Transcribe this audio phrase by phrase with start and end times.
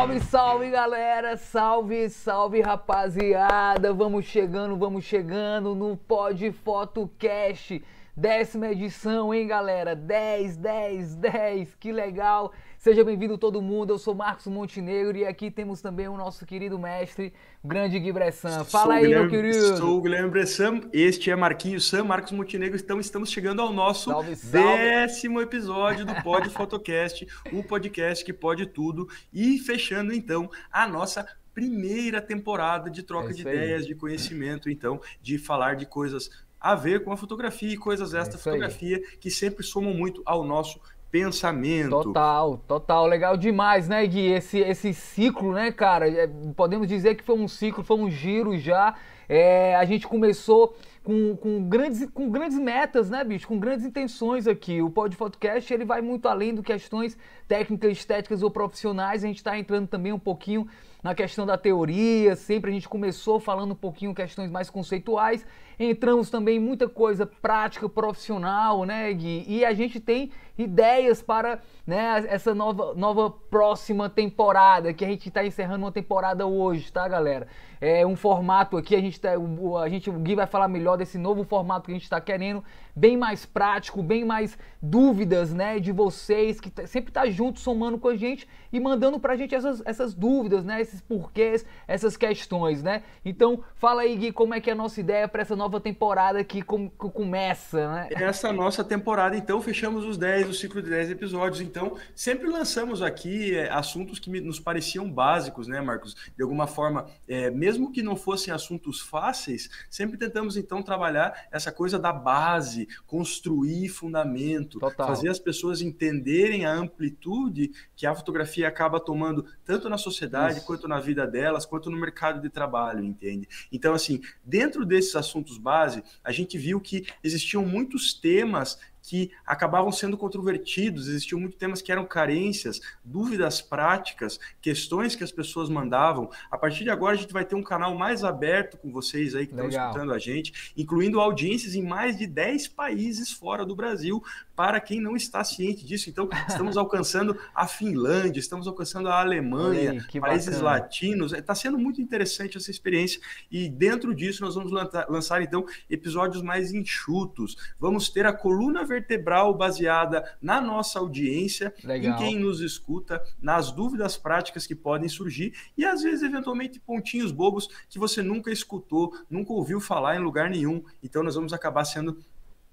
[0.00, 3.92] Salve, salve galera, salve, salve rapaziada.
[3.92, 7.82] Vamos chegando, vamos chegando no Pod Fotocast,
[8.16, 9.94] décima edição, hein galera?
[9.94, 12.50] 10, 10, 10, que legal.
[12.80, 16.78] Seja bem-vindo todo mundo, eu sou Marcos Montenegro e aqui temos também o nosso querido
[16.78, 17.30] mestre,
[17.62, 18.64] o grande Gui Bressan.
[18.64, 19.76] Fala aí, Guilherme, meu querido.
[19.76, 24.08] Sou o Guilherme Bressan, este é Marquinhos Sam, Marcos Montenegro, então estamos chegando ao nosso
[24.08, 24.58] Salve, salve.
[24.58, 31.26] décimo episódio do Pod Fotocast, o podcast que pode tudo, e fechando então a nossa
[31.52, 36.74] primeira temporada de troca É de ideias, de conhecimento, então, de falar de coisas a
[36.74, 40.80] ver com a fotografia e coisas extra É fotografia que sempre somam muito ao nosso
[41.10, 41.90] pensamento.
[41.90, 44.32] Total, total, legal demais, né, Gui?
[44.32, 46.08] Esse, esse ciclo, né, cara?
[46.08, 48.94] é, podemos dizer que foi um ciclo, foi um giro já.
[49.28, 53.46] É, a gente começou com, com, grandes, com grandes metas, né, bicho?
[53.46, 54.82] Com grandes intenções aqui.
[54.82, 59.22] O Pod Podcast ele vai muito além do questões técnicas, estéticas ou profissionais.
[59.22, 60.66] A gente está entrando também um pouquinho
[61.02, 62.34] na questão da teoria.
[62.34, 65.46] Sempre a gente começou falando um pouquinho questões mais conceituais.
[65.82, 69.46] Entramos também muita coisa prática, profissional, né, Gui?
[69.48, 75.28] E a gente tem ideias para né, essa nova, nova próxima temporada, que a gente
[75.28, 77.48] está encerrando uma temporada hoje, tá, galera?
[77.80, 80.98] É um formato aqui, a gente, tá, o, a gente, o Gui vai falar melhor
[80.98, 82.62] desse novo formato que a gente está querendo,
[82.94, 87.96] bem mais prático, bem mais dúvidas, né, de vocês, que tá- sempre tá junto, somando
[87.96, 92.82] com a gente e mandando pra gente essas, essas dúvidas, né, esses porquês, essas questões,
[92.82, 93.02] né?
[93.24, 96.42] Então, fala aí, Gui, como é que é a nossa ideia para essa nova temporada
[96.42, 98.08] que, com- que começa, né?
[98.12, 101.60] Essa nossa temporada, então, fechamos os 10, o ciclo de 10 episódios.
[101.60, 106.16] Então, sempre lançamos aqui é, assuntos que me- nos pareciam básicos, né, Marcos?
[106.34, 111.70] De alguma forma, é, mesmo que não fossem assuntos fáceis, sempre tentamos, então, trabalhar essa
[111.70, 115.06] coisa da base, construir fundamento, Total.
[115.06, 120.66] fazer as pessoas entenderem a amplitude que a fotografia acaba tomando, tanto na sociedade, Isso.
[120.66, 123.48] quanto na vida delas, quanto no mercado de trabalho, entende?
[123.72, 129.90] Então, assim, dentro desses assuntos base, a gente viu que existiam muitos temas que acabavam
[129.90, 136.30] sendo controvertidos, existiam muitos temas que eram carências, dúvidas práticas, questões que as pessoas mandavam.
[136.50, 139.46] A partir de agora, a gente vai ter um canal mais aberto com vocês aí
[139.46, 139.88] que estão Legal.
[139.88, 144.22] escutando a gente, incluindo audiências em mais de 10 países fora do Brasil,
[144.60, 146.10] para quem não está ciente disso.
[146.10, 150.82] Então, estamos alcançando a Finlândia, estamos alcançando a Alemanha, que países bacana.
[150.82, 151.32] latinos.
[151.32, 156.42] Está sendo muito interessante essa experiência e dentro disso nós vamos lançar, lançar, então episódios
[156.42, 157.56] mais enxutos.
[157.78, 162.12] Vamos ter a coluna vertebral baseada na nossa audiência, Legal.
[162.12, 167.32] em quem nos escuta, nas dúvidas práticas que podem surgir e às vezes eventualmente pontinhos
[167.32, 170.84] bobos que você nunca escutou, nunca ouviu falar em lugar nenhum.
[171.02, 172.18] Então nós vamos acabar sendo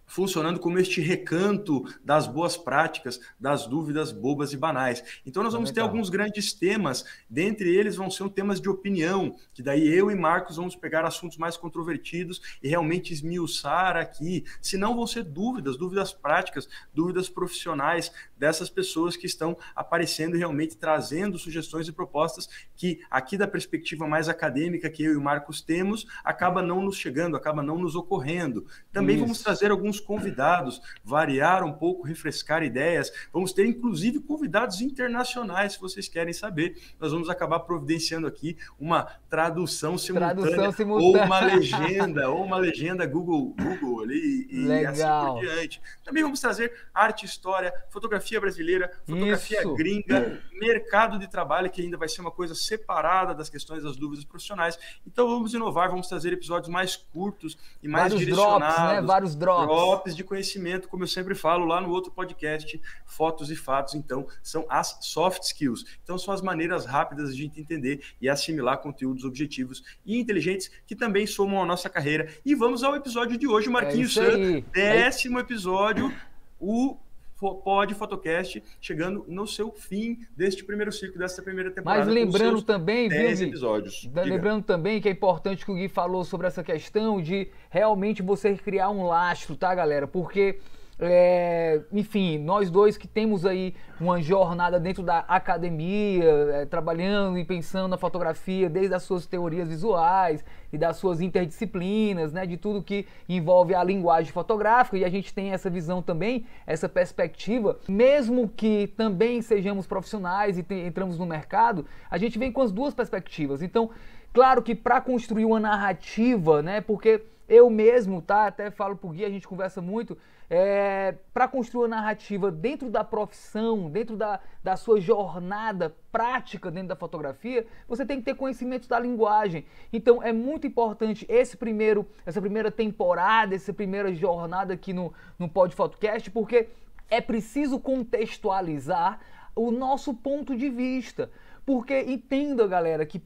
[0.08, 5.04] funcionando como este recanto das boas práticas, das dúvidas bobas e banais.
[5.26, 5.90] Então nós vamos ter Legal.
[5.90, 10.56] alguns grandes temas, dentre eles vão ser temas de opinião, que daí eu e Marcos
[10.56, 16.14] vamos pegar assuntos mais controvertidos e realmente esmiuçar aqui, se não vão ser dúvidas, dúvidas
[16.14, 23.02] práticas, dúvidas profissionais dessas pessoas que estão aparecendo e realmente trazendo sugestões e propostas que
[23.12, 27.36] aqui da perspectiva mais acadêmica que eu e o Marcos temos, acaba não nos chegando,
[27.36, 28.66] acaba não nos ocorrendo.
[28.92, 29.26] Também Isso.
[29.26, 33.12] vamos trazer alguns convidados, variar um pouco, refrescar ideias.
[33.32, 36.78] Vamos ter inclusive convidados internacionais, se vocês querem saber.
[37.00, 41.22] Nós vamos acabar providenciando aqui uma tradução simultânea, Tradução simultânea.
[41.22, 45.34] ou uma legenda, ou uma legenda Google, Google ali e assim Legal.
[45.36, 45.82] por diante.
[46.04, 49.76] Também vamos trazer arte, história, fotografia brasileira, fotografia Isso.
[49.76, 54.24] gringa, mercado de trabalho, que ainda vai ser uma coisa separada das questões das dúvidas
[54.26, 54.78] profissionais.
[55.06, 59.02] Então vamos inovar, vamos trazer episódios mais curtos e mais Vários direcionados drops, né?
[59.02, 59.66] Vários drops.
[59.68, 64.28] drops de conhecimento, como eu sempre falo lá no outro podcast, Fotos e Fatos, então,
[64.44, 65.86] são as soft skills.
[66.04, 70.70] Então, são as maneiras rápidas de a gente entender e assimilar conteúdos objetivos e inteligentes
[70.86, 72.28] que também somam a nossa carreira.
[72.46, 74.62] E vamos ao episódio de hoje, Marquinhos É San, aí.
[74.74, 76.14] décimo episódio,
[76.60, 76.98] o
[77.40, 82.06] Pod Fotocast, chegando no seu fim deste primeiro ciclo, desta primeira temporada.
[82.06, 83.46] Mas lembrando também, viu, 10 Gui?
[83.48, 84.10] episódios.
[84.14, 88.56] Lembrando também que é importante que o Gui falou sobre essa questão de realmente você
[88.56, 90.08] criar um lastro, tá, galera?
[90.08, 90.60] Porque,
[91.00, 97.46] é, enfim, nós dois que temos aí uma jornada dentro da academia, é, trabalhando e
[97.46, 102.82] pensando na fotografia desde as suas teorias visuais e das suas interdisciplinas, né, de tudo
[102.82, 108.50] que envolve a linguagem fotográfica, e a gente tem essa visão também, essa perspectiva, mesmo
[108.50, 112.94] que também sejamos profissionais e te- entramos no mercado, a gente vem com as duas
[112.94, 113.62] perspectivas.
[113.62, 113.92] Então,
[114.34, 118.48] claro que para construir uma narrativa, né, porque eu mesmo, tá?
[118.48, 120.18] Até falo pro Gui, a gente conversa muito.
[120.50, 126.88] É, para construir a narrativa dentro da profissão, dentro da, da sua jornada prática dentro
[126.90, 129.66] da fotografia, você tem que ter conhecimento da linguagem.
[129.92, 135.50] Então é muito importante esse primeiro, essa primeira temporada, essa primeira jornada aqui no, no
[135.50, 136.70] Pod Photocast, porque
[137.10, 139.20] é preciso contextualizar
[139.54, 141.30] o nosso ponto de vista.
[141.68, 143.22] Porque entenda, galera, que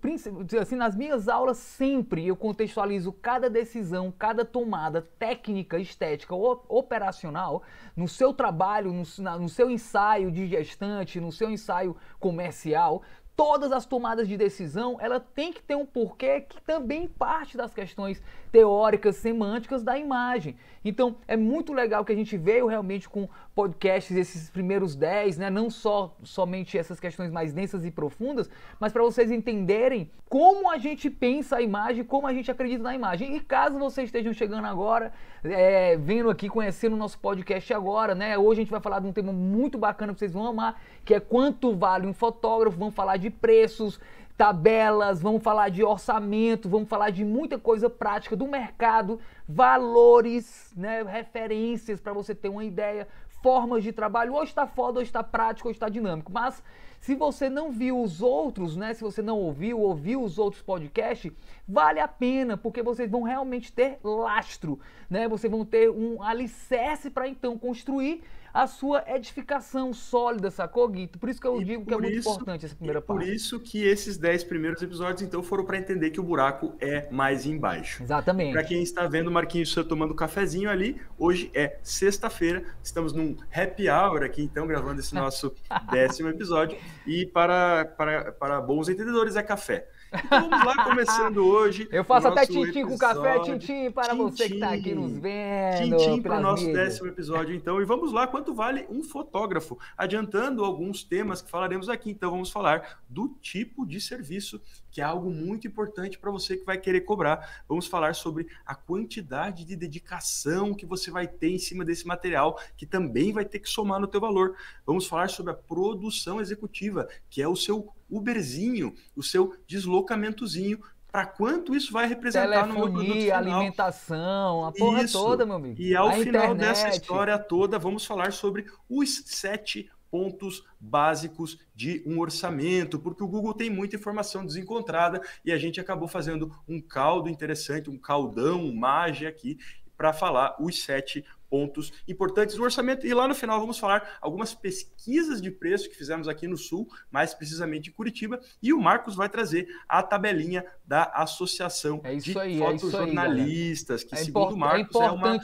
[0.60, 7.62] assim, nas minhas aulas sempre eu contextualizo cada decisão, cada tomada técnica, estética ou operacional
[7.96, 9.04] no seu trabalho, no,
[9.40, 13.04] no seu ensaio de gestante, no seu ensaio comercial,
[13.36, 17.74] todas as tomadas de decisão, ela tem que ter um porquê que também parte das
[17.74, 20.56] questões teóricas, semânticas da imagem.
[20.84, 25.50] Então, é muito legal que a gente veio realmente com podcasts esses primeiros 10, né?
[25.50, 28.50] Não só somente essas questões mais densas e profundas,
[28.80, 32.96] mas para vocês entenderem como a gente pensa a imagem, como a gente acredita na
[32.96, 33.36] imagem.
[33.36, 35.12] E caso vocês estejam chegando agora,
[35.44, 38.38] é, vendo aqui, conhecendo o nosso podcast agora, né?
[38.38, 41.14] Hoje a gente vai falar de um tema muito bacana que vocês vão amar, que
[41.14, 44.00] é quanto vale um fotógrafo, vamos falar de preços,
[44.38, 51.04] tabelas, vamos falar de orçamento, vamos falar de muita coisa prática do mercado, valores, né,
[51.04, 53.08] referências para você ter uma ideia,
[53.42, 54.34] formas de trabalho.
[54.34, 56.32] Hoje está foda, hoje está prático, hoje está dinâmico.
[56.32, 56.64] Mas
[57.00, 58.94] se você não viu os outros, né?
[58.94, 61.32] Se você não ouviu, ouviu os outros podcasts,
[61.68, 64.80] vale a pena, porque vocês vão realmente ter lastro,
[65.10, 65.28] né?
[65.28, 71.18] Vocês vão ter um alicerce para então construir a sua edificação sólida, sacou, Guito?
[71.18, 73.20] Por isso que eu e digo que é muito isso, importante essa primeira parte.
[73.20, 77.08] Por isso que esses 10 primeiros episódios, então, foram para entender que o buraco é
[77.12, 78.04] mais embaixo.
[78.04, 78.54] Exatamente.
[78.54, 83.90] Para quem está vendo o Marquinhos tomando cafezinho ali, hoje é sexta-feira, estamos num happy
[83.90, 85.54] hour aqui, então, gravando esse nosso
[85.92, 86.78] décimo episódio.
[87.06, 89.88] E para, para, para bons entendedores é café.
[90.14, 91.88] Então vamos lá, começando hoje.
[91.90, 95.98] Eu faço até tintim com café, tintim para tintim, você que está aqui nos vendo.
[95.98, 96.90] Tintim para o nosso mídias.
[96.90, 97.82] décimo episódio, então.
[97.82, 99.80] E vamos lá, quanto vale um fotógrafo?
[99.98, 102.12] Adiantando alguns temas que falaremos aqui.
[102.12, 104.62] Então vamos falar do tipo de serviço,
[104.92, 107.64] que é algo muito importante para você que vai querer cobrar.
[107.66, 112.60] Vamos falar sobre a quantidade de dedicação que você vai ter em cima desse material,
[112.76, 114.56] que também vai ter que somar no teu valor.
[114.86, 120.80] Vamos falar sobre a produção executiva, que é o seu Uberzinho, o seu deslocamentozinho,
[121.12, 123.38] para quanto isso vai representar Telefonia, no meu produto final.
[123.38, 125.18] alimentação, a porra isso.
[125.18, 125.82] toda, meu amigo.
[125.82, 126.58] E ao a final internet.
[126.58, 133.28] dessa história toda, vamos falar sobre os sete pontos básicos de um orçamento, porque o
[133.28, 138.62] Google tem muita informação desencontrada e a gente acabou fazendo um caldo interessante, um caldão,
[138.62, 139.58] um mage aqui
[140.02, 143.06] para falar os sete pontos importantes do orçamento.
[143.06, 146.88] E lá no final vamos falar algumas pesquisas de preço que fizemos aqui no Sul,
[147.12, 152.40] mais precisamente em Curitiba, e o Marcos vai trazer a tabelinha da Associação é de
[152.40, 155.40] aí, Fotojornalistas, é que é segundo o Marcos é, é uma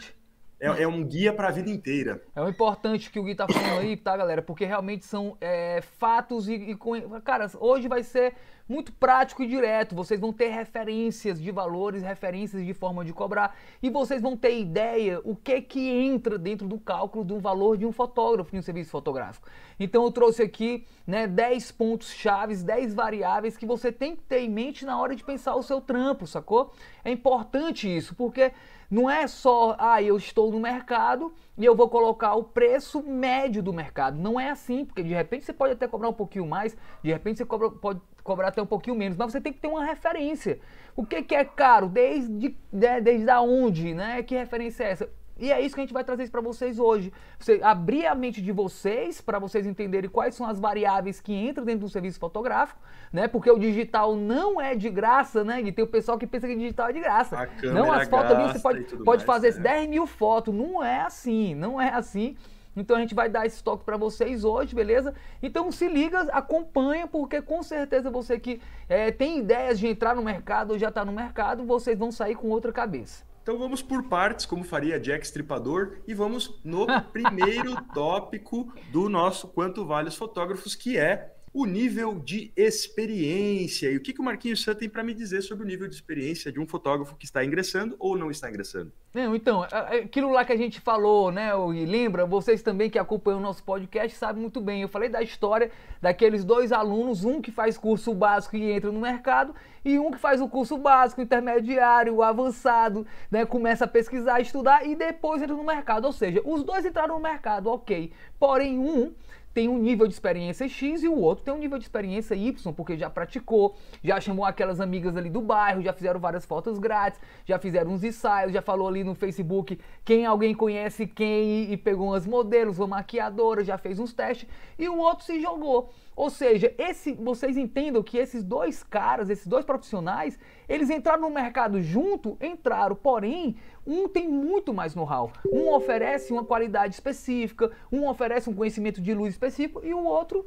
[0.59, 2.19] é, é, um guia para a vida inteira.
[2.35, 4.41] É o importante que o Gui tá falando aí, tá, galera?
[4.41, 6.77] Porque realmente são é, fatos e, e.
[7.23, 8.33] Cara, hoje vai ser
[8.67, 9.95] muito prático e direto.
[9.95, 14.59] Vocês vão ter referências de valores, referências de forma de cobrar e vocês vão ter
[14.59, 18.61] ideia o que que entra dentro do cálculo do valor de um fotógrafo em um
[18.61, 19.47] serviço fotográfico.
[19.79, 24.39] Então eu trouxe aqui, né, 10 pontos chaves, 10 variáveis que você tem que ter
[24.39, 26.73] em mente na hora de pensar o seu trampo, sacou?
[27.03, 28.51] É importante isso, porque
[28.89, 33.61] não é só, ah, eu estou no mercado e eu vou colocar o preço médio
[33.61, 34.17] do mercado.
[34.17, 37.37] Não é assim, porque de repente você pode até cobrar um pouquinho mais, de repente
[37.37, 40.59] você cobra, pode cobrar até um pouquinho menos, mas você tem que ter uma referência.
[40.95, 41.87] O que, que é caro?
[41.87, 42.55] Desde, de,
[43.01, 44.21] desde onde, né?
[44.21, 45.09] Que referência é essa?
[45.39, 47.13] E é isso que a gente vai trazer para vocês hoje.
[47.39, 51.63] Você abrir a mente de vocês para vocês entenderem quais são as variáveis que entram
[51.63, 52.79] dentro do serviço fotográfico,
[53.13, 53.27] né?
[53.27, 55.61] Porque o digital não é de graça, né?
[55.61, 57.49] E tem o pessoal que pensa que o digital é de graça.
[57.63, 59.61] Não, as fotos ali você pode, pode mais, fazer né?
[59.61, 60.53] 10 mil fotos.
[60.53, 62.35] Não é assim, não é assim.
[62.77, 65.13] Então a gente vai dar esse toque para vocês hoje, beleza?
[65.41, 70.21] Então se liga, acompanha, porque com certeza você que é, tem ideias de entrar no
[70.21, 73.25] mercado ou já está no mercado, vocês vão sair com outra cabeça.
[73.41, 79.47] Então vamos por partes, como faria Jack Stripador, e vamos no primeiro tópico do nosso
[79.47, 83.89] Quanto Vale os Fotógrafos, que é o nível de experiência.
[83.89, 85.95] E o que, que o Marquinhos San tem para me dizer sobre o nível de
[85.95, 88.91] experiência de um fotógrafo que está ingressando ou não está ingressando?
[89.11, 93.39] Não, então, aquilo lá que a gente falou, né, e lembra, vocês também que acompanham
[93.39, 94.83] o nosso podcast sabem muito bem.
[94.83, 99.01] Eu falei da história daqueles dois alunos, um que faz curso básico e entra no
[99.01, 104.85] mercado, e um que faz o curso básico, intermediário, avançado, né, começa a pesquisar, estudar
[104.85, 106.05] e depois entra no mercado.
[106.05, 108.11] Ou seja, os dois entraram no mercado, ok.
[108.37, 109.11] Porém, um
[109.57, 112.71] tem um nível de experiência X e o outro tem um nível de experiência Y,
[112.73, 117.19] porque já praticou, já chamou aquelas amigas ali do bairro, já fizeram várias fotos grátis,
[117.43, 122.09] já fizeram uns ensaios, já falou ali no Facebook quem alguém conhece quem e pegou
[122.09, 124.47] umas modelos, uma maquiadora, já fez uns testes
[124.77, 125.91] e o outro se jogou.
[126.17, 131.29] Ou seja, esse, vocês entendam que esses dois caras, esses dois profissionais, eles entraram no
[131.29, 133.55] mercado junto, entraram, porém,
[133.85, 135.31] um tem muito mais know-how.
[135.45, 140.43] Um oferece uma qualidade específica, um oferece um conhecimento de luz específico e o outro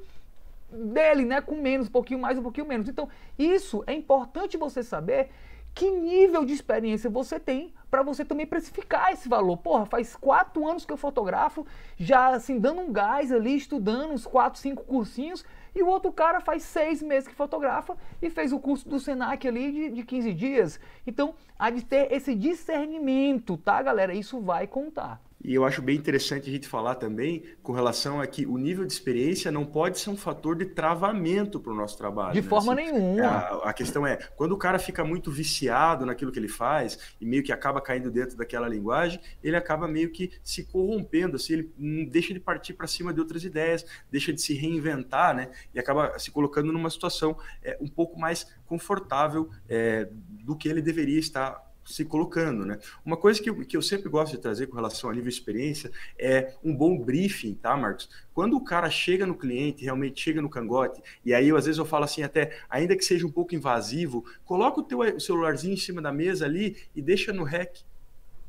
[0.72, 2.88] dele, né, com menos, um pouquinho mais, um pouquinho menos.
[2.88, 3.08] Então,
[3.38, 5.30] isso é importante você saber
[5.72, 9.56] que nível de experiência você tem para você também precificar esse valor.
[9.58, 11.64] Porra, faz quatro anos que eu fotografo,
[11.96, 16.40] já assim, dando um gás ali, estudando uns quatro, cinco cursinhos, e o outro cara
[16.40, 20.32] faz seis meses que fotografa e fez o curso do Senac ali de, de 15
[20.34, 20.80] dias.
[21.06, 24.14] Então, há de ter esse discernimento, tá, galera?
[24.14, 25.20] Isso vai contar.
[25.42, 28.84] E eu acho bem interessante a gente falar também com relação a que o nível
[28.84, 32.34] de experiência não pode ser um fator de travamento para o nosso trabalho.
[32.34, 32.48] De né?
[32.48, 33.26] forma assim, nenhuma.
[33.26, 37.24] A, a, questão é, quando o cara fica muito viciado naquilo que ele faz e
[37.24, 42.06] meio que acaba caindo dentro daquela linguagem, ele acaba meio que se corrompendo, assim, ele
[42.10, 45.50] deixa de partir para cima de outras ideias, deixa de se reinventar, né?
[45.74, 50.08] E acaba se colocando numa situação é, um pouco mais confortável é,
[50.44, 52.78] do que ele deveria estar se colocando, né?
[53.04, 55.34] Uma coisa que eu, que eu sempre gosto de trazer com relação a nível de
[55.34, 58.08] experiência é um bom briefing, tá, Marcos?
[58.32, 61.78] Quando o cara chega no cliente, realmente chega no cangote, e aí eu, às vezes
[61.78, 65.74] eu falo assim até, ainda que seja um pouco invasivo, coloca o teu o celularzinho
[65.74, 67.82] em cima da mesa ali e deixa no rec.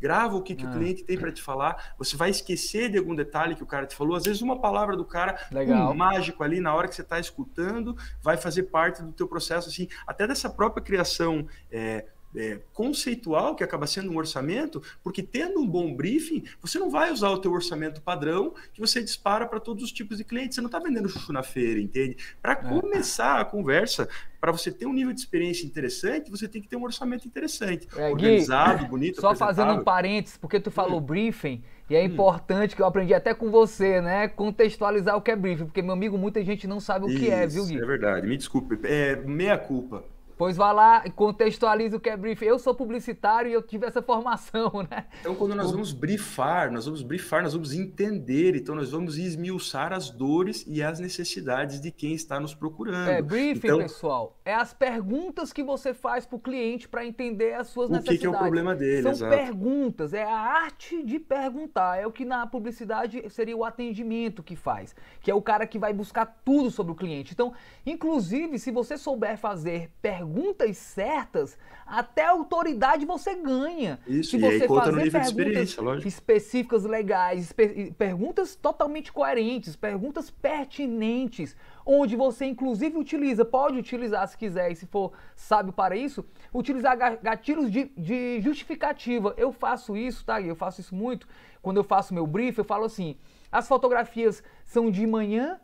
[0.02, 0.70] Grava o que, que ah.
[0.70, 1.94] o cliente tem para te falar.
[2.00, 4.16] Você vai esquecer de algum detalhe que o cara te falou.
[4.16, 5.92] Às vezes, uma palavra do cara, Legal.
[5.92, 9.70] um mágico ali, na hora que você está escutando, vai fazer parte do teu processo,
[9.70, 15.60] assim, até dessa própria criação é, é, conceitual, que acaba sendo um orçamento, porque tendo
[15.60, 19.60] um bom briefing, você não vai usar o teu orçamento padrão que você dispara para
[19.60, 20.56] todos os tipos de clientes.
[20.56, 22.18] Você não está vendendo chuchu na feira, entende?
[22.42, 22.56] Para é.
[22.56, 24.08] começar a conversa,
[24.40, 27.88] para você ter um nível de experiência interessante, você tem que ter um orçamento interessante,
[27.96, 29.22] é, organizado, Gui, bonito.
[29.22, 31.04] Só fazendo um parênteses, porque tu falou hum.
[31.04, 32.06] briefing, e é hum.
[32.06, 34.28] importante que eu aprendi até com você, né?
[34.28, 37.30] Contextualizar o que é briefing, porque meu amigo, muita gente não sabe o Isso, que
[37.30, 37.78] é, viu, Gui?
[37.78, 40.04] É verdade, me desculpe, é meia culpa.
[40.42, 42.46] Pois vá lá e contextualize o que é briefing.
[42.46, 45.06] Eu sou publicitário e eu tive essa formação, né?
[45.20, 49.94] Então, quando nós vamos briefar, nós vamos briefar, nós vamos entender, então nós vamos esmiuçar
[49.94, 53.08] as dores e as necessidades de quem está nos procurando.
[53.08, 57.54] É, briefing, então, pessoal, é as perguntas que você faz para o cliente para entender
[57.54, 58.18] as suas o necessidades.
[58.18, 59.36] O que, que, é o problema dele, São exato.
[59.36, 62.00] perguntas, é a arte de perguntar.
[62.02, 65.78] É o que na publicidade seria o atendimento que faz, que é o cara que
[65.78, 67.32] vai buscar tudo sobre o cliente.
[67.32, 67.54] Então,
[67.86, 74.00] inclusive, se você souber fazer perguntas perguntas certas, até autoridade você ganha.
[74.08, 76.08] Isso, Se você e aí conta no nível de experiência, lógico.
[76.08, 77.54] específicas legais,
[77.98, 84.86] perguntas totalmente coerentes, perguntas pertinentes, onde você inclusive utiliza, pode utilizar se quiser e se
[84.86, 89.34] for sábio para isso, utilizar gatilhos de, de justificativa.
[89.38, 90.42] Eu faço isso, tá?
[90.42, 91.28] Eu faço isso muito.
[91.62, 93.18] Quando eu faço meu brief, eu falo assim:
[93.52, 95.60] as fotografias são de manhã,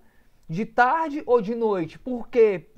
[0.50, 1.98] de tarde ou de noite?
[1.98, 2.70] Por quê?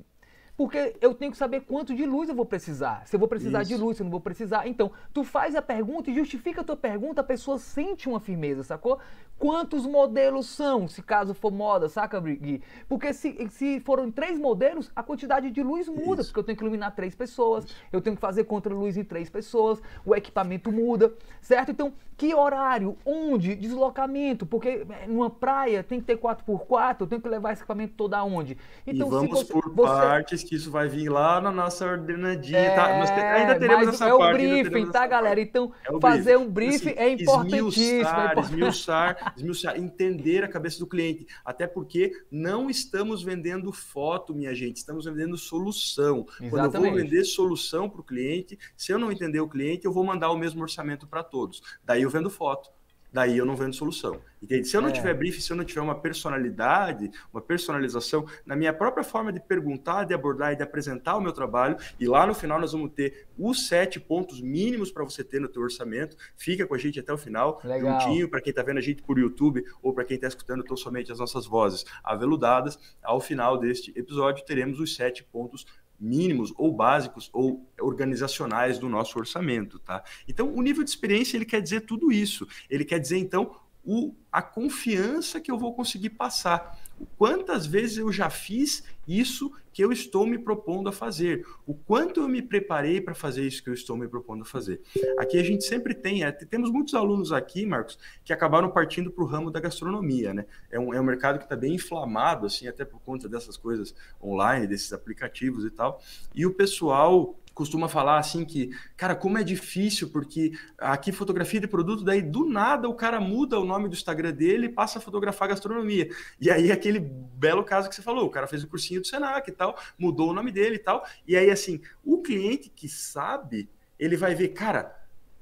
[0.60, 3.08] Porque eu tenho que saber quanto de luz eu vou precisar.
[3.08, 3.74] Se eu vou precisar Isso.
[3.74, 4.68] de luz, se eu não vou precisar.
[4.68, 8.62] Então, tu faz a pergunta e justifica a tua pergunta, a pessoa sente uma firmeza,
[8.62, 9.00] sacou?
[9.38, 12.62] Quantos modelos são, se caso for moda, saca, Gui?
[12.90, 16.32] Porque se, se foram três modelos, a quantidade de luz muda, Isso.
[16.32, 17.76] porque eu tenho que iluminar três pessoas, Isso.
[17.94, 21.72] eu tenho que fazer contra-luz em três pessoas, o equipamento muda, certo?
[21.72, 27.22] Então, que horário, onde, deslocamento, porque é, numa praia tem que ter 4x4, eu tenho
[27.22, 28.58] que levar esse equipamento todo aonde.
[28.86, 29.88] Então, e vamos você, por você...
[29.88, 33.00] partes que isso vai vir lá na nossa ordenadinha, é, tá?
[33.00, 34.44] Nós ainda teremos essa é parte.
[34.44, 35.40] É o briefing, tá, galera?
[35.40, 36.44] Então, é fazer briefing.
[36.44, 37.70] um briefing assim, é importantíssimo.
[37.70, 41.26] Esmiuçar, é esmiuçar, esmiuçar, entender a cabeça do cliente.
[41.46, 46.26] Até porque não estamos vendendo foto, minha gente, estamos vendendo solução.
[46.32, 46.50] Exatamente.
[46.50, 49.94] Quando eu vou vender solução para o cliente, se eu não entender o cliente, eu
[49.94, 51.62] vou mandar o mesmo orçamento para todos.
[51.86, 52.70] Daí eu vendo foto
[53.12, 54.22] daí eu não vendo solução.
[54.42, 54.68] Entende?
[54.68, 54.92] Se eu não é.
[54.92, 59.40] tiver brief, se eu não tiver uma personalidade, uma personalização, na minha própria forma de
[59.40, 62.92] perguntar, de abordar e de apresentar o meu trabalho, e lá no final nós vamos
[62.94, 66.16] ter os sete pontos mínimos para você ter no teu orçamento.
[66.38, 68.00] Fica com a gente até o final, Legal.
[68.00, 70.78] juntinho, para quem está vendo a gente por YouTube ou para quem está escutando tão
[70.78, 72.80] somente as nossas vozes aveludadas.
[73.04, 75.66] Ao final deste episódio, teremos os sete pontos
[76.00, 80.04] mínimos ou básicos ou organizacionais do nosso orçamento, tá?
[80.28, 82.48] Então, o nível de experiência ele quer dizer tudo isso.
[82.70, 86.80] Ele quer dizer então o, a confiança que eu vou conseguir passar.
[87.18, 92.20] Quantas vezes eu já fiz isso que eu estou me propondo a fazer, o quanto
[92.20, 94.82] eu me preparei para fazer isso que eu estou me propondo a fazer.
[95.18, 99.24] Aqui a gente sempre tem, é, temos muitos alunos aqui, Marcos, que acabaram partindo para
[99.24, 100.46] o ramo da gastronomia, né?
[100.70, 103.96] É um, é um mercado que está bem inflamado, assim, até por conta dessas coisas
[104.22, 106.02] online, desses aplicativos e tal.
[106.36, 111.68] E o pessoal costuma falar assim que, cara, como é difícil, porque aqui fotografia de
[111.68, 115.02] produto, daí do nada o cara muda o nome do Instagram dele e passa a
[115.02, 116.10] fotografar gastronomia.
[116.40, 119.50] E aí aquele belo caso que você falou, o cara fez o cursinho do Senac
[119.50, 121.06] e tal, mudou o nome dele e tal.
[121.28, 124.98] E aí assim, o cliente que sabe, ele vai ver, cara,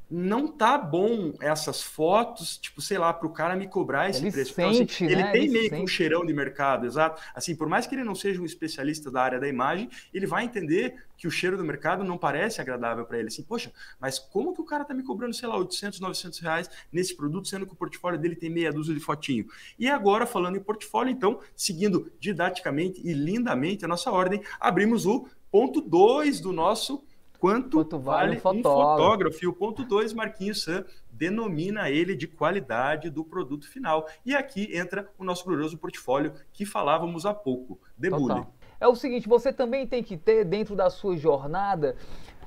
[0.10, 4.32] não tá bom essas fotos, tipo, sei lá, para o cara me cobrar esse ele
[4.32, 4.54] preço.
[4.54, 5.12] Sente, então, assim, né?
[5.12, 5.76] Ele tem ele meio sente.
[5.76, 7.22] que um cheirão de mercado, exato.
[7.36, 10.46] Assim, por mais que ele não seja um especialista da área da imagem, ele vai
[10.46, 13.28] entender que o cheiro do mercado não parece agradável para ele.
[13.28, 16.70] Assim, poxa, mas como que o cara tá me cobrando, sei lá, 800, 900 reais
[16.92, 19.46] nesse produto, sendo que o portfólio dele tem meia dúzia de fotinho?
[19.78, 25.28] E agora, falando em portfólio, então, seguindo didaticamente e lindamente a nossa ordem, abrimos o
[25.52, 27.04] ponto 2 do nosso
[27.40, 28.98] Quanto, Quanto vale, vale um fotógrafo?
[28.98, 29.44] fotógrafo?
[29.44, 34.08] E o ponto 2, Marquinhos Sam denomina ele de qualidade do produto final.
[34.26, 37.80] E aqui entra o nosso glorioso portfólio que falávamos há pouco.
[37.98, 38.46] Debule.
[38.80, 41.96] É o seguinte, você também tem que ter dentro da sua jornada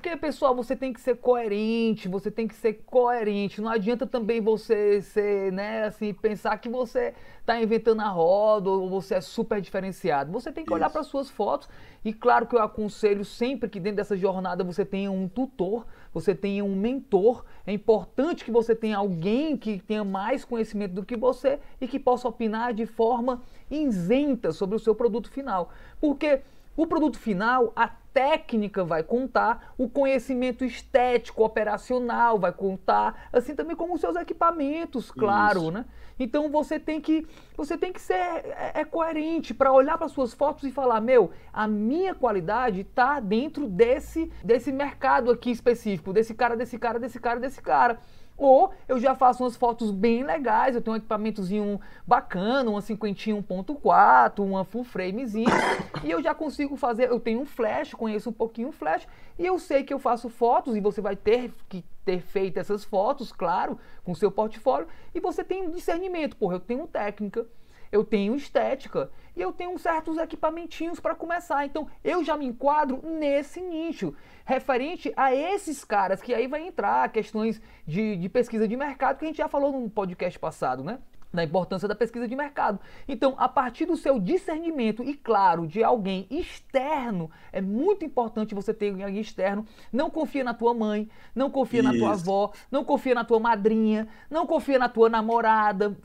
[0.01, 3.61] porque, pessoal, você tem que ser coerente, você tem que ser coerente.
[3.61, 8.89] Não adianta também você ser, né, assim, pensar que você está inventando a roda ou
[8.89, 10.33] você é super diferenciado.
[10.33, 11.69] Você tem que olhar para suas fotos
[12.03, 16.35] e, claro, que eu aconselho sempre que dentro dessa jornada você tenha um tutor, você
[16.35, 17.45] tenha um mentor.
[17.67, 21.99] É importante que você tenha alguém que tenha mais conhecimento do que você e que
[21.99, 25.69] possa opinar de forma isenta sobre o seu produto final.
[26.01, 26.41] Porque
[26.77, 33.77] o produto final, a técnica vai contar, o conhecimento estético, operacional vai contar, assim também
[33.77, 35.71] como os seus equipamentos, claro, Isso.
[35.71, 35.85] né?
[36.19, 40.35] Então você tem que você tem que ser é, é coerente para olhar para suas
[40.35, 46.35] fotos e falar, meu, a minha qualidade está dentro desse desse mercado aqui específico, desse
[46.35, 47.99] cara, desse cara, desse cara, desse cara.
[48.41, 54.39] Ou eu já faço umas fotos bem legais, eu tenho um equipamentozinho bacana, uma 51.4,
[54.39, 55.51] uma full framezinha,
[56.03, 59.07] e eu já consigo fazer, eu tenho um flash, conheço um pouquinho o flash,
[59.39, 62.83] e eu sei que eu faço fotos, e você vai ter que ter feito essas
[62.83, 67.47] fotos, claro, com seu portfólio, e você tem um discernimento, porra, eu tenho técnica,
[67.91, 71.65] eu tenho estética e eu tenho certos equipamentinhos para começar.
[71.65, 77.11] Então eu já me enquadro nesse nicho, referente a esses caras, que aí vai entrar
[77.11, 80.99] questões de, de pesquisa de mercado, que a gente já falou no podcast passado, né?
[81.33, 82.81] Da importância da pesquisa de mercado.
[83.07, 88.75] Então, a partir do seu discernimento e, claro, de alguém externo, é muito importante você
[88.75, 89.65] ter alguém externo.
[89.93, 91.93] Não confia na tua mãe, não confia Isso.
[91.93, 95.97] na tua avó, não confia na tua madrinha, não confia na tua namorada,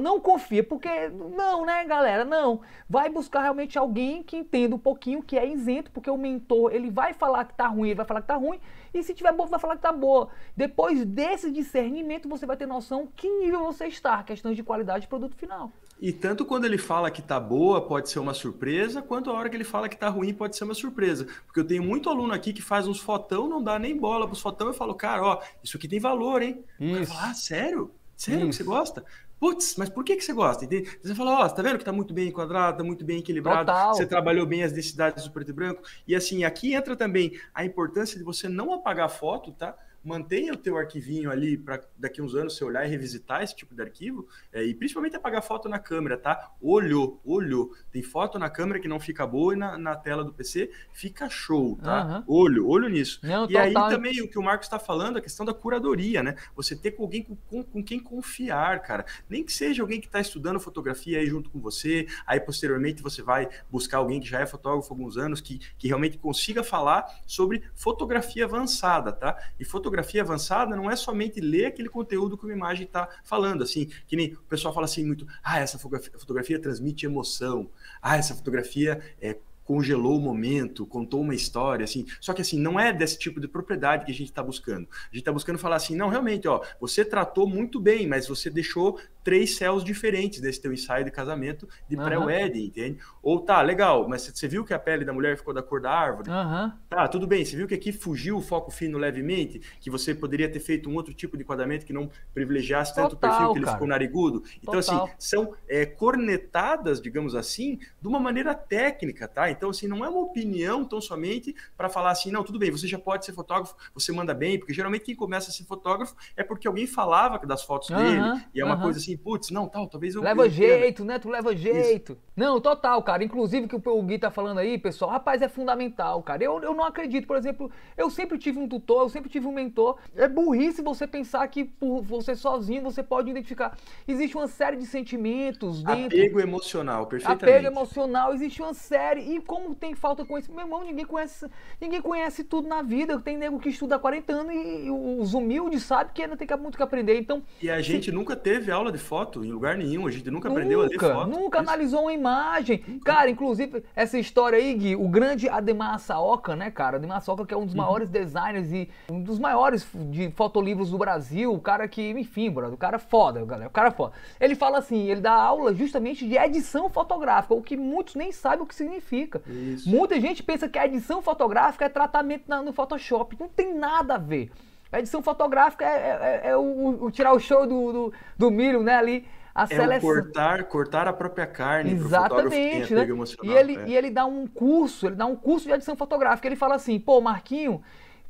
[0.00, 2.24] não confia, porque não, né, galera?
[2.24, 2.60] Não.
[2.88, 6.90] Vai buscar realmente alguém que entenda um pouquinho, que é isento, porque o mentor, ele
[6.90, 8.60] vai falar que tá ruim, ele vai falar que tá ruim,
[8.98, 10.28] e se tiver boa, vai falar que tá boa.
[10.56, 15.08] Depois desse discernimento, você vai ter noção que nível você está, questões de qualidade de
[15.08, 15.72] produto final.
[16.00, 19.48] E tanto quando ele fala que tá boa pode ser uma surpresa, quanto a hora
[19.48, 21.26] que ele fala que tá ruim pode ser uma surpresa.
[21.46, 24.40] Porque eu tenho muito aluno aqui que faz uns fotão, não dá nem bola pros
[24.40, 26.64] fotão, eu falo, cara, ó, isso aqui tem valor, hein?
[26.78, 27.12] Isso.
[27.12, 27.90] Fala, ah, sério?
[28.16, 28.50] Sério isso.
[28.50, 29.04] que você gosta?
[29.38, 30.64] Putz, mas por que, que você gosta?
[30.64, 30.98] Entende?
[31.02, 33.66] Você fala, ó, oh, tá vendo que tá muito bem enquadrado, tá muito bem equilibrado,
[33.66, 33.94] Total.
[33.94, 35.82] você trabalhou bem as densidades do preto e branco.
[36.06, 39.76] E assim, aqui entra também a importância de você não apagar a foto, tá?
[40.04, 43.74] Mantenha o teu arquivinho ali para daqui uns anos você olhar e revisitar esse tipo
[43.74, 46.52] de arquivo é, e principalmente apagar foto na câmera, tá?
[46.60, 47.72] Olhou, olhou.
[47.90, 51.28] Tem foto na câmera que não fica boa e na, na tela do PC fica
[51.30, 52.24] show, tá?
[52.28, 52.42] Uhum.
[52.42, 53.20] Olho, olho nisso.
[53.22, 56.36] Não, e aí também o que o Marcos está falando, a questão da curadoria, né?
[56.54, 59.06] Você ter com alguém com, com, com quem confiar, cara.
[59.28, 63.22] Nem que seja alguém que está estudando fotografia aí junto com você, aí posteriormente você
[63.22, 67.06] vai buscar alguém que já é fotógrafo há alguns anos, que, que realmente consiga falar
[67.26, 69.36] sobre fotografia avançada, tá?
[69.58, 73.62] E fotografia fotografia avançada não é somente ler aquele conteúdo que uma imagem está falando,
[73.62, 77.70] assim, que nem o pessoal fala assim muito, ah, essa fotografia, fotografia transmite emoção,
[78.02, 82.06] ah, essa fotografia é congelou o momento, contou uma história, assim.
[82.20, 84.88] Só que assim, não é desse tipo de propriedade que a gente está buscando.
[84.90, 88.50] A gente está buscando falar assim, não, realmente, ó, você tratou muito bem, mas você
[88.50, 92.04] deixou três céus diferentes desse teu ensaio de casamento de uhum.
[92.04, 92.98] pré-wedding, entende?
[93.22, 95.90] Ou tá, legal, mas você viu que a pele da mulher ficou da cor da
[95.90, 96.30] árvore?
[96.30, 96.72] Uhum.
[96.90, 97.44] Tá, tudo bem.
[97.44, 99.60] Você viu que aqui fugiu o foco fino levemente?
[99.80, 103.30] Que você poderia ter feito um outro tipo de enquadramento que não privilegiasse tanto Total,
[103.30, 103.76] o perfil que ele cara.
[103.76, 104.44] ficou narigudo?
[104.62, 105.04] Então, Total.
[105.04, 109.50] assim, são é, cornetadas, digamos assim, de uma maneira técnica, tá?
[109.56, 112.86] Então, assim, não é uma opinião tão somente para falar assim, não, tudo bem, você
[112.86, 116.42] já pode ser fotógrafo, você manda bem, porque geralmente quem começa a ser fotógrafo é
[116.44, 118.82] porque alguém falava das fotos uhum, dele, e é uma uhum.
[118.82, 120.22] coisa assim, putz, não, tal, talvez eu.
[120.22, 121.18] Leva eu jeito, né?
[121.18, 122.12] Tu leva jeito.
[122.12, 122.20] Isso.
[122.36, 123.22] Não, total, cara.
[123.22, 126.42] Inclusive, que o Gui tá falando aí, pessoal, rapaz, é fundamental, cara.
[126.42, 129.52] Eu, eu não acredito, por exemplo, eu sempre tive um tutor, eu sempre tive um
[129.52, 129.98] mentor.
[130.16, 133.76] É burrice você pensar que por você sozinho você pode identificar.
[134.06, 136.18] Existe uma série de sentimentos dentro.
[136.18, 137.44] Apego emocional, perfeitamente.
[137.44, 139.36] Apego emocional, existe uma série.
[139.36, 141.46] E como tem falta de conhecimento, meu irmão, ninguém conhece,
[141.80, 143.18] ninguém conhece tudo na vida.
[143.20, 146.48] Tem nego que estuda há 40 anos e, e os humildes sabem que ainda tem
[146.58, 147.18] muito que aprender.
[147.18, 148.12] Então, e a gente se...
[148.12, 150.98] nunca teve aula de foto em lugar nenhum, a gente nunca, nunca aprendeu a ler
[150.98, 151.30] foto.
[151.30, 152.84] Nunca analisou uma imagem.
[152.86, 153.12] Nunca.
[153.12, 156.96] Cara, inclusive, essa história aí, Gui, o grande Ademar Saoka, né, cara?
[156.96, 157.82] Ademar Saoka, que é um dos uhum.
[157.82, 162.74] maiores designers e um dos maiores de fotolivros do Brasil, o cara que, enfim, brother,
[162.74, 164.12] o cara é foda, galera, o cara é foda.
[164.40, 168.62] Ele fala assim, ele dá aula justamente de edição fotográfica, o que muitos nem sabem
[168.62, 169.33] o que significa.
[169.46, 169.88] Isso.
[169.88, 173.36] Muita gente pensa que a edição fotográfica é tratamento na, no Photoshop.
[173.38, 174.50] Não tem nada a ver.
[174.92, 178.50] A edição fotográfica é, é, é, é o, o, tirar o show do, do, do
[178.50, 180.10] milho, né, ali a é seleção.
[180.10, 183.06] cortar, cortar a própria carne Exatamente, né?
[183.42, 183.88] E ele, é.
[183.88, 186.48] e ele dá um curso, ele dá um curso de edição fotográfica.
[186.48, 187.80] Ele fala assim, pô, Marquinho,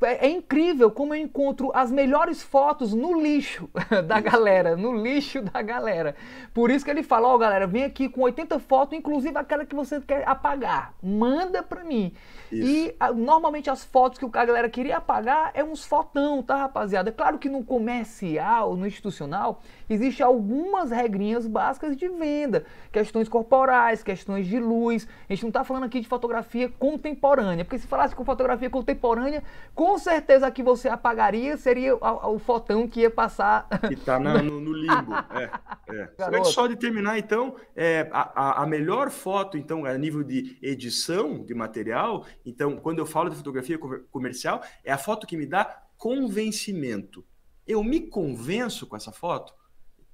[0.04, 3.68] é, é, incrível como eu encontro as melhores fotos no lixo
[4.06, 6.14] da galera, no lixo da galera.
[6.52, 9.64] Por isso que ele fala, ó, oh, galera, vem aqui com 80 fotos, inclusive aquela
[9.64, 10.94] que você quer apagar.
[11.02, 12.12] Manda pra mim.
[12.54, 12.68] Isso.
[12.68, 17.10] E a, normalmente as fotos que a galera queria apagar é uns fotão, tá, rapaziada?
[17.12, 24.46] Claro que no comercial, no institucional, existe algumas regrinhas básicas de venda, questões corporais, questões
[24.46, 25.06] de luz.
[25.28, 29.42] A gente não está falando aqui de fotografia contemporânea, porque se falasse com fotografia contemporânea,
[29.74, 33.66] com certeza que você apagaria seria o, o fotão que ia passar.
[33.84, 35.12] Que está no, no, limbo.
[35.34, 36.44] é, é.
[36.44, 41.54] Só de terminar, então, é, a, a melhor foto, então, a nível de edição de
[41.54, 43.78] material, então, quando eu falo de fotografia
[44.10, 47.24] comercial, é a foto que me dá convencimento.
[47.66, 49.54] Eu me convenço com essa foto?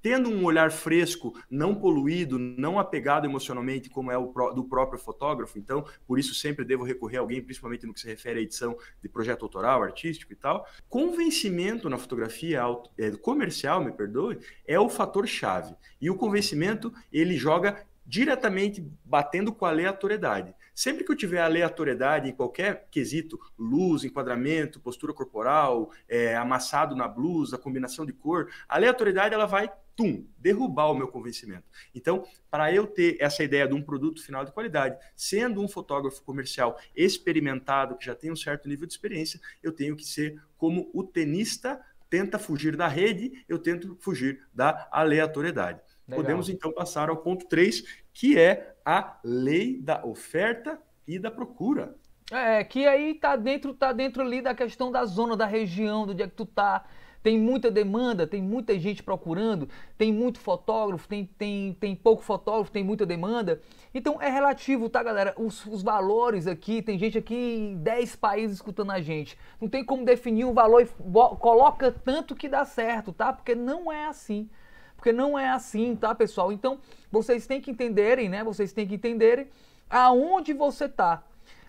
[0.01, 5.59] tendo um olhar fresco, não poluído, não apegado emocionalmente, como é o do próprio fotógrafo.
[5.59, 8.75] Então, por isso sempre devo recorrer a alguém, principalmente no que se refere à edição
[9.01, 10.67] de projeto autoral, artístico e tal.
[10.89, 12.61] Convencimento na fotografia
[12.97, 15.75] é, comercial, me perdoe, é o fator chave.
[15.99, 20.55] E o convencimento, ele joga diretamente batendo com a aleatoriedade.
[20.73, 27.07] Sempre que eu tiver aleatoriedade em qualquer quesito, luz, enquadramento, postura corporal, é, amassado na
[27.07, 31.65] blusa, combinação de cor, a aleatoriedade ela vai tum, derrubar o meu convencimento.
[31.93, 36.23] Então, para eu ter essa ideia de um produto final de qualidade, sendo um fotógrafo
[36.23, 40.89] comercial experimentado, que já tem um certo nível de experiência, eu tenho que ser como
[40.93, 41.79] o tenista
[42.09, 45.81] tenta fugir da rede, eu tento fugir da aleatoriedade.
[46.07, 46.23] Legal.
[46.23, 47.83] Podemos então passar ao ponto 3,
[48.13, 51.95] que é a lei da oferta e da procura.
[52.31, 56.15] É, que aí tá dentro, tá dentro ali da questão da zona, da região, do
[56.15, 56.85] dia que tu tá.
[57.21, 62.71] Tem muita demanda, tem muita gente procurando, tem muito fotógrafo, tem, tem, tem pouco fotógrafo,
[62.71, 63.61] tem muita demanda.
[63.93, 65.35] Então é relativo, tá, galera?
[65.37, 69.37] Os, os valores aqui, tem gente aqui em 10 países escutando a gente.
[69.59, 70.87] Não tem como definir um valor e
[71.37, 73.31] coloca tanto que dá certo, tá?
[73.31, 74.49] Porque não é assim.
[75.01, 76.51] Porque não é assim, tá, pessoal?
[76.51, 76.77] Então,
[77.11, 78.43] vocês têm que entenderem, né?
[78.43, 79.47] Vocês têm que entenderem
[79.89, 81.23] aonde você tá.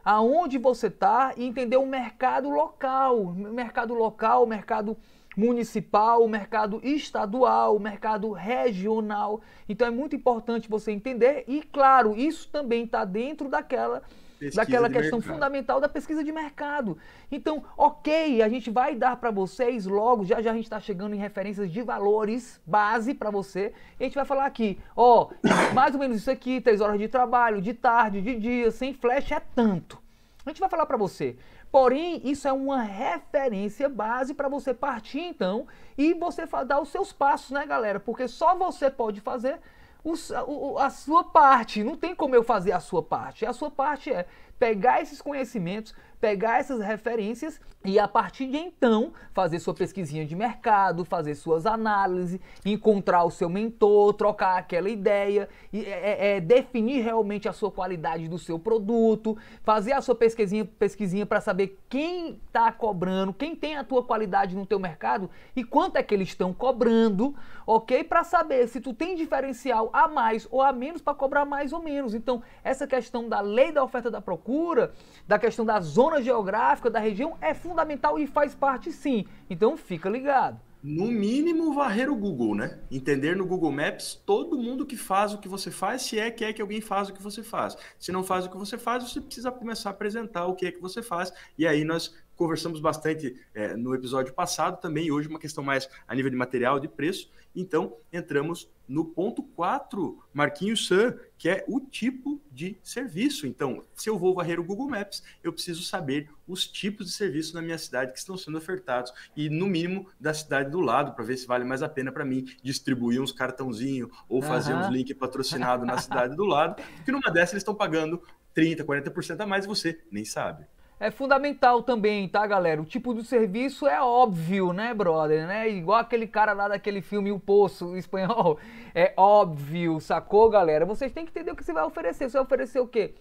[0.04, 3.32] Aonde você tá e entender o mercado local.
[3.32, 4.98] Mercado local, mercado
[5.34, 9.40] municipal, mercado estadual, mercado regional.
[9.66, 14.02] Então é muito importante você entender e, claro, isso também está dentro daquela
[14.42, 15.34] Pesquisa daquela questão mercado.
[15.34, 16.98] fundamental da pesquisa de mercado.
[17.30, 21.14] Então, ok, a gente vai dar para vocês logo, já já a gente está chegando
[21.14, 23.72] em referências de valores base para você.
[24.00, 25.28] A gente vai falar aqui, ó,
[25.72, 29.30] mais ou menos isso aqui, três horas de trabalho, de tarde, de dia, sem flash
[29.30, 30.02] é tanto.
[30.44, 31.36] A gente vai falar para você.
[31.70, 37.12] Porém, isso é uma referência base para você partir então e você dar os seus
[37.12, 38.00] passos, né, galera?
[38.00, 39.58] Porque só você pode fazer
[40.04, 41.84] o, a sua parte.
[41.84, 43.46] Não tem como eu fazer a sua parte.
[43.46, 44.26] A sua parte é
[44.58, 50.36] pegar esses conhecimentos, pegar essas referências e a partir de então fazer sua pesquisinha de
[50.36, 56.40] mercado, fazer suas análises, encontrar o seu mentor, trocar aquela ideia, e, é, é, é
[56.40, 61.76] definir realmente a sua qualidade do seu produto, fazer a sua pesquisinha, pesquisinha para saber
[61.88, 66.14] quem está cobrando, quem tem a tua qualidade no teu mercado e quanto é que
[66.14, 67.34] eles estão cobrando,
[67.66, 68.04] ok?
[68.04, 71.82] Para saber se tu tem diferencial a mais ou a menos para cobrar mais ou
[71.82, 72.14] menos.
[72.14, 74.92] Então essa questão da lei da oferta da procura,
[75.26, 79.24] da questão da zona zona geográfica da região é fundamental e faz parte sim.
[79.48, 80.60] Então fica ligado.
[80.82, 82.80] No mínimo, varrer o Google, né?
[82.90, 86.44] Entender no Google Maps todo mundo que faz o que você faz, se é que
[86.44, 87.76] é que alguém faz o que você faz.
[88.00, 90.72] Se não faz o que você faz, você precisa começar a apresentar o que é
[90.72, 91.32] que você faz.
[91.56, 96.14] E aí nós conversamos bastante é, no episódio passado também, hoje uma questão mais a
[96.14, 97.30] nível de material, de preço.
[97.54, 103.46] Então, entramos no ponto 4, Marquinhos San, que é o tipo de serviço.
[103.46, 107.54] Então, se eu vou varrer o Google Maps, eu preciso saber os tipos de serviço
[107.54, 111.24] na minha cidade que estão sendo ofertados e, no mínimo, da cidade do lado, para
[111.24, 114.80] ver se vale mais a pena para mim distribuir uns cartãozinhos ou fazer uhum.
[114.80, 118.22] uns links patrocinados na cidade do lado, porque numa dessas eles estão pagando
[118.56, 120.66] 30%, 40% a mais e você nem sabe
[121.02, 122.80] é fundamental também, tá, galera?
[122.80, 125.48] O tipo de serviço é óbvio, né, brother?
[125.48, 125.68] Né?
[125.68, 128.56] Igual aquele cara lá daquele filme O Poço espanhol.
[128.94, 130.84] É óbvio, sacou, galera?
[130.84, 132.28] Vocês têm que entender o que você vai oferecer.
[132.28, 133.14] Você vai oferecer o quê?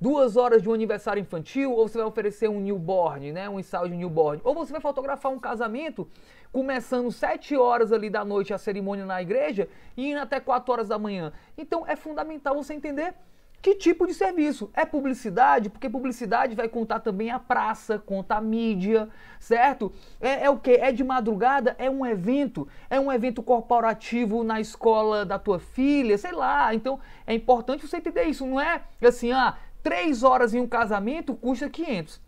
[0.00, 3.46] Duas horas de um aniversário infantil, ou você vai oferecer um newborn, né?
[3.46, 4.40] Um ensaio de newborn.
[4.42, 6.08] Ou você vai fotografar um casamento
[6.50, 10.88] começando sete horas ali da noite a cerimônia na igreja e indo até quatro horas
[10.88, 11.32] da manhã.
[11.58, 13.14] Então é fundamental você entender
[13.60, 14.70] que tipo de serviço?
[14.72, 15.68] É publicidade?
[15.68, 19.08] Porque publicidade vai contar também a praça, conta a mídia,
[19.40, 19.92] certo?
[20.20, 20.70] É, é o que?
[20.70, 21.74] É de madrugada?
[21.78, 22.68] É um evento?
[22.88, 26.16] É um evento corporativo na escola da tua filha?
[26.16, 26.72] Sei lá.
[26.72, 28.46] Então é importante você entender isso.
[28.46, 32.20] Não é assim, ah, três horas em um casamento custa 500.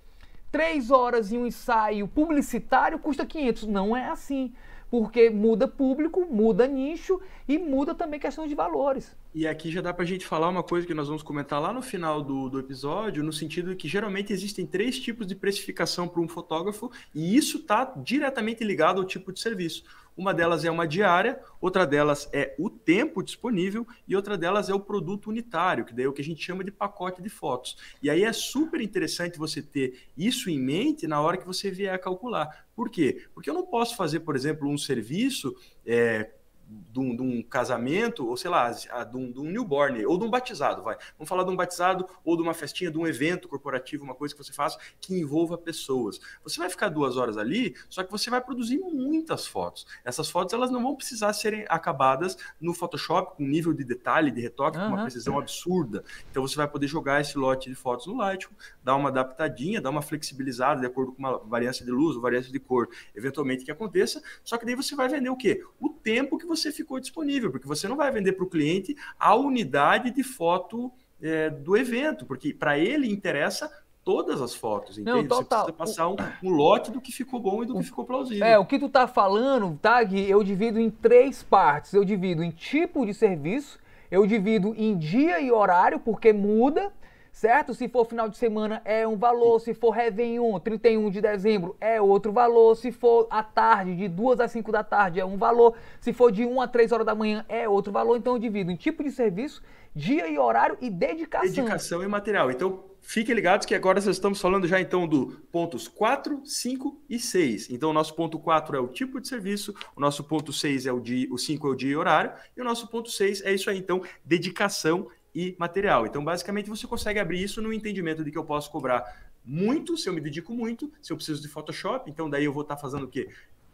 [0.51, 3.69] Três horas em um ensaio publicitário custa 500.
[3.69, 4.53] Não é assim
[4.91, 9.17] porque muda público, muda nicho e muda também questão de valores.
[9.33, 11.73] E aqui já dá para a gente falar uma coisa que nós vamos comentar lá
[11.73, 16.09] no final do, do episódio, no sentido de que geralmente existem três tipos de precificação
[16.09, 19.85] para um fotógrafo e isso está diretamente ligado ao tipo de serviço.
[20.17, 24.75] Uma delas é uma diária, outra delas é o tempo disponível e outra delas é
[24.75, 27.77] o produto unitário, que daí é o que a gente chama de pacote de fotos.
[28.03, 31.95] E aí é super interessante você ter isso em mente na hora que você vier
[31.95, 32.67] a calcular.
[32.75, 33.27] Por quê?
[33.35, 35.55] Porque eu não posso fazer, por exemplo, um serviço
[35.87, 36.31] é,
[36.71, 40.25] de um, de um, casamento, ou sei lá, de um, de um, newborn, ou de
[40.25, 40.97] um batizado, vai.
[41.19, 44.35] Vamos falar de um batizado, ou de uma festinha, de um evento corporativo, uma coisa
[44.35, 46.21] que você faça que envolva pessoas.
[46.45, 49.85] Você vai ficar duas horas ali, só que você vai produzir muitas fotos.
[50.05, 54.41] Essas fotos, elas não vão precisar serem acabadas no Photoshop, com nível de detalhe, de
[54.41, 54.85] retoque, uhum.
[54.85, 56.05] com uma precisão absurda.
[56.31, 58.55] Então, você vai poder jogar esse lote de fotos no Lightroom,
[58.85, 62.53] dar uma adaptadinha, dar uma flexibilizada de acordo com uma variância de luz ou variância
[62.53, 65.65] de cor, eventualmente que aconteça, só que daí você vai vender o quê?
[65.81, 68.97] O tempo que você você ficou disponível, porque você não vai vender para o cliente
[69.19, 70.93] a unidade de foto
[71.23, 73.71] é, do evento, porque para ele interessa
[74.05, 75.29] todas as fotos, entende?
[75.29, 78.05] Não, você precisa passar um, um, lote do que ficou bom e do que ficou
[78.05, 78.45] plausível.
[78.45, 81.93] É, o que tu tá falando, tá, Gui, eu divido em três partes.
[81.93, 83.79] Eu divido em tipo de serviço,
[84.11, 86.93] eu divido em dia e horário, porque muda,
[87.33, 87.75] certo?
[87.75, 92.01] Se for final de semana é um valor, se for Réveillon, 31 de dezembro é
[92.01, 95.75] outro valor, se for à tarde, de 2 às 5 da tarde é um valor,
[96.01, 98.71] se for de 1 a 3 horas da manhã é outro valor, então eu divido
[98.71, 99.63] em tipo de serviço,
[99.95, 101.49] dia e horário e dedicação.
[101.49, 102.51] Dedicação e material.
[102.51, 107.19] Então, fiquem ligados que agora nós estamos falando já então do pontos 4, 5 e
[107.19, 107.71] 6.
[107.71, 110.93] Então, o nosso ponto 4 é o tipo de serviço, o nosso ponto 6 é
[110.93, 113.53] o dia, o 5 é o dia e horário, e o nosso ponto 6 é
[113.53, 116.07] isso aí, então, dedicação e material.
[116.07, 120.09] Então, basicamente, você consegue abrir isso no entendimento de que eu posso cobrar muito se
[120.09, 123.05] eu me dedico muito, se eu preciso de Photoshop, então daí eu vou estar fazendo
[123.05, 123.29] o quê?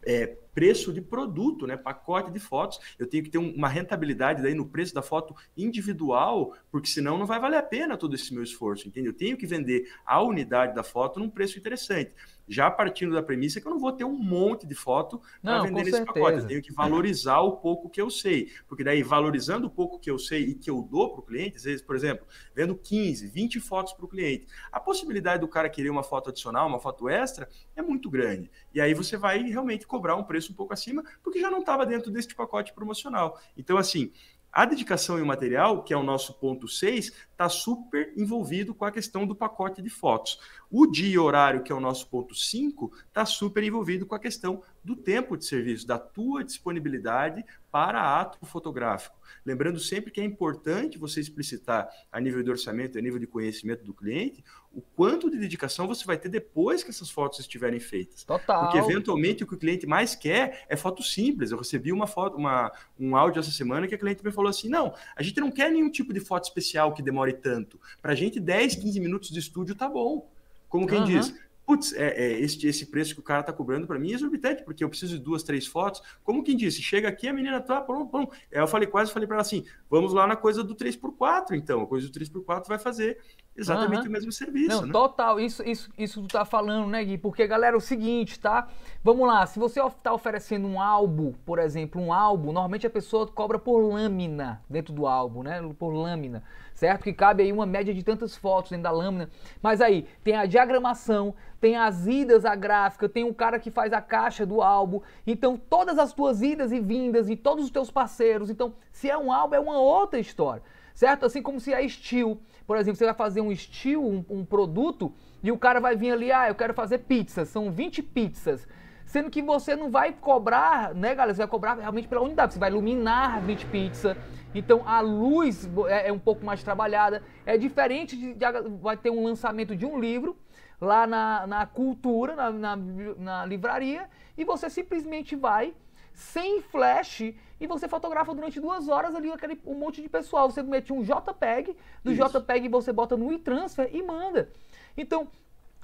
[0.05, 1.75] É, preço de produto, né?
[1.75, 2.79] pacote de fotos.
[2.97, 7.25] Eu tenho que ter uma rentabilidade daí no preço da foto individual, porque senão não
[7.25, 9.07] vai valer a pena todo esse meu esforço, entende?
[9.07, 12.13] Eu tenho que vender a unidade da foto num preço interessante
[12.47, 15.83] já partindo da premissa que eu não vou ter um monte de foto para vender
[15.83, 16.13] nesse certeza.
[16.13, 16.37] pacote.
[16.39, 18.51] Eu tenho que valorizar o pouco que eu sei.
[18.67, 21.57] Porque daí, valorizando o pouco que eu sei e que eu dou para o cliente,
[21.57, 25.69] às vezes, por exemplo, vendo 15, 20 fotos para o cliente, a possibilidade do cara
[25.69, 28.49] querer uma foto adicional, uma foto extra, é muito grande.
[28.73, 31.85] E aí você vai realmente cobrar um preço um pouco acima, porque já não estava
[31.85, 33.39] dentro deste pacote promocional.
[33.57, 34.11] Então, assim,
[34.51, 38.85] a dedicação e o material, que é o nosso ponto 6, está super envolvido com
[38.85, 40.39] a questão do pacote de fotos.
[40.69, 44.19] O dia e horário, que é o nosso ponto 5, está super envolvido com a
[44.19, 49.17] questão do tempo de serviço, da tua disponibilidade para ato fotográfico.
[49.45, 53.83] Lembrando sempre que é importante você explicitar a nível de orçamento, a nível de conhecimento
[53.83, 58.23] do cliente, o quanto de dedicação você vai ter depois que essas fotos estiverem feitas.
[58.23, 58.63] Total.
[58.63, 61.51] Porque eventualmente o que o cliente mais quer é foto simples.
[61.51, 64.69] Eu recebi uma foto, uma, um áudio essa semana que a cliente me falou assim:
[64.69, 67.79] não, a gente não quer nenhum tipo de foto especial que demore tanto.
[68.01, 70.29] Para a gente, 10, 15 minutos de estúdio tá bom.
[70.69, 71.05] Como quem uhum.
[71.05, 71.33] diz,
[71.65, 74.63] putz, é, é, esse, esse preço que o cara tá cobrando para mim é exorbitante,
[74.63, 76.01] porque eu preciso de duas, três fotos.
[76.23, 78.27] Como quem disse, chega aqui, a menina tá, pum, pum.
[78.53, 81.81] Aí eu falei, quase falei para ela assim, vamos lá na coisa do 3x4, então.
[81.81, 83.19] A coisa do 3x4 vai fazer
[83.57, 84.09] exatamente uhum.
[84.09, 84.69] o mesmo serviço.
[84.69, 84.91] Não, né?
[84.91, 85.39] total.
[85.39, 87.17] Isso, isso, isso tu tá falando, né, Gui?
[87.17, 88.67] Porque, galera, é o seguinte, tá?
[89.03, 89.45] Vamos lá.
[89.47, 93.79] Se você tá oferecendo um álbum, por exemplo, um álbum, normalmente a pessoa cobra por
[93.79, 95.61] lâmina dentro do álbum, né?
[95.77, 96.43] Por lâmina,
[96.73, 97.03] certo?
[97.03, 99.29] Que cabe aí uma média de tantas fotos dentro da lâmina.
[99.61, 103.91] Mas aí, tem a diagramação, tem as idas à gráfica, tem o cara que faz
[103.91, 105.01] a caixa do álbum.
[105.25, 108.51] Então, todas as tuas idas e vindas e todos os teus parceiros.
[108.51, 110.61] Então, se é um álbum, é uma outra história
[110.97, 111.27] certo?
[111.27, 112.41] Assim como se é estilo.
[112.67, 116.11] Por exemplo, você vai fazer um estilo, um, um, produto, e o cara vai vir
[116.11, 118.67] ali, ah, eu quero fazer pizzas, são 20 pizzas.
[119.05, 121.33] Sendo que você não vai cobrar, né, galera?
[121.33, 124.17] Você vai cobrar realmente pela unidade, você vai iluminar 20 pizzas.
[124.53, 127.23] Então a luz é, é um pouco mais trabalhada.
[127.45, 128.45] É diferente de, de,
[128.81, 130.35] vai ter um lançamento de um livro
[130.79, 132.75] lá na, na cultura, na, na,
[133.17, 135.73] na livraria, e você simplesmente vai
[136.13, 140.49] sem flash e você fotografa durante duas horas ali aquele, um monte de pessoal.
[140.49, 142.29] Você mete um JPEG, do Isso.
[142.29, 144.51] JPEG você bota no e-transfer e manda.
[144.95, 145.27] Então,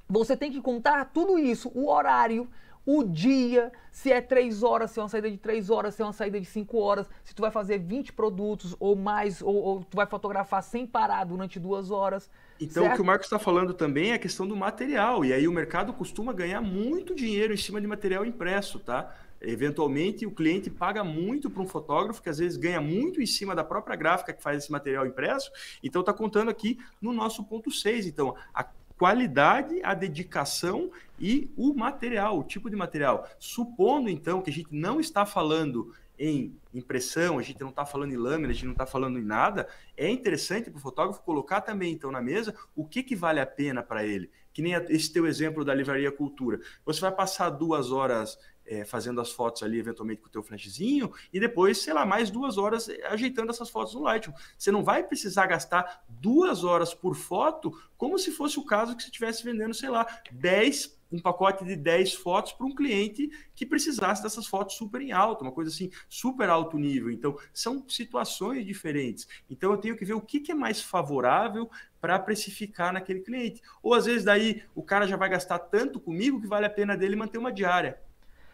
[0.08, 2.48] você tem que contar tudo isso, o horário,
[2.86, 6.06] o dia, se é três horas, se é uma saída de três horas, se é
[6.06, 9.84] uma saída de cinco horas, se tu vai fazer 20 produtos ou mais, ou, ou
[9.84, 12.30] tu vai fotografar sem parar durante duas horas.
[12.60, 12.94] Então, certo?
[12.94, 15.24] o que o Marcos está falando também é a questão do material.
[15.24, 19.16] E aí o mercado costuma ganhar muito dinheiro em cima de material impresso, tá?
[19.44, 23.54] Eventualmente, o cliente paga muito para um fotógrafo, que às vezes ganha muito em cima
[23.54, 25.52] da própria gráfica que faz esse material impresso.
[25.84, 28.08] Então, está contando aqui no nosso ponto 6.
[28.08, 28.64] Então, a
[28.98, 33.28] qualidade, a dedicação e o material, o tipo de material.
[33.38, 38.14] Supondo, então, que a gente não está falando em impressão, a gente não está falando
[38.14, 41.62] em lâmina, a gente não está falando em nada, é interessante para o fotógrafo colocar
[41.62, 44.30] também, então, na mesa o que, que vale a pena para ele.
[44.54, 46.62] Que nem esse teu exemplo da Livraria Cultura.
[46.86, 51.12] Você vai passar duas horas é, fazendo as fotos ali, eventualmente com o teu flashzinho,
[51.32, 54.34] e depois, sei lá, mais duas horas ajeitando essas fotos no Lightroom.
[54.58, 59.04] Você não vai precisar gastar duas horas por foto, como se fosse o caso que
[59.04, 63.66] você estivesse vendendo, sei lá, 10 um pacote de 10 fotos para um cliente que
[63.66, 67.12] precisasse dessas fotos super em alta, uma coisa assim, super alto nível.
[67.12, 69.28] Então, são situações diferentes.
[69.48, 71.70] Então, eu tenho que ver o que, que é mais favorável
[72.02, 73.62] para precificar naquele cliente.
[73.82, 76.98] Ou às vezes daí o cara já vai gastar tanto comigo que vale a pena
[76.98, 78.02] dele manter uma diária.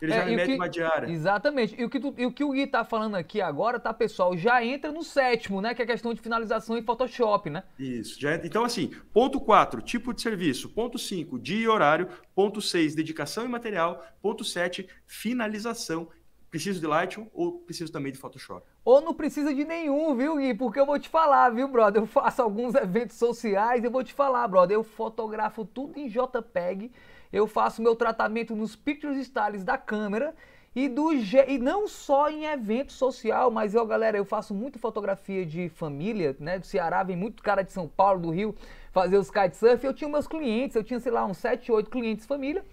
[0.01, 1.07] Ele é, já remete uma diária.
[1.11, 1.75] Exatamente.
[1.79, 4.35] E o, que tu, e o que o Gui tá falando aqui agora, tá, pessoal?
[4.37, 5.73] Já entra no sétimo, né?
[5.73, 7.63] Que é a questão de finalização em Photoshop, né?
[7.77, 8.19] Isso.
[8.19, 8.35] Já.
[8.35, 10.69] Então, assim, ponto 4, tipo de serviço.
[10.69, 12.07] Ponto 5, dia e horário.
[12.33, 14.05] Ponto 6, dedicação e material.
[14.21, 16.07] Ponto 7, finalização.
[16.49, 18.65] Preciso de Lightroom ou preciso também de Photoshop?
[18.83, 20.55] Ou não precisa de nenhum, viu, Gui?
[20.55, 22.01] Porque eu vou te falar, viu, brother?
[22.01, 24.75] Eu faço alguns eventos sociais, eu vou te falar, brother.
[24.75, 26.91] Eu fotografo tudo em JPEG
[27.31, 30.33] eu faço meu tratamento nos pictures styles da câmera
[30.75, 35.45] e, do, e não só em evento social, mas eu, galera, eu faço muito fotografia
[35.45, 36.59] de família, né?
[36.59, 38.55] Do Ceará, vem muito cara de São Paulo, do Rio,
[38.91, 39.83] fazer os kitesurf.
[39.83, 42.63] Eu tinha meus clientes, eu tinha, sei lá, uns 7, 8 clientes família,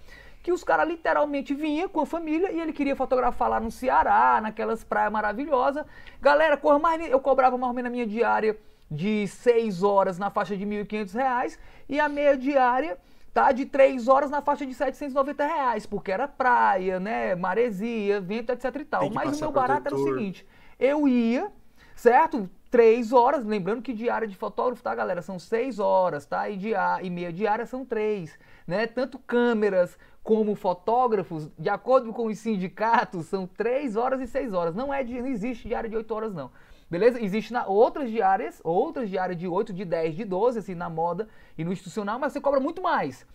[0.42, 4.40] que os caras literalmente vinham com a família e ele queria fotografar lá no Ceará,
[4.42, 5.84] naquelas praias maravilhosas.
[6.20, 8.58] Galera, mais, eu cobrava mais ou menos a minha diária
[8.90, 12.96] de 6 horas na faixa de R$ 1.500 e a meia diária
[13.36, 18.50] tá de 3 horas na faixa de 790 reais, porque era praia, né, maresia, vento,
[18.50, 19.10] etc e tal.
[19.10, 20.08] Mas o meu barato protetor.
[20.08, 20.46] era o seguinte,
[20.80, 21.52] eu ia,
[21.94, 22.48] certo?
[22.70, 25.20] 3 horas, lembrando que diária de fotógrafo, tá, galera?
[25.20, 26.48] São 6 horas, tá?
[26.48, 28.86] E, dia, e meia diária são 3, né?
[28.86, 34.74] Tanto câmeras como fotógrafos, de acordo com os sindicatos, são 3 horas e 6 horas.
[34.74, 36.50] Não, é, não existe diária de 8 horas, não.
[36.88, 37.20] Beleza?
[37.20, 41.64] Existem outras diárias, outras diárias de 8, de 10, de 12, assim, na moda e
[41.64, 43.26] no institucional, mas você cobra muito mais.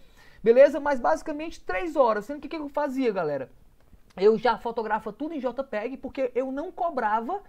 [0.43, 0.79] Beleza?
[0.79, 2.25] Mas basicamente 3 horas.
[2.25, 3.51] Sendo que o que eu fazia, galera?
[4.17, 7.41] Eu já fotografava tudo em JPEG porque eu não cobrava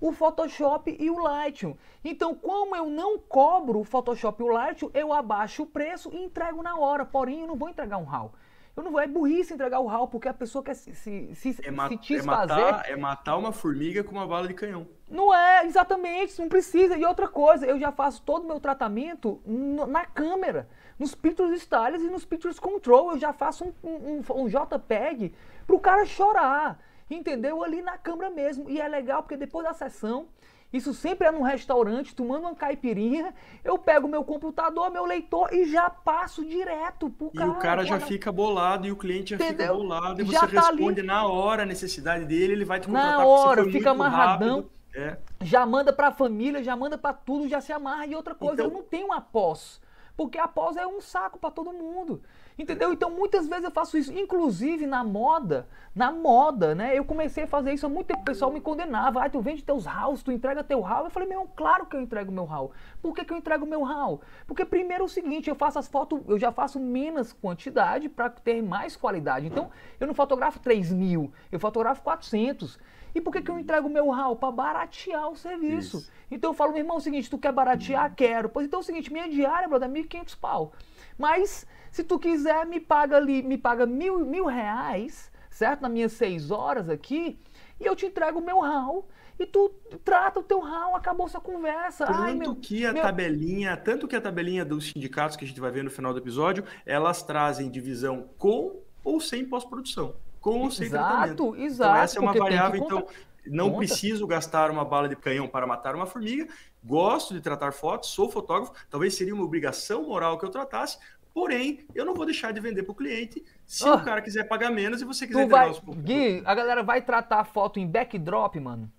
[0.00, 1.74] o Photoshop e o Lightroom.
[2.04, 6.24] Então, como eu não cobro o Photoshop e o Lightroom, eu abaixo o preço e
[6.24, 7.04] entrego na hora.
[7.04, 8.32] Porém, eu não vou entregar um RAW.
[8.74, 11.56] Eu não vou, é burrice entregar o RAW, porque a pessoa quer se, se, se,
[11.62, 14.88] é ma se é matar, é matar uma formiga com uma bala de canhão.
[15.10, 16.96] Não é, exatamente, não precisa.
[16.96, 21.60] E outra coisa, eu já faço todo o meu tratamento no, na câmera, nos Pictures
[21.60, 23.12] Styles e nos Pictures Control.
[23.12, 25.34] Eu já faço um, um, um JPEG
[25.66, 26.80] pro cara chorar,
[27.10, 27.62] entendeu?
[27.62, 28.70] Ali na câmera mesmo.
[28.70, 30.28] E é legal porque depois da sessão
[30.72, 35.70] isso sempre é num restaurante, tomando uma caipirinha, eu pego meu computador, meu leitor e
[35.70, 37.46] já passo direto pro cara.
[37.46, 39.66] E o cara já fica bolado e o cliente já Entendeu?
[39.66, 41.06] fica bolado e já você tá responde ali.
[41.06, 44.70] na hora a necessidade dele, ele vai te contratar Na hora, fica amarradão.
[44.94, 45.16] É.
[45.40, 48.06] Já manda pra família, já manda pra tudo, já se amarra.
[48.06, 48.66] E outra coisa, então...
[48.66, 49.80] eu não tenho após.
[50.16, 52.22] Porque após é um saco para todo mundo.
[52.58, 52.92] Entendeu?
[52.92, 56.96] Então muitas vezes eu faço isso, inclusive na moda, na moda, né?
[56.96, 59.24] Eu comecei a fazer isso há muito tempo, o pessoal me condenava.
[59.24, 61.04] Ah, tu vende teus house, tu entrega teu hall.
[61.04, 62.72] Eu falei, meu, claro que eu entrego meu hall.
[63.00, 64.20] Por que, que eu entrego meu hall?
[64.46, 68.28] Porque primeiro é o seguinte, eu faço as fotos, eu já faço menos quantidade para
[68.28, 69.46] ter mais qualidade.
[69.46, 72.78] Então, eu não fotografo 3 mil, eu fotografo 400.
[73.14, 74.36] E por que, que eu entrego meu hall?
[74.36, 75.98] Para baratear o serviço.
[75.98, 76.10] Isso.
[76.30, 78.14] Então eu falo, meu irmão, é o seguinte, tu quer baratear?
[78.14, 78.48] Quero.
[78.48, 80.72] Pois então é o seguinte, minha diária, brother, é 1.500 pau.
[81.18, 85.82] Mas se tu quiser, me paga ali, me paga mil, mil reais, certo?
[85.82, 87.38] Nas minhas seis horas aqui,
[87.78, 89.06] e eu te entrego o meu hall
[89.38, 89.70] e tu
[90.02, 92.06] trata o teu ramo, acabou essa conversa.
[92.06, 93.02] Tanto Ai, meu, que a meu...
[93.02, 96.18] tabelinha, tanto que a tabelinha dos sindicatos que a gente vai ver no final do
[96.18, 101.56] episódio, elas trazem divisão com ou sem pós-produção, com ou sem exato, tratamento.
[101.56, 103.06] Exato, então essa é uma variável, então
[103.44, 103.78] não Conta.
[103.78, 106.48] preciso gastar uma bala de canhão para matar uma formiga.
[106.82, 108.72] Gosto de tratar fotos, sou fotógrafo.
[108.88, 110.98] Talvez seria uma obrigação moral que eu tratasse,
[111.34, 114.44] Porém, eu não vou deixar de vender para o cliente se oh, o cara quiser
[114.44, 115.80] pagar menos e você quiser vai, os...
[115.80, 118.90] Gui, a galera vai tratar a foto em backdrop, mano.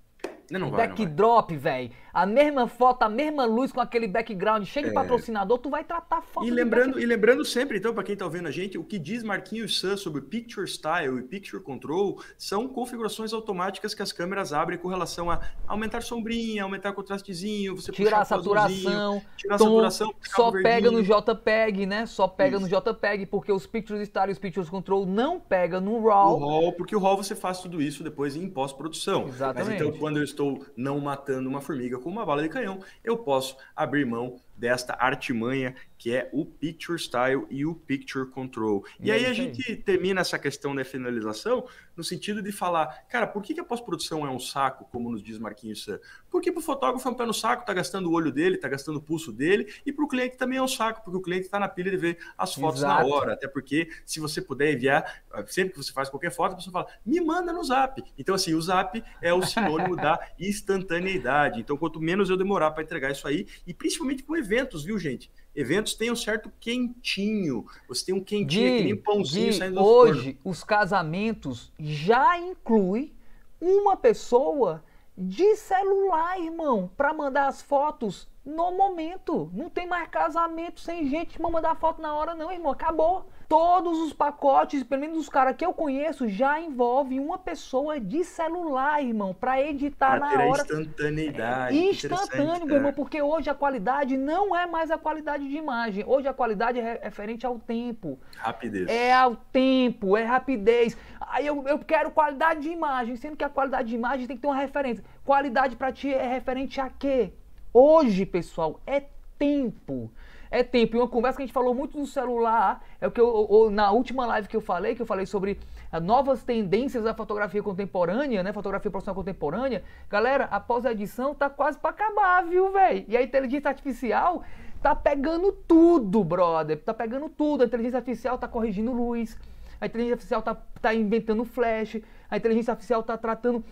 [0.50, 1.92] Não, não vai, backdrop, velho.
[2.14, 4.94] A mesma foto, a mesma luz com aquele background cheio de é.
[4.94, 8.48] patrocinador, tu vai tratar foto e lembrando E lembrando sempre, então, para quem tá ouvindo
[8.48, 13.34] a gente, o que diz Marquinhos Sun sobre Picture Style e Picture Control são configurações
[13.34, 18.26] automáticas que as câmeras abrem com relação a aumentar sombrinha, aumentar contrastezinho, você tirar a
[18.26, 22.06] saturação, tirar a saturação, só pega no JPEG, né?
[22.06, 22.70] Só pega Isso.
[22.70, 26.40] no JPEG, porque os Picture Style e os Picture Control não pega no RAW.
[26.40, 29.28] O RAW, porque o RAW você faz tudo isso depois em pós-produção.
[29.28, 29.70] Exatamente.
[29.70, 33.18] Mas então, quando eu estou não matando uma formiga com uma bala de canhão, eu
[33.18, 38.86] posso abrir mão desta artimanha que é o Picture Style e o Picture Control.
[39.00, 43.26] E é aí a gente termina essa questão da finalização no sentido de falar, cara,
[43.26, 46.00] por que, que a pós-produção é um saco, como nos diz Marquinhos Sam?
[46.30, 48.68] Porque para o fotógrafo é um pé no saco, tá gastando o olho dele, tá
[48.68, 51.46] gastando o pulso dele, e para o cliente também é um saco, porque o cliente
[51.46, 53.08] está na pilha de ver as fotos Exato.
[53.08, 53.34] na hora.
[53.34, 56.88] Até porque, se você puder enviar, sempre que você faz qualquer foto, a pessoa fala,
[57.06, 58.04] me manda no zap.
[58.18, 61.62] Então, assim, o zap é o sinônimo da instantaneidade.
[61.62, 65.32] Então, quanto menos eu demorar para entregar isso aí, e principalmente com eventos, viu, gente?
[65.56, 67.66] Eventos têm um certo quentinho.
[67.88, 70.40] Você tem um quentinho Gui, que nem pãozinho Gui, saindo do Hoje, forno.
[70.46, 73.14] os casamentos já inclui
[73.60, 74.84] uma pessoa
[75.16, 79.50] de celular, irmão, para mandar as fotos no momento.
[79.54, 82.72] Não tem mais casamento sem gente para mandar foto na hora, não, irmão.
[82.72, 83.30] Acabou.
[83.54, 88.24] Todos os pacotes, pelo menos os caras que eu conheço, já envolvem uma pessoa de
[88.24, 90.64] celular, irmão, para editar pra na hora.
[90.64, 91.78] instantaneidade.
[91.78, 92.94] É instantâneo, meu irmão, é.
[92.94, 96.04] porque hoje a qualidade não é mais a qualidade de imagem.
[96.08, 98.18] Hoje a qualidade é referente ao tempo.
[98.38, 98.90] Rapidez.
[98.90, 100.98] É ao tempo, é rapidez.
[101.22, 104.42] Aí eu, eu quero qualidade de imagem, sendo que a qualidade de imagem tem que
[104.42, 105.06] ter uma referência.
[105.24, 107.32] Qualidade para ti é referente a quê?
[107.72, 109.04] Hoje, pessoal, é
[109.38, 110.12] tempo
[110.54, 110.96] é tempo.
[110.96, 113.92] E uma conversa que a gente falou muito no celular, é o que eu, na
[113.92, 115.60] última live que eu falei, que eu falei sobre
[115.92, 118.54] ah, novas tendências da fotografia contemporânea, né?
[118.54, 119.84] Fotografia profissional contemporânea.
[120.08, 123.04] Galera, após a edição tá quase para acabar, viu, velho?
[123.08, 124.44] E a inteligência artificial
[124.80, 126.80] tá pegando tudo, brother.
[126.84, 127.64] Tá pegando tudo.
[127.64, 129.36] A inteligência artificial tá corrigindo luz.
[129.82, 132.00] A inteligência artificial tá, tá inventando flash.
[132.30, 133.66] A inteligência artificial tá tratando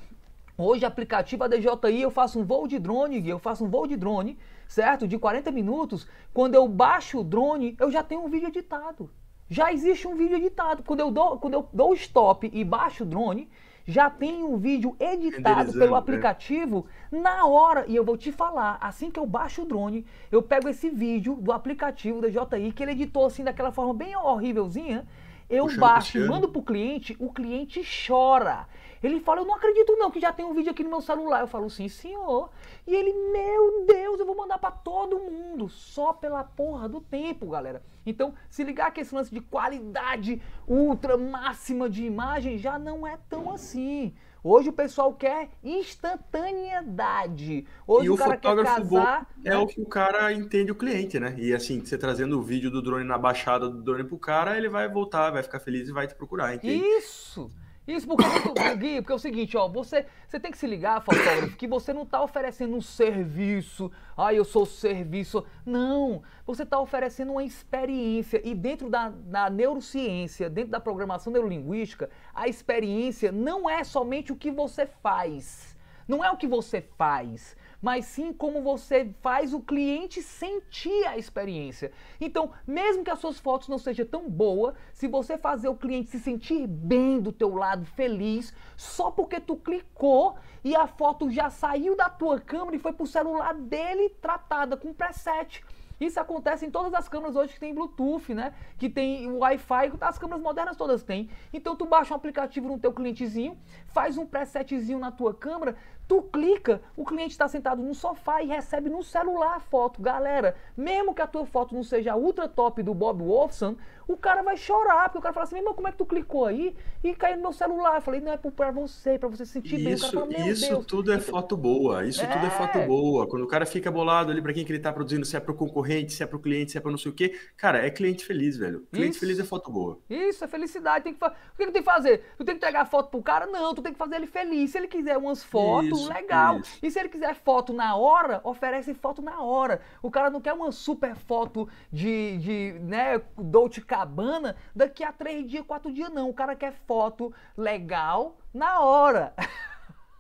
[0.58, 4.38] Hoje, aplicativo DJI, eu faço um voo de drone, eu faço um voo de drone,
[4.72, 5.08] certo?
[5.08, 6.08] De 40 minutos.
[6.34, 9.12] Quando eu baixo o drone, eu já tenho um vídeo editado.
[9.50, 10.82] Já existe um vídeo editado.
[10.84, 13.50] Quando eu dou, quando eu dou stop e baixo o drone,
[13.86, 15.98] já tem um vídeo editado pelo né?
[15.98, 17.20] aplicativo né?
[17.20, 17.84] na hora.
[17.86, 21.36] E eu vou te falar, assim que eu baixo o drone, eu pego esse vídeo
[21.36, 25.06] do aplicativo DJI, que ele editou assim daquela forma bem horrívelzinha.
[25.50, 28.66] Eu Puxando baixo mando pro cliente, o cliente chora.
[29.04, 31.41] Ele fala, eu não acredito não que já tem um vídeo aqui no meu celular.
[31.41, 32.49] Eu falo, sim, senhor.
[32.86, 35.70] E ele, meu Deus, eu vou mandar para todo mundo.
[35.70, 37.82] Só pela porra do tempo, galera.
[38.06, 43.18] Então, se ligar que esse lance de qualidade ultra máxima de imagem já não é
[43.30, 44.14] tão assim.
[44.43, 47.68] Hoje o pessoal quer instantaneidade.
[47.86, 49.30] Hoje e o, o cara quer casar.
[49.45, 49.58] É né?
[49.58, 51.36] o que o cara entende o cliente, né?
[51.38, 54.68] E assim, você trazendo o vídeo do drone na baixada do drone pro cara, ele
[54.68, 56.84] vai voltar, vai ficar feliz e vai te procurar, entende?
[56.84, 57.52] Isso!
[57.88, 58.24] Isso porque,
[58.78, 61.92] Gui, porque é o seguinte, ó, você, você tem que se ligar, fotógrafo, que você
[61.92, 65.44] não está oferecendo um serviço, ah, eu sou serviço.
[65.66, 68.40] Não, você está oferecendo uma experiência.
[68.44, 74.36] E dentro da, da neurociência, dentro da programação neurolinguística, a experiência não é somente o
[74.36, 75.76] que você faz.
[76.08, 81.18] Não é o que você faz, mas sim como você faz o cliente sentir a
[81.18, 81.92] experiência.
[82.20, 86.10] Então, mesmo que as suas fotos não sejam tão boas, se você fazer o cliente
[86.10, 91.50] se sentir bem do teu lado, feliz, só porque tu clicou e a foto já
[91.50, 95.64] saiu da tua câmera e foi pro celular dele tratada com preset.
[96.02, 98.56] Isso acontece em todas as câmeras hoje que tem Bluetooth, né?
[98.80, 101.30] Que tem Wi-Fi, as câmeras modernas todas têm.
[101.54, 103.56] Então tu baixa um aplicativo no teu clientezinho,
[103.86, 105.76] faz um presetzinho na tua câmera,
[106.12, 110.01] tu clica, o cliente está sentado no sofá e recebe no celular a foto.
[110.01, 113.78] Galera, mesmo que a tua foto não seja ultra top do Bob Wolfson,
[114.12, 116.45] o cara vai chorar, porque o cara fala assim, meu como é que tu clicou
[116.45, 117.95] aí e caiu no meu celular?
[117.95, 119.95] Eu falei, não, é pra você, pra você sentir isso, bem.
[119.95, 120.86] O cara fala, isso Deus.
[120.86, 122.28] tudo é foto boa, isso é.
[122.28, 123.26] tudo é foto boa.
[123.26, 125.55] Quando o cara fica bolado ali pra quem que ele tá produzindo, se é pro
[125.55, 128.26] concorrente, se é pro cliente, se é pra não sei o quê, cara, é cliente
[128.26, 128.86] feliz, velho.
[128.91, 129.20] Cliente isso.
[129.22, 129.97] feliz é foto boa.
[130.09, 131.05] Isso, é felicidade.
[131.05, 132.24] Tem que, o que, que tem que fazer?
[132.38, 133.45] Tu tem que entregar foto pro cara?
[133.45, 134.72] Não, tu tem que fazer ele feliz.
[134.72, 136.60] Se ele quiser umas fotos, isso, legal.
[136.60, 136.80] Isso.
[136.82, 139.82] E se ele quiser foto na hora, oferece foto na hora.
[140.02, 145.49] O cara não quer uma super foto de, de né, Dolce Cabana daqui a três
[145.49, 146.30] dias, quatro dias, não.
[146.30, 149.34] O cara quer foto legal na hora.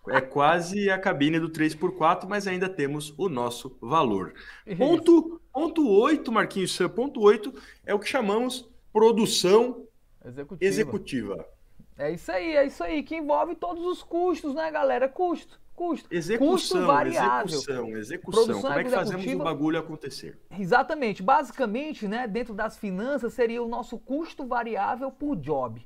[0.09, 4.33] É quase a cabine do 3x4, mas ainda temos o nosso valor.
[4.75, 7.53] Ponto, ponto 8, Marquinhos ponto 8
[7.85, 9.85] é o que chamamos produção
[10.25, 10.65] executiva.
[10.67, 11.45] executiva.
[11.97, 15.07] É isso aí, é isso aí, que envolve todos os custos, né, galera?
[15.07, 16.07] Custo custo.
[16.11, 17.45] Execução, custo variável.
[17.45, 18.45] execução, execução.
[18.45, 20.37] Produção Como é que fazemos o bagulho acontecer?
[20.57, 21.23] Exatamente.
[21.23, 25.85] Basicamente, né, dentro das finanças, seria o nosso custo variável por job.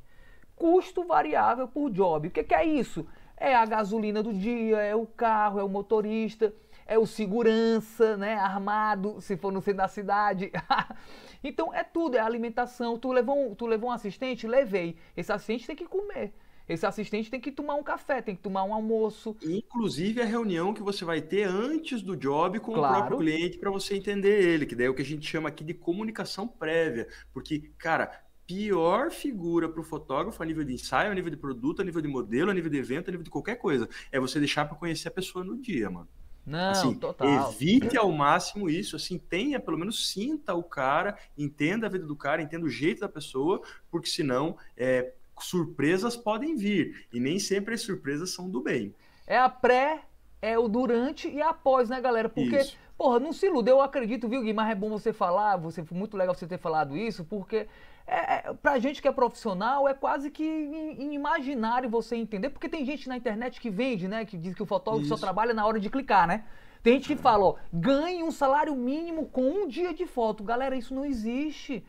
[0.55, 2.27] Custo variável por job.
[2.27, 3.05] O que, que é isso?
[3.37, 6.53] É a gasolina do dia, é o carro, é o motorista,
[6.85, 10.51] é o segurança, né, armado, se for no centro da cidade.
[11.43, 12.97] então é tudo, é alimentação.
[12.97, 14.47] Tu levou, um, tu levou um assistente?
[14.47, 14.97] Levei.
[15.17, 16.33] Esse assistente tem que comer.
[16.67, 19.35] Esse assistente tem que tomar um café, tem que tomar um almoço.
[19.43, 22.93] Inclusive a reunião que você vai ter antes do job com claro.
[22.93, 25.49] o próprio cliente para você entender ele, que daí é o que a gente chama
[25.49, 27.07] aqui de comunicação prévia.
[27.31, 31.81] Porque, cara, pior figura para o fotógrafo a nível de ensaio, a nível de produto,
[31.81, 34.39] a nível de modelo, a nível de evento, a nível de qualquer coisa, é você
[34.39, 36.07] deixar para conhecer a pessoa no dia, mano.
[36.45, 37.51] Não, assim, total.
[37.51, 42.15] Evite ao máximo isso, assim, tenha, pelo menos sinta o cara, entenda a vida do
[42.15, 47.07] cara, entenda o jeito da pessoa, porque senão é, surpresas podem vir.
[47.11, 48.93] E nem sempre as surpresas são do bem.
[49.27, 50.01] É a pré,
[50.41, 52.29] é o durante e a após, né, galera?
[52.29, 52.77] Porque, isso.
[52.97, 54.53] porra, não se ilude, eu acredito, viu, Gui?
[54.53, 57.67] Mas é bom você falar, você foi muito legal você ter falado isso, porque
[58.07, 62.85] é, é, pra gente que é profissional, é quase que inimaginário você entender, porque tem
[62.85, 64.25] gente na internet que vende, né?
[64.25, 65.17] Que diz que o fotógrafo isso.
[65.17, 66.43] só trabalha na hora de clicar, né?
[66.83, 70.43] Tem gente que fala, ó, ganhe um salário mínimo com um dia de foto.
[70.43, 71.83] Galera, isso não existe.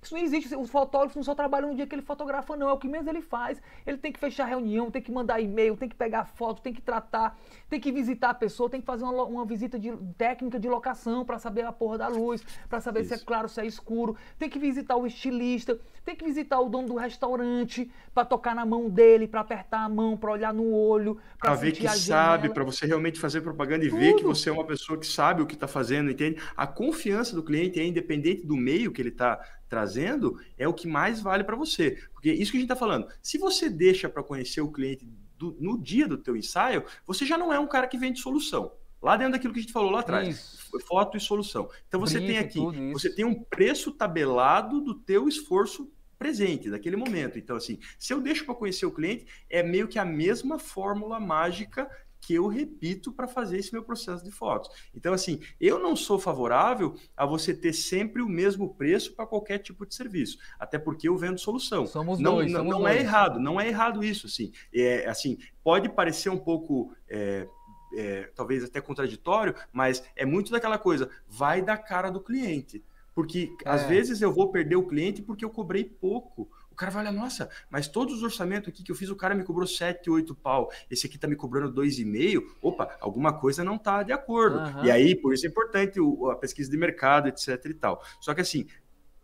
[0.00, 0.54] Isso não existe.
[0.54, 2.68] O fotógrafo não só trabalha no dia que ele fotografa, não.
[2.68, 3.60] É o que menos ele faz.
[3.84, 6.80] Ele tem que fechar reunião, tem que mandar e-mail, tem que pegar foto, tem que
[6.80, 7.36] tratar,
[7.68, 11.24] tem que visitar a pessoa, tem que fazer uma, uma visita de, técnica de locação
[11.24, 13.08] para saber a porra da luz, para saber Isso.
[13.08, 14.16] se é claro, se é escuro.
[14.38, 18.64] Tem que visitar o estilista, tem que visitar o dono do restaurante para tocar na
[18.64, 22.62] mão dele, para apertar a mão, para olhar no olho, para ver que sabe, para
[22.62, 23.98] você realmente fazer propaganda e Tudo.
[23.98, 26.40] ver que você é uma pessoa que sabe o que está fazendo, entende?
[26.56, 30.88] A confiança do cliente é independente do meio que ele está trazendo é o que
[30.88, 32.02] mais vale para você.
[32.12, 35.06] Porque isso que a gente está falando, se você deixa para conhecer o cliente
[35.36, 38.72] do, no dia do teu ensaio, você já não é um cara que vende solução.
[39.00, 40.80] Lá dentro daquilo que a gente falou lá atrás, isso.
[40.80, 41.70] foto e solução.
[41.86, 42.58] Então você tem aqui,
[42.92, 45.88] você tem um preço tabelado do teu esforço
[46.18, 47.38] presente, daquele momento.
[47.38, 51.20] Então, assim, se eu deixo para conhecer o cliente, é meio que a mesma fórmula
[51.20, 51.88] mágica
[52.20, 54.70] que eu repito para fazer esse meu processo de fotos.
[54.94, 59.58] Então, assim, eu não sou favorável a você ter sempre o mesmo preço para qualquer
[59.58, 61.86] tipo de serviço, até porque eu vendo solução.
[61.86, 62.96] Somos não, dois, não, somos não dois.
[62.96, 64.52] é errado, não é errado isso, assim.
[64.72, 67.48] É, assim, pode parecer um pouco é,
[67.94, 72.84] é, talvez até contraditório, mas é muito daquela coisa, vai da cara do cliente.
[73.14, 73.68] Porque é.
[73.68, 76.48] às vezes eu vou perder o cliente porque eu cobrei pouco
[76.78, 79.44] cara vai olhar, nossa, mas todos os orçamentos aqui que eu fiz, o cara me
[79.44, 84.02] cobrou 7, 8 pau, esse aqui tá me cobrando 2,5, opa, alguma coisa não tá
[84.02, 84.58] de acordo.
[84.58, 84.84] Uhum.
[84.84, 85.98] E aí, por isso é importante
[86.30, 88.02] a pesquisa de mercado, etc e tal.
[88.20, 88.66] Só que assim,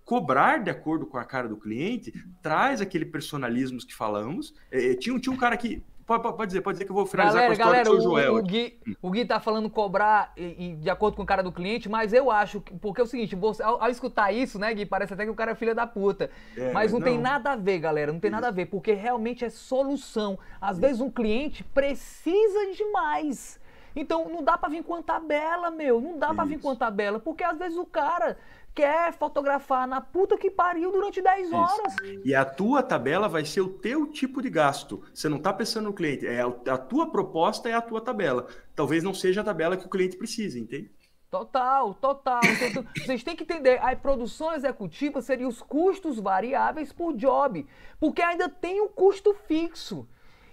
[0.05, 4.55] cobrar de acordo com a cara do cliente traz aquele personalismo que falamos.
[4.71, 7.43] É, tinha, tinha um cara que Pode, pode, dizer, pode dizer que eu vou finalizar
[7.43, 8.35] galera, com a história galera, do seu Joel.
[8.35, 11.43] O, o, Gui, o Gui tá falando cobrar e, e de acordo com o cara
[11.43, 14.59] do cliente, mas eu acho, que, porque é o seguinte, você, ao, ao, escutar isso,
[14.59, 16.31] né, Gui, parece até que o cara é filha da puta.
[16.57, 18.93] É, mas não, não, tem nada a ver, galera, não tem nada a ver, porque
[18.93, 20.39] realmente é solução.
[20.61, 23.59] Às vezes um cliente precisa demais.
[23.97, 26.01] Então não dá para vir com a tabela, meu.
[26.01, 28.37] Não dá para vir com a tabela, porque às vezes o cara
[28.75, 31.95] quer fotografar na puta que pariu durante 10 horas.
[32.03, 32.23] Isso.
[32.25, 35.03] E a tua tabela vai ser o teu tipo de gasto.
[35.13, 38.49] Você não está pensando no cliente, é a tua proposta é a tua tabela.
[38.75, 40.91] Talvez não seja a tabela que o cliente precisa, entende?
[41.31, 42.41] Total, total.
[42.45, 47.67] Então, vocês têm que entender, a produção executiva seria os custos variáveis por job,
[47.99, 50.07] porque ainda tem o um custo fixo.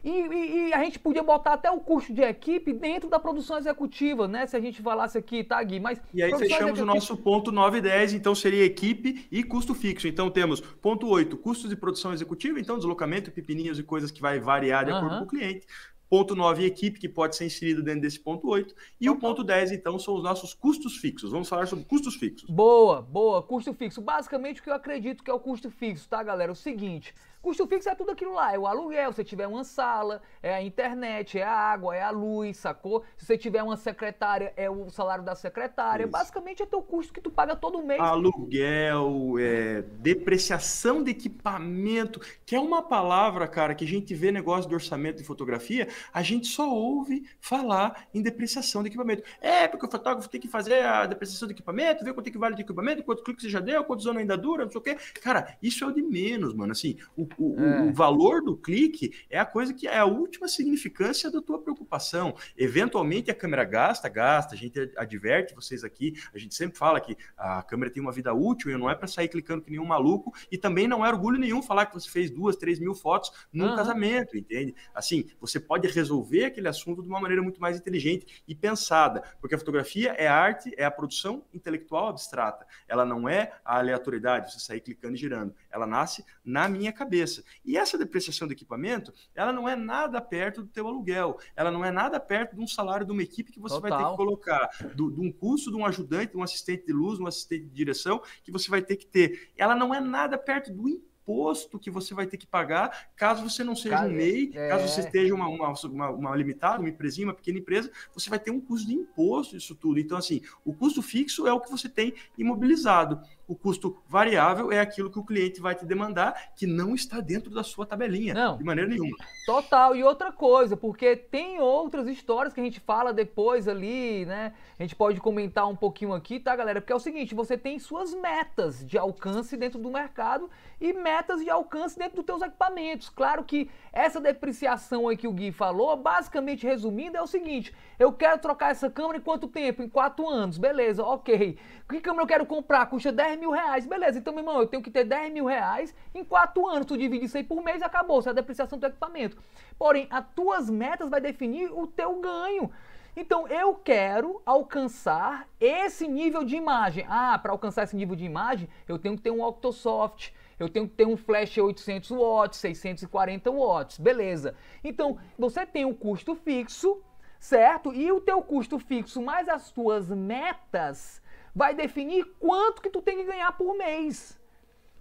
[0.03, 3.57] E, e, e, a gente podia botar até o custo de equipe dentro da produção
[3.57, 4.47] executiva, né?
[4.47, 5.79] Se a gente falasse aqui, tá, Gui?
[5.79, 6.83] Mas e aí fechamos executiva...
[6.83, 10.07] o nosso ponto 9 e 10, então seria equipe e custo fixo.
[10.07, 14.39] Então temos ponto 8, custos de produção executiva, então deslocamento, pepininhos e coisas que vai
[14.39, 15.67] variar de acordo com o cliente.
[16.11, 18.75] Ponto 9, equipe, que pode ser inserido dentro desse ponto 8.
[18.99, 21.31] E o ponto 10, então, são os nossos custos fixos.
[21.31, 22.49] Vamos falar sobre custos fixos.
[22.49, 23.41] Boa, boa.
[23.41, 24.01] Custo fixo.
[24.01, 26.51] Basicamente, o que eu acredito que é o custo fixo, tá, galera?
[26.51, 29.63] É o seguinte: Custo fixo é tudo aquilo lá, é o aluguel, se tiver uma
[29.63, 33.03] sala, é a internet, é a água, é a luz, sacou?
[33.17, 36.03] Se você tiver uma secretária, é o salário da secretária.
[36.03, 36.11] Isso.
[36.11, 37.99] Basicamente é teu custo que tu paga todo mês.
[37.99, 44.69] Aluguel, é, depreciação de equipamento, que é uma palavra, cara, que a gente vê negócio
[44.69, 49.23] de orçamento de fotografia, a gente só ouve falar em depreciação de equipamento.
[49.41, 52.37] É, porque o fotógrafo tem que fazer a depreciação de equipamento, ver quanto é que
[52.37, 54.83] vale de equipamento, quanto clique você já deu, quantos anos ainda dura, não sei o
[54.83, 54.95] quê.
[55.23, 56.71] Cara, isso é o de menos, mano.
[56.71, 57.81] Assim, o o, é.
[57.83, 62.35] o, valor do clique é a coisa que é a última significância da tua preocupação.
[62.57, 67.17] Eventualmente a câmera gasta, gasta, a gente adverte vocês aqui, a gente sempre fala que
[67.37, 70.33] a câmera tem uma vida útil e não é para sair clicando que nenhum maluco,
[70.51, 73.69] e também não é orgulho nenhum falar que você fez duas, três mil fotos num
[73.69, 73.75] uhum.
[73.75, 74.75] casamento, entende?
[74.93, 79.55] Assim, você pode resolver aquele assunto de uma maneira muito mais inteligente e pensada, porque
[79.55, 82.65] a fotografia é arte, é a produção intelectual abstrata.
[82.87, 85.55] Ela não é a aleatoriedade, você sair clicando e girando.
[85.69, 87.43] Ela nasce na minha cabeça cabeça.
[87.63, 91.85] E essa depreciação do equipamento, ela não é nada perto do teu aluguel, ela não
[91.85, 93.89] é nada perto de um salário de uma equipe que você Total.
[93.89, 96.93] vai ter que colocar, do, de um custo de um ajudante, de um assistente de
[96.93, 99.51] luz, um assistente de direção, que você vai ter que ter.
[99.57, 103.63] Ela não é nada perto do imposto que você vai ter que pagar caso você
[103.63, 104.69] não seja um MEI, é...
[104.69, 108.39] caso você esteja uma, uma, uma, uma, limitada, uma empresinha, uma pequena empresa, você vai
[108.39, 109.99] ter um custo de imposto disso tudo.
[109.99, 113.21] Então, assim, o custo fixo é o que você tem imobilizado
[113.51, 117.51] o custo variável é aquilo que o cliente vai te demandar que não está dentro
[117.51, 118.57] da sua tabelinha, não.
[118.57, 119.17] de maneira nenhuma.
[119.45, 119.93] Total.
[119.93, 124.53] E outra coisa, porque tem outras histórias que a gente fala depois ali, né?
[124.79, 126.79] A gente pode comentar um pouquinho aqui, tá, galera?
[126.79, 130.49] Porque é o seguinte, você tem suas metas de alcance dentro do mercado
[130.79, 133.09] e metas de alcance dentro dos teus equipamentos.
[133.09, 138.11] Claro que essa depreciação aí que o Gui falou, basicamente resumindo, é o seguinte, eu
[138.11, 139.83] quero trocar essa câmera em quanto tempo?
[139.83, 140.57] Em quatro anos.
[140.57, 141.55] Beleza, ok.
[141.87, 142.87] Que câmera eu quero comprar?
[142.87, 143.85] Custa 10 mil reais.
[143.85, 146.87] Beleza, então, meu irmão, eu tenho que ter 10 mil reais em 4 anos.
[146.87, 148.17] Tu divide isso aí por mês e acabou.
[148.17, 149.37] Isso é a depreciação do equipamento.
[149.77, 152.71] Porém, as tuas metas vai definir o teu ganho.
[153.15, 157.05] Então, eu quero alcançar esse nível de imagem.
[157.07, 160.87] Ah, para alcançar esse nível de imagem, eu tenho que ter um Octosoft, eu tenho
[160.87, 164.55] que ter um flash 800 watts, 640 watts, beleza.
[164.83, 166.99] Então, você tem um custo fixo,
[167.41, 167.91] certo?
[167.91, 171.21] E o teu custo fixo mais as tuas metas
[171.53, 174.39] vai definir quanto que tu tem que ganhar por mês.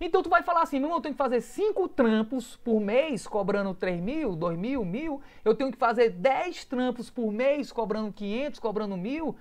[0.01, 3.75] Então tu vai falar assim, meu eu tenho que fazer cinco trampos por mês, cobrando
[3.75, 5.21] 3 mil, 2 mil, mil.
[5.45, 9.37] Eu tenho que fazer 10 trampos por mês, cobrando 500, cobrando mil.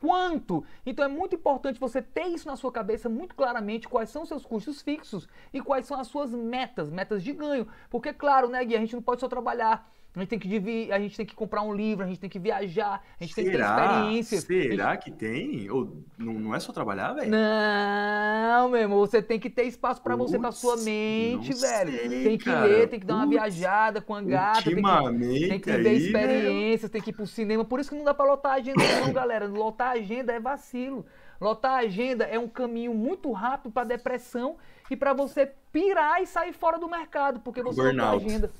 [0.00, 0.64] Quanto?
[0.86, 4.28] Então é muito importante você ter isso na sua cabeça muito claramente, quais são os
[4.28, 7.68] seus custos fixos e quais são as suas metas, metas de ganho.
[7.90, 10.98] Porque, claro, né, Gui, a gente não pode só trabalhar a gente tem que a
[10.98, 13.44] gente tem que comprar um livro, a gente tem que viajar, a gente Será?
[13.44, 14.44] tem que ter experiências.
[14.44, 15.04] Será gente...
[15.04, 15.70] que tem?
[15.70, 17.30] Ou não, não é só trabalhar, velho?
[17.30, 21.90] Não, meu irmão, você tem que ter espaço para você, pra sua mente, velho.
[21.92, 22.66] Sei, tem que cara.
[22.66, 26.90] ler, tem que dar uma viajada com a gata, tem que, tem que viver experiências,
[26.90, 27.64] tem que ir pro cinema.
[27.64, 29.46] Por isso que não dá pra lotar a agenda, não, galera.
[29.46, 31.06] Lotar a agenda é vacilo.
[31.40, 34.56] Lotar a agenda é um caminho muito rápido para depressão
[34.90, 38.50] e para você pirar e sair fora do mercado, porque você lotar a agenda.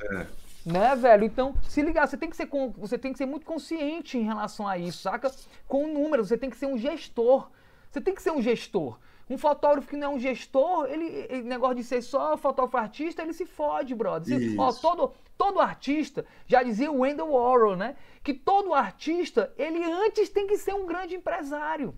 [0.00, 0.26] É.
[0.70, 1.24] Né, velho?
[1.24, 4.68] Então, se ligar, você tem que ser você tem que ser muito consciente em relação
[4.68, 5.30] a isso, saca?
[5.66, 7.50] Com números, você tem que ser um gestor.
[7.90, 8.98] Você tem que ser um gestor.
[9.30, 13.22] Um fotógrafo que não é um gestor, ele, ele negócio de ser só fotógrafo artista,
[13.22, 14.54] ele se fode, brother.
[14.58, 17.96] ó, todo, todo artista, já dizia o Wendell Warhol, né?
[18.22, 21.94] Que todo artista, ele antes tem que ser um grande empresário.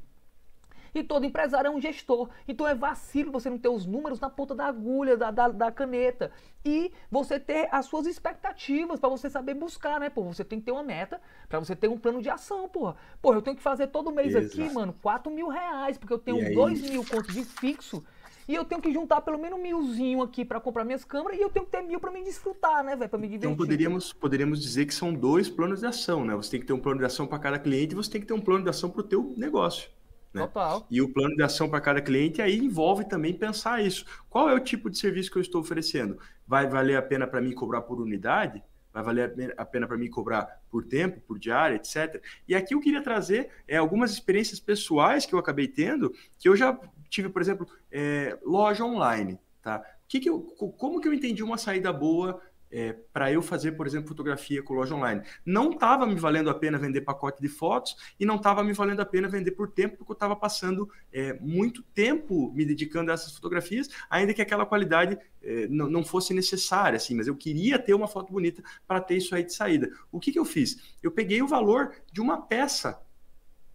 [0.94, 2.28] E todo empresário é um gestor.
[2.46, 5.72] Então é vacilo você não ter os números na ponta da agulha, da, da, da
[5.72, 6.30] caneta.
[6.64, 10.10] E você ter as suas expectativas para você saber buscar, né?
[10.10, 12.96] Pô, você tem que ter uma meta para você ter um plano de ação, porra.
[13.22, 14.62] Porra, eu tenho que fazer todo mês Exato.
[14.62, 18.04] aqui, mano, 4 mil reais, porque eu tenho 2 mil contos de fixo.
[18.50, 21.48] E eu tenho que juntar pelo menos milzinho aqui para comprar minhas câmeras e eu
[21.48, 23.08] tenho que ter mil para me desfrutar, né, velho?
[23.08, 23.48] Para me divertir.
[23.48, 26.34] Então poderíamos, poderíamos dizer que são dois planos de ação, né?
[26.34, 28.26] Você tem que ter um plano de ação para cada cliente e você tem que
[28.26, 29.88] ter um plano de ação para o teu negócio.
[30.32, 30.42] Né?
[30.42, 30.86] Total.
[30.90, 34.04] E o plano de ação para cada cliente aí envolve também pensar isso.
[34.28, 36.18] Qual é o tipo de serviço que eu estou oferecendo?
[36.46, 38.62] Vai valer a pena para mim cobrar por unidade?
[38.92, 42.22] Vai valer a pena para mim cobrar por tempo, por diária, etc.
[42.46, 46.56] E aqui eu queria trazer é, algumas experiências pessoais que eu acabei tendo, que eu
[46.56, 46.78] já
[47.08, 49.38] tive, por exemplo, é, loja online.
[49.62, 49.84] Tá?
[50.08, 52.40] Que que eu, como que eu entendi uma saída boa
[52.70, 55.22] é, para eu fazer, por exemplo, fotografia com loja online.
[55.44, 59.00] Não estava me valendo a pena vender pacote de fotos e não estava me valendo
[59.00, 63.14] a pena vender por tempo, porque eu estava passando é, muito tempo me dedicando a
[63.14, 67.78] essas fotografias, ainda que aquela qualidade é, não, não, fosse necessária, assim, mas eu queria
[67.78, 69.90] ter uma foto bonita para ter isso aí de saída.
[70.12, 70.96] O que, que eu fiz?
[71.02, 73.00] Eu peguei o valor de uma peça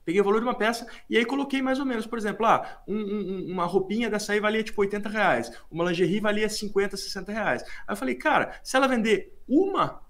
[0.06, 2.84] Peguei o valor de uma peça e aí coloquei mais ou menos, por exemplo, ah,
[2.88, 7.32] um, um, uma roupinha dessa aí valia tipo 80 reais, uma lingerie valia 50, 60
[7.32, 7.64] reais.
[7.64, 10.06] Aí eu falei, cara, se ela vender uma,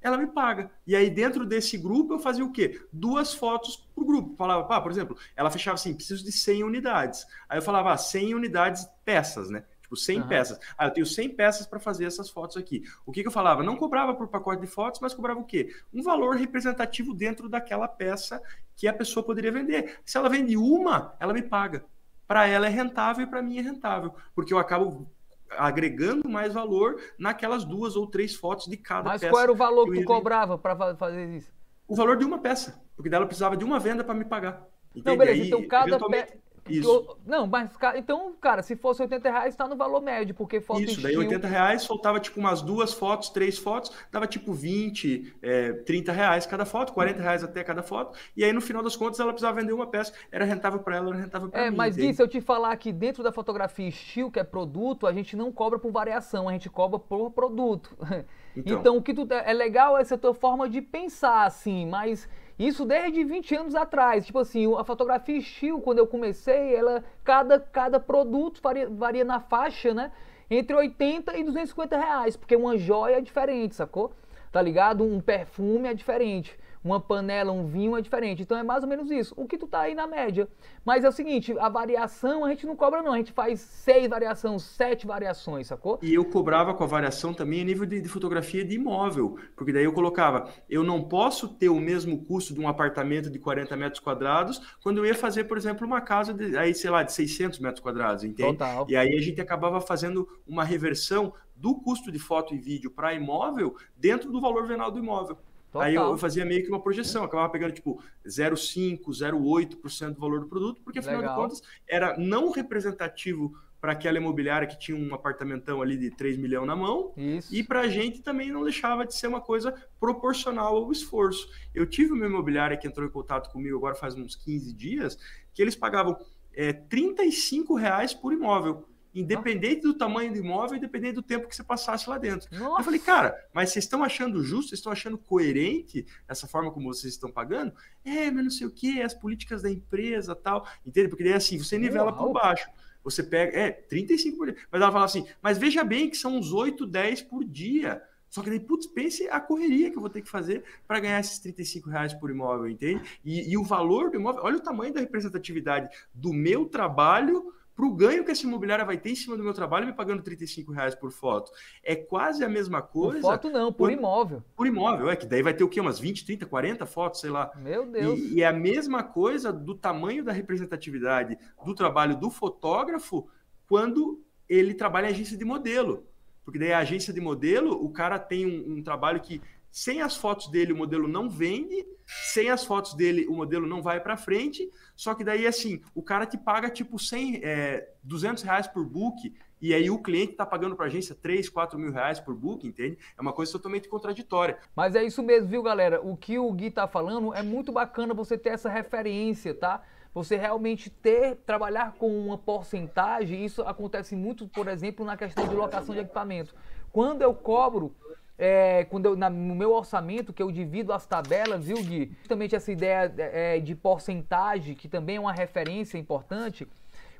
[0.00, 0.70] ela me paga.
[0.86, 2.80] E aí dentro desse grupo eu fazia o quê?
[2.92, 4.34] Duas fotos por grupo.
[4.36, 7.26] Falava, pá, por exemplo, ela fechava assim, preciso de 100 unidades.
[7.48, 9.64] Aí eu falava, ah, 100 unidades peças, né?
[9.90, 10.28] Tipo 100 uhum.
[10.28, 10.60] peças.
[10.78, 12.84] Ah, eu tenho 100 peças para fazer essas fotos aqui.
[13.04, 13.62] O que, que eu falava?
[13.62, 15.74] Não cobrava por pacote de fotos, mas cobrava o quê?
[15.92, 18.40] Um valor representativo dentro daquela peça
[18.76, 19.98] que a pessoa poderia vender.
[20.04, 21.84] Se ela vende uma, ela me paga.
[22.26, 25.10] Para ela é rentável e para mim é rentável, porque eu acabo
[25.50, 29.26] agregando mais valor naquelas duas ou três fotos de cada Mas peça.
[29.26, 31.52] Mas qual era o valor que, que tu cobrava para fazer isso?
[31.88, 34.64] O valor de uma peça, porque dela precisava de uma venda para me pagar.
[34.94, 35.06] Entende?
[35.06, 36.38] Não, beleza, aí, então cada peça
[36.78, 37.16] isso.
[37.26, 41.00] não, mas então, cara, se fosse 80 reais, tá no valor médio, porque foto Isso,
[41.00, 46.12] daí 80 reais, soltava tipo umas duas fotos, três fotos, dava tipo 20, é, 30
[46.12, 49.32] reais cada foto, 40 reais até cada foto, e aí no final das contas ela
[49.32, 51.76] precisava vender uma peça, era rentável para ela, era rentável para é, mim.
[51.76, 55.12] Mas Gui, se eu te falar que dentro da fotografia estilo, que é produto, a
[55.12, 57.96] gente não cobra por variação, a gente cobra por produto.
[58.56, 62.28] Então, então o que tu, é legal essa tua forma de pensar, assim, mas
[62.66, 64.26] isso desde 20 anos atrás.
[64.26, 69.40] Tipo assim, a fotografia estilo, quando eu comecei, ela cada, cada produto varia, varia na
[69.40, 70.12] faixa, né?
[70.50, 74.12] Entre 80 e 250 reais, porque uma joia é diferente, sacou?
[74.52, 75.02] Tá ligado?
[75.02, 78.42] Um perfume é diferente uma panela, um vinho é diferente.
[78.42, 79.34] Então é mais ou menos isso.
[79.36, 80.48] O que tu tá aí na média.
[80.84, 84.08] Mas é o seguinte, a variação a gente não cobra não, a gente faz seis
[84.08, 85.98] variações, sete variações, sacou?
[86.02, 89.72] E eu cobrava com a variação também a nível de, de fotografia de imóvel, porque
[89.72, 93.76] daí eu colocava, eu não posso ter o mesmo custo de um apartamento de 40
[93.76, 97.12] metros quadrados quando eu ia fazer, por exemplo, uma casa de, aí, sei lá, de
[97.12, 98.56] 600 metros quadrados, entende?
[98.56, 98.86] Total.
[98.88, 103.12] E aí a gente acabava fazendo uma reversão do custo de foto e vídeo para
[103.12, 105.36] imóvel dentro do valor venal do imóvel.
[105.70, 105.86] Total.
[105.86, 110.48] Aí eu, fazia meio que uma projeção, acabava pegando tipo 0,5%, 0,8% do valor do
[110.48, 111.34] produto, porque afinal Legal.
[111.34, 116.36] de contas era não representativo para aquela imobiliária que tinha um apartamentão ali de 3
[116.36, 117.54] milhões na mão, Isso.
[117.54, 121.48] e para a gente também não deixava de ser uma coisa proporcional ao esforço.
[121.74, 125.18] Eu tive uma imobiliária que entrou em contato comigo agora faz uns 15 dias,
[125.54, 126.18] que eles pagavam
[126.52, 131.64] é, 35 reais por imóvel independente do tamanho do imóvel, independente do tempo que você
[131.64, 132.48] passasse lá dentro.
[132.56, 132.80] Nossa.
[132.80, 136.92] Eu falei, cara, mas vocês estão achando justo, vocês estão achando coerente essa forma como
[136.92, 137.72] vocês estão pagando?
[138.04, 141.08] É, mas não sei o que, as políticas da empresa tal, entende?
[141.08, 142.68] Porque daí assim, você nivela por baixo.
[143.02, 144.56] Você pega, é, 35 por dia.
[144.70, 148.02] Mas ela fala assim, mas veja bem que são uns 8, 10 por dia.
[148.28, 151.18] Só que daí, putz, pense a correria que eu vou ter que fazer para ganhar
[151.18, 153.02] esses 35 reais por imóvel, entende?
[153.24, 157.88] E, e o valor do imóvel, olha o tamanho da representatividade do meu trabalho para
[157.88, 160.70] o ganho que essa imobiliária vai ter em cima do meu trabalho me pagando 35
[160.70, 161.50] reais por foto.
[161.82, 163.22] É quase a mesma coisa.
[163.22, 164.44] Por foto não, por, por imóvel.
[164.54, 165.80] Por imóvel, é que daí vai ter o quê?
[165.80, 167.50] Umas 20, 30, 40 fotos, sei lá.
[167.56, 168.18] Meu Deus.
[168.18, 173.26] E, e é a mesma coisa do tamanho da representatividade do trabalho do fotógrafo
[173.66, 176.06] quando ele trabalha em agência de modelo.
[176.44, 179.40] Porque daí a agência de modelo, o cara tem um, um trabalho que
[179.70, 181.86] sem as fotos dele, o modelo não vende.
[182.32, 184.68] Sem as fotos dele, o modelo não vai para frente.
[184.96, 189.32] Só que daí, assim, o cara te paga tipo 100, é, 200 reais por book.
[189.60, 192.66] E aí o cliente está pagando para a agência 3, 4 mil reais por book,
[192.66, 192.98] entende?
[193.16, 194.58] É uma coisa totalmente contraditória.
[194.74, 196.00] Mas é isso mesmo, viu, galera?
[196.00, 199.82] O que o Gui está falando é muito bacana você ter essa referência, tá?
[200.14, 205.54] Você realmente ter, trabalhar com uma porcentagem, isso acontece muito, por exemplo, na questão de
[205.54, 206.54] locação de equipamento.
[206.90, 207.94] Quando eu cobro
[208.40, 212.16] é, quando eu, na, no meu orçamento, que eu divido as tabelas, viu, Gui?
[212.20, 216.66] Justamente essa ideia é, de porcentagem, que também é uma referência importante.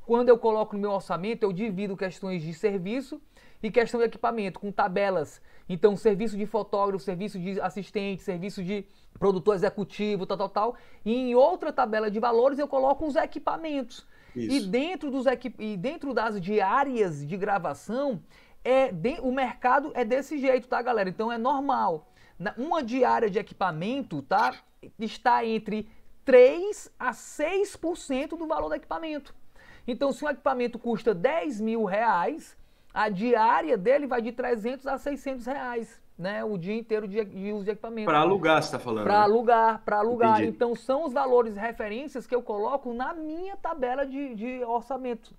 [0.07, 3.21] Quando eu coloco no meu orçamento, eu divido questões de serviço
[3.63, 5.43] e questão de equipamento, com tabelas.
[5.69, 8.87] Então, serviço de fotógrafo, serviço de assistente, serviço de
[9.19, 10.77] produtor executivo, tal, tal, tal.
[11.05, 14.07] E em outra tabela de valores, eu coloco os equipamentos.
[14.35, 14.57] Isso.
[14.57, 15.55] E dentro, dos equip...
[15.59, 18.23] e dentro das diárias de gravação,
[18.65, 18.91] é
[19.23, 21.09] o mercado é desse jeito, tá, galera?
[21.09, 22.09] Então é normal.
[22.57, 24.55] Uma diária de equipamento, tá?
[24.99, 25.89] Está entre
[26.25, 29.35] 3 a 6% do valor do equipamento.
[29.87, 32.57] Então, se um equipamento custa 10 mil reais,
[32.95, 36.45] a diária dele vai de 300 a 600 reais, né?
[36.45, 38.07] O dia inteiro de, de uso de equipamento.
[38.07, 39.05] Para alugar, você está falando?
[39.05, 39.25] Para né?
[39.25, 40.39] alugar, para alugar.
[40.39, 40.51] Entendi.
[40.51, 45.35] Então, são os valores referências que eu coloco na minha tabela de, de orçamento.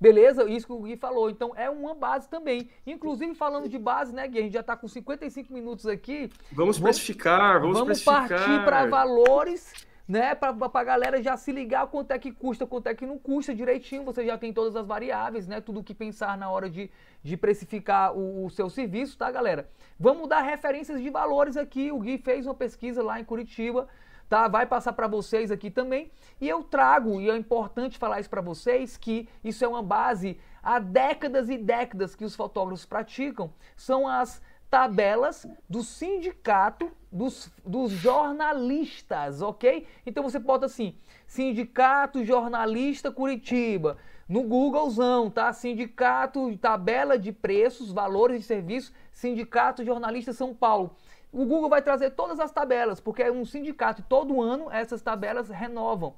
[0.00, 0.44] Beleza?
[0.44, 1.30] Isso que o Gui falou.
[1.30, 2.68] Então é uma base também.
[2.86, 4.38] Inclusive, falando de base, né, Gui?
[4.38, 6.30] A gente já está com 55 minutos aqui.
[6.52, 8.28] Vamos precificar, vamos, vamos precificar.
[8.28, 10.34] partir para valores né?
[10.34, 13.54] Para a galera já se ligar quanto é que custa, quanto é que não custa
[13.54, 14.04] direitinho.
[14.04, 15.60] Você já tem todas as variáveis, né?
[15.60, 16.90] Tudo que pensar na hora de,
[17.22, 19.68] de precificar o, o seu serviço, tá, galera?
[19.98, 21.90] Vamos dar referências de valores aqui.
[21.90, 23.88] O Gui fez uma pesquisa lá em Curitiba,
[24.28, 24.48] tá?
[24.48, 26.10] Vai passar para vocês aqui também.
[26.40, 30.38] E eu trago, e é importante falar isso para vocês, que isso é uma base
[30.62, 37.92] há décadas e décadas que os fotógrafos praticam, são as tabelas do sindicato dos, dos
[37.92, 39.86] jornalistas, ok?
[40.04, 40.96] Então você bota assim,
[41.26, 43.96] Sindicato Jornalista Curitiba,
[44.28, 45.52] no Googlezão, tá?
[45.52, 50.96] Sindicato, tabela de preços, valores de serviço, Sindicato Jornalista São Paulo.
[51.32, 55.02] O Google vai trazer todas as tabelas, porque é um sindicato e todo ano essas
[55.02, 56.14] tabelas renovam.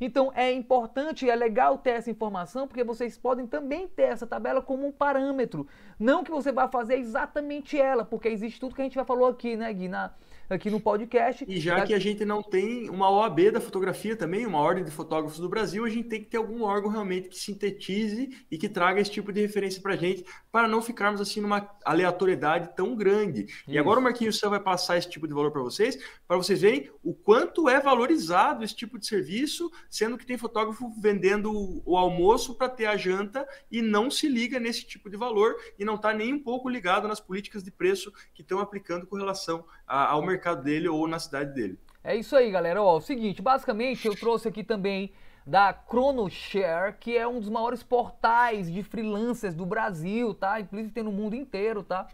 [0.00, 4.26] Então é importante e é legal ter essa informação, porque vocês podem também ter essa
[4.26, 5.66] tabela como um parâmetro.
[5.98, 9.28] Não que você vá fazer exatamente ela, porque existe tudo que a gente já falou
[9.28, 10.10] aqui, né, Gui, na,
[10.54, 11.44] aqui no podcast.
[11.48, 14.90] E já que a gente não tem uma OAB da fotografia também, uma ordem de
[14.90, 18.68] fotógrafos do Brasil, a gente tem que ter algum órgão realmente que sintetize e que
[18.68, 22.94] traga esse tipo de referência para a gente, para não ficarmos assim numa aleatoriedade tão
[22.94, 23.44] grande.
[23.44, 23.62] Isso.
[23.66, 26.60] E agora o Marquinhos Sam vai passar esse tipo de valor para vocês, para vocês
[26.60, 31.96] verem o quanto é valorizado esse tipo de serviço, sendo que tem fotógrafo vendendo o
[31.96, 35.94] almoço para ter a janta e não se liga nesse tipo de valor e não
[35.94, 40.24] está nem um pouco ligado nas políticas de preço que estão aplicando com relação ao
[40.24, 41.78] mercado mercado dele ou na cidade dele.
[42.02, 42.82] É isso aí, galera.
[42.82, 45.12] Ó, o seguinte, basicamente eu trouxe aqui também
[45.46, 50.60] da ChronoShare, que é um dos maiores portais de freelancers do Brasil, tá?
[50.60, 52.08] Inclusive tem no mundo inteiro, tá?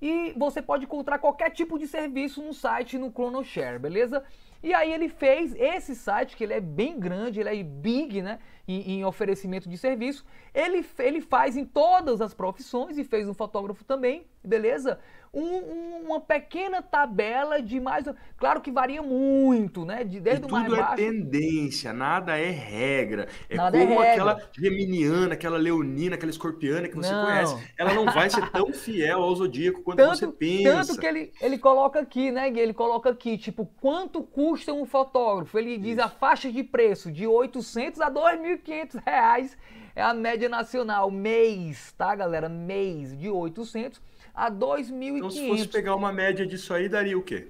[0.00, 4.22] E você pode encontrar qualquer tipo de serviço no site no ChronoShare, beleza?
[4.62, 8.38] E aí ele fez esse site, que ele é bem grande, ele é big, né?
[8.70, 10.24] Em, em, oferecimento de serviço.
[10.54, 15.00] Ele, ele faz em todas as profissões e fez um fotógrafo também, beleza?
[15.32, 18.04] Um, um, uma pequena tabela de mais.
[18.36, 20.02] Claro que varia muito, né?
[20.02, 20.96] De, desde e tudo o mais é baixo.
[20.96, 23.28] tendência, nada é regra.
[23.48, 27.26] É nada é como é aquela geminiana, aquela leonina, aquela escorpiana que você não.
[27.26, 27.72] conhece.
[27.78, 30.86] Ela não vai ser tão fiel ao zodíaco quanto tanto, você pensa.
[30.88, 32.58] Tanto que ele, ele coloca aqui, né, Gui?
[32.58, 35.56] Ele coloca aqui, tipo, quanto custa um fotógrafo?
[35.56, 36.06] Ele diz Isso.
[36.06, 38.08] a faixa de preço de 800 a
[38.60, 39.56] 2.500 reais
[39.94, 42.48] é a média nacional, mês, tá, galera?
[42.48, 44.00] Mês de 800
[44.34, 45.16] a 2.500.
[45.16, 47.48] Então, se fosse pegar uma média disso aí, daria o quê?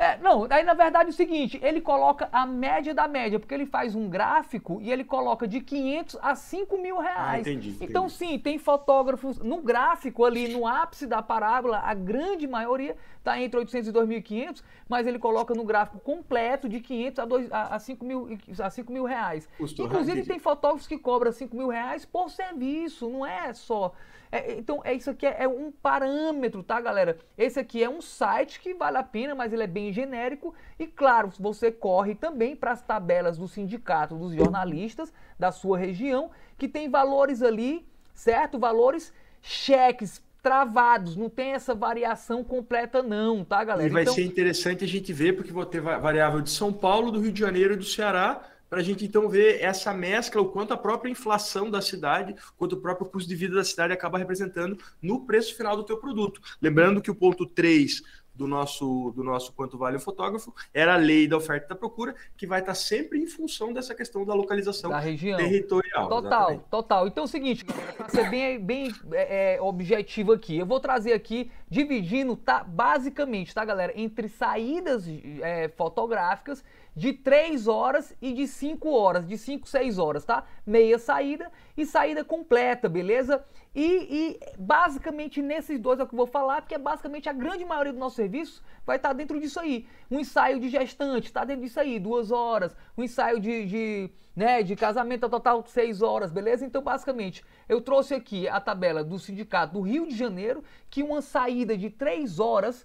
[0.00, 3.52] É, não, aí na verdade é o seguinte, ele coloca a média da média, porque
[3.52, 7.18] ele faz um gráfico e ele coloca de 500 a 5 mil reais.
[7.18, 7.84] Ah, entendi, entendi.
[7.84, 13.38] Então sim, tem fotógrafos no gráfico ali, no ápice da parábola, a grande maioria está
[13.38, 17.74] entre 800 e 2.500, mas ele coloca no gráfico completo de 500 a, 2, a,
[17.74, 19.46] a, 5, mil, a 5 mil reais.
[19.58, 23.92] Custou Inclusive tem fotógrafos que cobram 5 mil reais por serviço, não é só
[24.32, 27.18] é, então, é isso aqui é, é, um parâmetro, tá, galera?
[27.36, 30.54] Esse aqui é um site que vale a pena, mas ele é bem genérico.
[30.78, 36.30] E, claro, você corre também para as tabelas do sindicato dos jornalistas da sua região,
[36.56, 38.58] que tem valores ali, certo?
[38.58, 39.12] Valores
[39.42, 43.88] cheques, travados, não tem essa variação completa não, tá, galera?
[43.88, 44.14] E vai então...
[44.14, 47.40] ser interessante a gente ver, porque vou ter variável de São Paulo, do Rio de
[47.40, 51.10] Janeiro e do Ceará, para a gente então ver essa mescla, o quanto a própria
[51.10, 55.56] inflação da cidade, quanto o próprio custo de vida da cidade acaba representando no preço
[55.56, 56.40] final do teu produto.
[56.62, 58.00] Lembrando que o ponto 3
[58.40, 61.74] do nosso, do nosso quanto vale o fotógrafo era a lei da oferta e da
[61.74, 65.36] procura, que vai estar sempre em função dessa questão da localização da região.
[65.36, 66.08] territorial.
[66.08, 66.64] Total, exatamente.
[66.70, 67.06] total.
[67.06, 71.12] Então é o seguinte, para ser bem, bem é, é, objetivo aqui, eu vou trazer
[71.12, 75.04] aqui, dividindo, tá, basicamente, tá, galera, entre saídas
[75.42, 76.64] é, fotográficas
[77.00, 80.44] de 3 horas e de 5 horas, de 5, 6 horas, tá?
[80.66, 83.42] Meia saída e saída completa, beleza?
[83.74, 87.32] E, e, basicamente nesses dois é o que eu vou falar, porque é basicamente a
[87.32, 89.86] grande maioria do nosso serviço vai estar dentro disso aí.
[90.10, 92.76] Um ensaio de gestante está dentro disso aí, duas horas.
[92.98, 96.66] Um ensaio de, de, né, de casamento total, seis horas, beleza?
[96.66, 101.22] Então, basicamente, eu trouxe aqui a tabela do sindicato do Rio de Janeiro, que uma
[101.22, 102.84] saída de três horas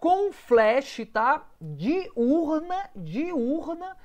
[0.00, 1.46] com flash, tá?
[1.60, 3.96] Diurna, diurna,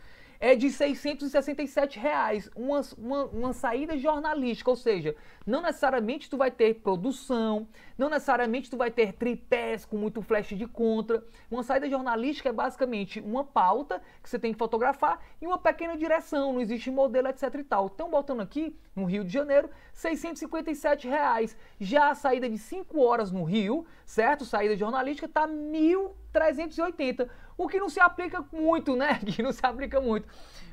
[0.46, 2.48] é de 667 reais.
[2.56, 7.68] Uma, uma, uma saída jornalística, ou seja, não necessariamente tu vai ter produção,
[7.98, 11.26] não necessariamente tu vai ter tripés com muito flash de contra.
[11.50, 15.98] Uma saída jornalística é basicamente uma pauta que você tem que fotografar e uma pequena
[15.98, 17.90] direção, não existe modelo, etc e tal.
[17.92, 21.58] Então, botando aqui, no Rio de Janeiro, 657 reais.
[21.80, 24.46] Já a saída de 5 horas no Rio, certo?
[24.46, 27.28] Saída jornalística, tá 1.380.
[27.58, 29.20] O que não se aplica muito, né?
[29.26, 30.28] Que não se aplica muito.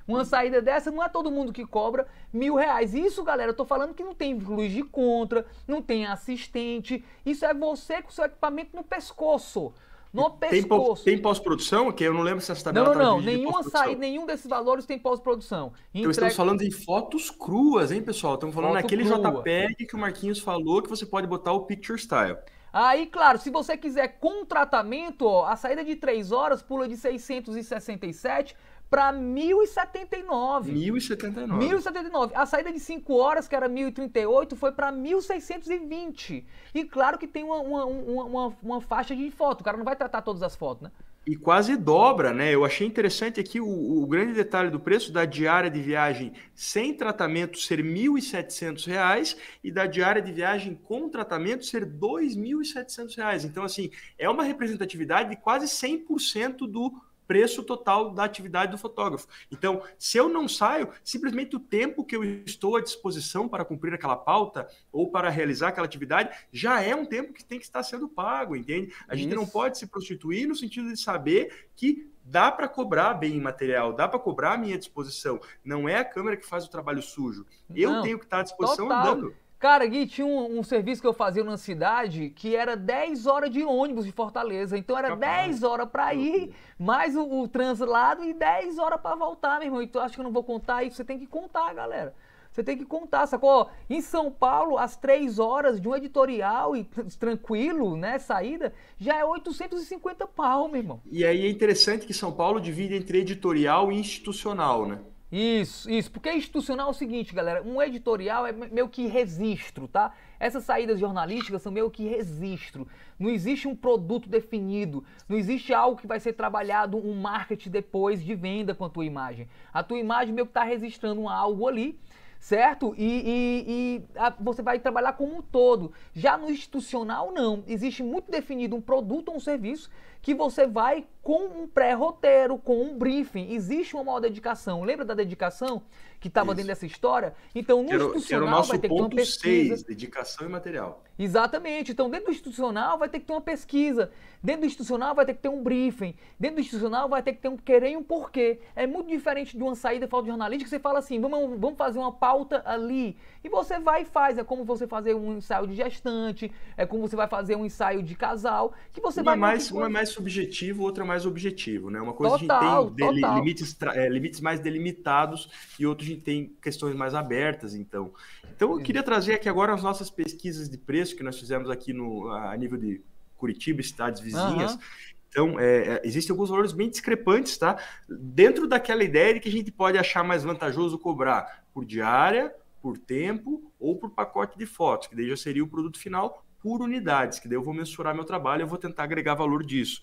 [0.07, 2.93] Uma saída dessa não é todo mundo que cobra mil reais.
[2.93, 7.05] Isso, galera, eu tô falando que não tem luz de contra, não tem assistente.
[7.24, 9.72] Isso é você com seu equipamento no pescoço.
[10.12, 11.05] No pescoço.
[11.05, 11.91] Tem pós-produção?
[11.91, 13.20] Que eu não lembro se essa tabela Não, não, não.
[13.22, 15.72] Nenhuma saída, nenhum desses valores tem pós-produção.
[15.95, 16.11] Então Entrega...
[16.11, 18.35] estamos falando em fotos cruas, hein, pessoal?
[18.35, 19.41] Estamos falando Foto naquele crua.
[19.41, 22.37] JPEG que o Marquinhos falou que você pode botar o Picture Style.
[22.73, 26.97] Aí, claro, se você quiser com tratamento, ó, a saída de 3 horas pula de
[26.97, 28.57] 667
[28.89, 30.73] para 1.079.
[30.73, 31.49] 1.079.
[31.49, 32.33] 1.079.
[32.35, 36.45] A saída de 5 horas, que era 1.038, foi para 1.620.
[36.75, 39.61] E claro que tem uma, uma, uma, uma, faixa de foto.
[39.61, 40.91] O cara não vai tratar todas as fotos, né?
[41.25, 42.53] E quase dobra, né?
[42.53, 46.93] Eu achei interessante aqui o, o grande detalhe do preço da diária de viagem sem
[46.95, 53.45] tratamento ser R$ 1.700 e da diária de viagem com tratamento ser R$ 2.700.
[53.45, 56.93] Então, assim, é uma representatividade de quase 100% do
[57.27, 59.27] preço total da atividade do fotógrafo.
[59.51, 63.95] Então, se eu não saio, simplesmente o tempo que eu estou à disposição para cumprir
[63.95, 67.83] aquela pauta ou para realizar aquela atividade já é um tempo que tem que estar
[67.83, 68.93] sendo pago, entende?
[69.09, 69.25] A Isso.
[69.25, 73.93] gente não pode se prostituir no sentido de saber que dá para cobrar bem material,
[73.93, 75.41] dá para cobrar a minha disposição.
[75.64, 77.47] Não é a câmera que faz o trabalho sujo.
[77.75, 79.12] Eu não, tenho que estar à disposição total.
[79.12, 79.35] andando.
[79.62, 83.48] Cara, Gui, tinha um, um, serviço que eu fazia na cidade que era 10 horas
[83.48, 84.76] de ônibus de Fortaleza.
[84.76, 85.60] Então era Capaz.
[85.60, 89.80] 10 horas para ir, mais o, o translado e 10 horas para voltar, meu irmão.
[89.80, 90.96] Então acho que eu não vou contar isso.
[90.96, 92.12] Você tem que contar, galera.
[92.50, 93.70] Você tem que contar, sacou?
[93.88, 96.82] Em São Paulo, às 3 horas de um editorial e
[97.16, 101.00] tranquilo, né, saída, já é 850 pau, meu irmão.
[101.08, 104.98] E aí é interessante que São Paulo divide entre editorial e institucional, né?
[105.33, 106.11] Isso, isso.
[106.11, 107.62] Porque institucional é o seguinte, galera.
[107.62, 110.12] Um editorial é meio que registro, tá?
[110.39, 112.87] Essas saídas jornalísticas são meio que registro.
[113.18, 115.03] Não existe um produto definido.
[115.26, 119.07] Não existe algo que vai ser trabalhado, um marketing depois de venda com a tua
[119.07, 119.49] imagem.
[119.72, 121.99] A tua imagem meio que está registrando algo ali
[122.43, 122.93] certo?
[122.99, 125.93] E, e, e a, você vai trabalhar como um todo.
[126.12, 127.62] Já no institucional, não.
[127.68, 129.89] Existe muito definido um produto ou um serviço
[130.23, 133.53] que você vai com um pré-roteiro, com um briefing.
[133.53, 134.83] Existe uma maior dedicação.
[134.83, 135.83] Lembra da dedicação
[136.20, 137.35] que estava dentro dessa história?
[137.55, 139.77] Então, no era, institucional era o nosso vai ter que ter uma pesquisa.
[139.77, 141.03] 6, dedicação e material.
[141.18, 141.93] Exatamente.
[141.93, 144.11] Então, dentro do institucional vai ter que ter uma pesquisa.
[144.43, 146.14] Dentro do institucional vai ter que ter um briefing.
[146.39, 148.61] Dentro do institucional vai ter que ter um querer e um porquê.
[148.75, 151.77] É muito diferente de uma saída falta de jornalística que você fala assim, vamos, vamos
[151.77, 153.16] fazer uma pauta ali.
[153.45, 154.39] E você vai e faz.
[154.39, 158.03] É como você fazer um ensaio de gestante, é como você vai fazer um ensaio
[158.03, 159.37] de casal, que você uma vai...
[159.37, 162.00] Mais, uma mais subjetivo, outra mais objetivo, né?
[162.00, 165.48] Uma coisa total, a gente tem limites, é, limites mais delimitados
[165.78, 168.12] e outra a gente tem questões mais abertas, então.
[168.54, 171.92] Então eu queria trazer aqui agora as nossas pesquisas de preço que nós fizemos aqui
[171.92, 173.00] no, a nível de
[173.36, 174.74] Curitiba e cidades vizinhas.
[174.74, 174.80] Uhum.
[175.28, 177.78] Então, é, é, existem alguns valores bem discrepantes, tá?
[178.06, 182.98] Dentro daquela ideia de que a gente pode achar mais vantajoso cobrar por diária, por
[182.98, 187.38] tempo ou por pacote de fotos, que daí já seria o produto final por unidades,
[187.38, 190.02] que daí eu vou mensurar meu trabalho e eu vou tentar agregar valor disso.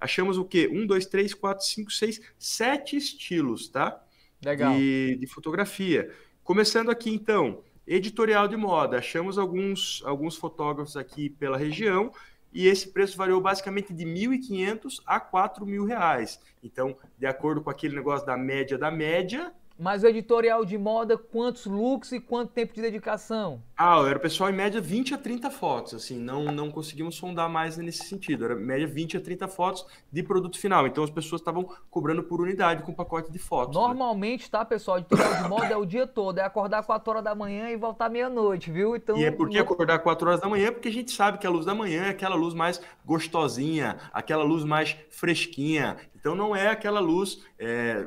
[0.00, 0.68] Achamos o quê?
[0.72, 4.00] Um, dois, três, quatro, cinco, seis, sete estilos, tá?
[4.42, 4.74] Legal.
[4.74, 6.10] De, de fotografia.
[6.42, 8.98] Começando aqui, então, editorial de moda.
[8.98, 12.12] Achamos alguns, alguns fotógrafos aqui pela região
[12.52, 16.40] e esse preço variou basicamente de 1.500 a 4.000 reais.
[16.62, 21.16] Então, de acordo com aquele negócio da média da média, mas o editorial de moda,
[21.16, 23.62] quantos looks e quanto tempo de dedicação?
[23.80, 27.48] Ah, era o pessoal em média 20 a 30 fotos, assim, não, não conseguimos sondar
[27.48, 28.44] mais nesse sentido.
[28.44, 30.84] Era média 20 a 30 fotos de produto final.
[30.88, 33.76] Então as pessoas estavam cobrando por unidade com pacote de fotos.
[33.76, 33.80] Né?
[33.80, 34.48] Normalmente, né?
[34.50, 37.70] tá, pessoal, editorial de moda é o dia todo, é acordar 4 horas da manhã
[37.70, 38.96] e voltar meia-noite, viu?
[38.96, 40.72] Então, e é porque acordar 4 horas da manhã?
[40.72, 44.42] Porque a gente sabe que a luz da manhã é aquela luz mais gostosinha, aquela
[44.42, 45.96] luz mais fresquinha.
[46.18, 48.06] Então não é aquela luz é,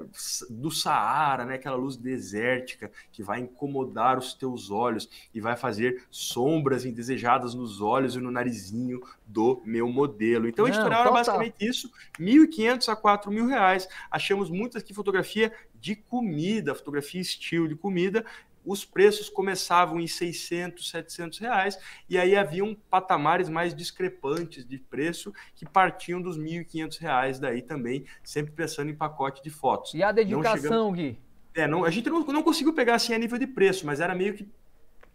[0.50, 1.56] do Saara, né?
[1.56, 7.80] aquela luz desértica que vai incomodar os teus olhos e vai fazer sombras indesejadas nos
[7.80, 10.48] olhos e no narizinho do meu modelo.
[10.48, 13.88] Então, não, editorial era basicamente isso, R$ 1.500 a 4.000 reais.
[14.10, 18.26] Achamos muito aqui fotografia de comida, fotografia estilo de comida,
[18.66, 25.34] os preços começavam em 600, 700 reais, e aí haviam patamares mais discrepantes de preço
[25.56, 29.94] que partiam dos 1.500 reais daí também, sempre pensando em pacote de fotos.
[29.94, 30.96] E a dedicação, chegamos...
[30.96, 31.20] Gui?
[31.54, 34.16] É, não, a gente não, não conseguiu pegar assim a nível de preço, mas era
[34.16, 34.48] meio que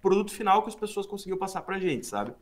[0.07, 2.33] produto final que as pessoas conseguiam passar pra gente, sabe?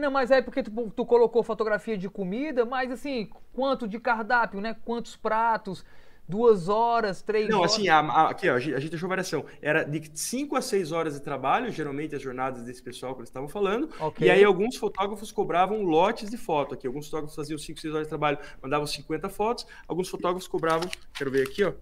[0.00, 4.60] Não, mas é porque tu, tu, colocou fotografia de comida, mas assim, quanto de cardápio,
[4.60, 4.74] né?
[4.84, 5.84] Quantos pratos?
[6.28, 7.72] duas horas, três Não, horas.
[7.72, 9.46] assim, a, a, aqui, ó, a gente achou variação.
[9.62, 13.30] Era de 5 a 6 horas de trabalho, geralmente as jornadas desse pessoal que eles
[13.30, 13.88] estavam falando.
[13.98, 14.28] Okay.
[14.28, 16.86] E aí alguns fotógrafos cobravam lotes de foto aqui.
[16.86, 19.66] Alguns fotógrafos faziam 5, 6 horas de trabalho, mandavam 50 fotos.
[19.86, 21.72] Alguns fotógrafos cobravam, quero ver aqui, ó,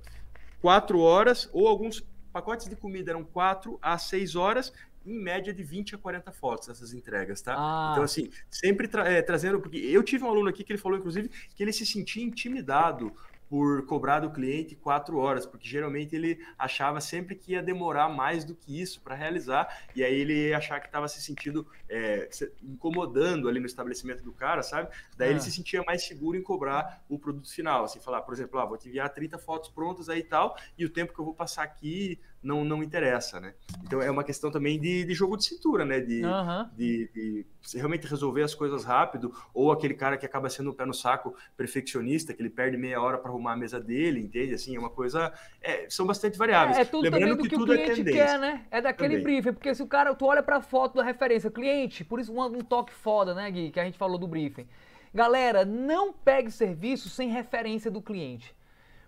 [0.61, 2.01] 4 horas, ou alguns
[2.37, 4.71] pacotes de comida eram 4 a 6 horas,
[5.07, 7.55] em média de 20 a 40 fotos essas entregas, tá?
[7.57, 7.93] Ah.
[7.93, 10.99] Então, assim, sempre tra é, trazendo, porque eu tive um aluno aqui que ele falou,
[10.99, 13.11] inclusive, que ele se sentia intimidado
[13.49, 18.45] por cobrar do cliente quatro horas, porque geralmente ele achava sempre que ia demorar mais
[18.45, 22.29] do que isso para realizar, e aí ele achava que estava se sentindo é,
[22.63, 24.89] incomodando ali no estabelecimento do cara, sabe?
[25.17, 25.43] Daí ele ah.
[25.43, 28.77] se sentia mais seguro em cobrar o produto final, assim, falar, por exemplo, ah, vou
[28.77, 31.63] te enviar 30 fotos prontas aí e tal, e o tempo que eu vou passar
[31.63, 33.55] aqui não, não interessa, né?
[33.83, 36.01] Então é uma questão também de, de jogo de cintura, né?
[36.01, 36.69] De, uhum.
[36.77, 40.87] de, de, realmente resolver as coisas rápido, ou aquele cara que acaba sendo um pé
[40.87, 44.55] no saco perfeccionista, que ele perde meia hora para arrumar a mesa dele, entende?
[44.55, 45.33] Assim, é uma coisa.
[45.61, 46.79] É, são bastante variáveis.
[46.79, 48.65] É, é tudo Lembrando que, que, tudo o é cliente é quer, né?
[48.71, 49.25] É daquele também.
[49.25, 52.33] briefing, porque se o cara, tu olha para a foto da referência, cliente, por isso
[52.33, 54.67] um, um toque foda, né, Gui, que a gente falou do briefing.
[55.13, 58.55] Galera, não pegue serviço sem referência do cliente.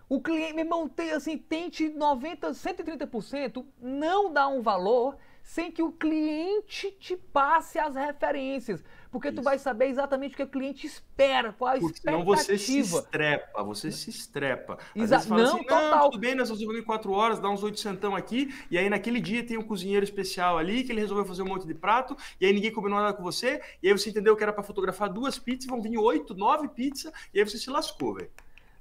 [0.09, 5.83] O cliente, meu irmão, tem, assim, tente 90, 130%, não dá um valor sem que
[5.83, 8.83] o cliente te passe as referências.
[9.11, 9.37] Porque Isso.
[9.37, 12.23] tu vai saber exatamente o que o cliente espera, qual a porque expectativa.
[12.23, 14.77] Senão você se estrepa, você se estrepa.
[14.95, 15.29] Exato.
[15.29, 16.09] Não, assim, total.
[16.09, 19.19] tudo bem, nós estamos em quatro horas, dá uns oito centão aqui, e aí naquele
[19.19, 22.45] dia tem um cozinheiro especial ali, que ele resolveu fazer um monte de prato, e
[22.45, 25.39] aí ninguém combinou nada com você, e aí você entendeu que era para fotografar duas
[25.39, 28.29] pizzas, vão vir oito, nove pizzas, e aí você se lascou, velho.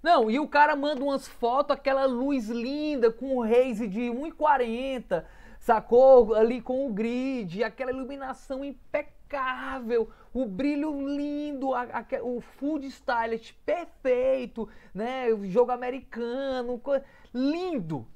[0.02, 5.24] Não, e o cara manda umas fotos, aquela luz linda, com o raise de 1,40,
[5.58, 6.34] sacou?
[6.34, 13.54] Ali com o grid, aquela iluminação impecável, o brilho lindo, a, a, o food stylist
[13.66, 15.32] perfeito, né?
[15.32, 16.80] O jogo americano,
[17.34, 18.06] lindo.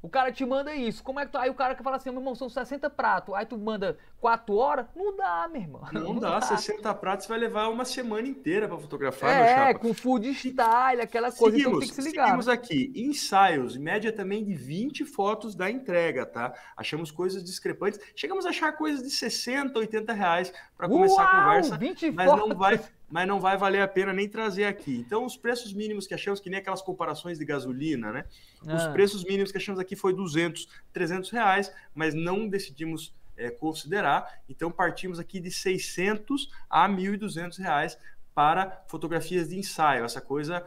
[0.00, 1.02] O cara te manda isso.
[1.02, 1.38] Como é que tu.
[1.38, 3.34] Aí o cara que fala assim, meu irmão, são 60 pratos.
[3.34, 4.86] Aí tu manda 4 horas?
[4.94, 5.82] Não dá, meu irmão.
[5.92, 6.38] Não, não dá.
[6.38, 6.40] dá.
[6.40, 11.56] 60 pratos vai levar uma semana inteira para fotografar, É, com food style, aquela coisa.
[11.56, 12.24] Seguimos, então tem que se ligar.
[12.26, 12.92] Seguimos aqui.
[12.94, 16.54] Ensaios, média também de 20 fotos da entrega, tá?
[16.76, 17.98] Achamos coisas discrepantes.
[18.14, 21.76] Chegamos a achar coisas de 60, 80 reais para começar a conversa.
[21.76, 22.48] 20 mas fotos.
[22.48, 22.80] não vai
[23.10, 24.96] mas não vai valer a pena nem trazer aqui.
[24.98, 28.24] Então, os preços mínimos que achamos, que nem aquelas comparações de gasolina, né?
[28.66, 28.76] Ah.
[28.76, 34.40] Os preços mínimos que achamos aqui foi 200, 300 reais, mas não decidimos é, considerar.
[34.48, 37.98] Então, partimos aqui de 600 a 1.200 reais
[38.38, 40.04] para fotografias de ensaio.
[40.04, 40.64] Essa coisa,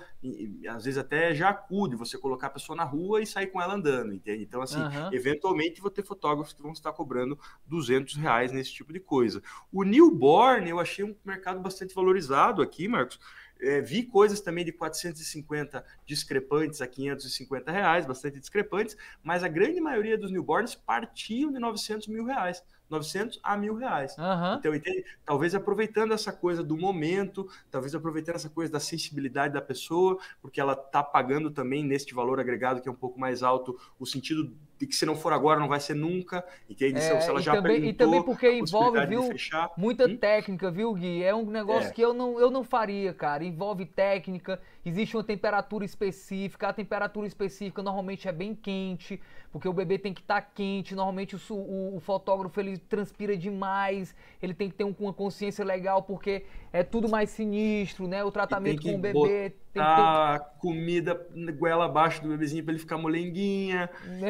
[0.67, 3.75] às vezes até já acude, você colocar a pessoa na rua e sair com ela
[3.75, 4.43] andando, entende?
[4.43, 5.13] Então, assim, uhum.
[5.13, 9.41] eventualmente vou ter fotógrafos que vão estar cobrando 200 reais nesse tipo de coisa.
[9.71, 13.17] O newborn, eu achei um mercado bastante valorizado aqui, Marcos.
[13.61, 19.79] É, vi coisas também de 450 discrepantes a 550 reais, bastante discrepantes, mas a grande
[19.79, 22.61] maioria dos newborns partiam de 900 mil reais.
[22.91, 24.15] 900 a mil reais.
[24.17, 24.55] Uhum.
[24.59, 25.05] Então, entende?
[25.25, 30.59] talvez aproveitando essa coisa do momento, talvez aproveitando essa coisa da sensibilidade da pessoa, porque
[30.59, 34.53] ela está pagando também neste valor agregado que é um pouco mais alto, o sentido
[34.81, 36.97] de que se não for agora não vai ser nunca, entende?
[36.97, 39.29] É, se ela já também, e também porque envolve, viu,
[39.77, 40.17] muita hum?
[40.17, 41.23] técnica, viu, Gui?
[41.23, 41.91] É um negócio é.
[41.91, 43.43] que eu não, eu não faria, cara.
[43.43, 49.21] Envolve técnica, existe uma temperatura específica, a temperatura específica normalmente é bem quente,
[49.51, 53.37] porque o bebê tem que estar tá quente, normalmente o, o, o, fotógrafo ele transpira
[53.37, 56.43] demais, ele tem que ter um, uma consciência legal, porque
[56.73, 58.23] é tudo mais sinistro, né?
[58.23, 60.59] O tratamento com o bebê tem a ter...
[60.59, 63.89] comida goela abaixo do bebezinho para ele ficar molenguinha.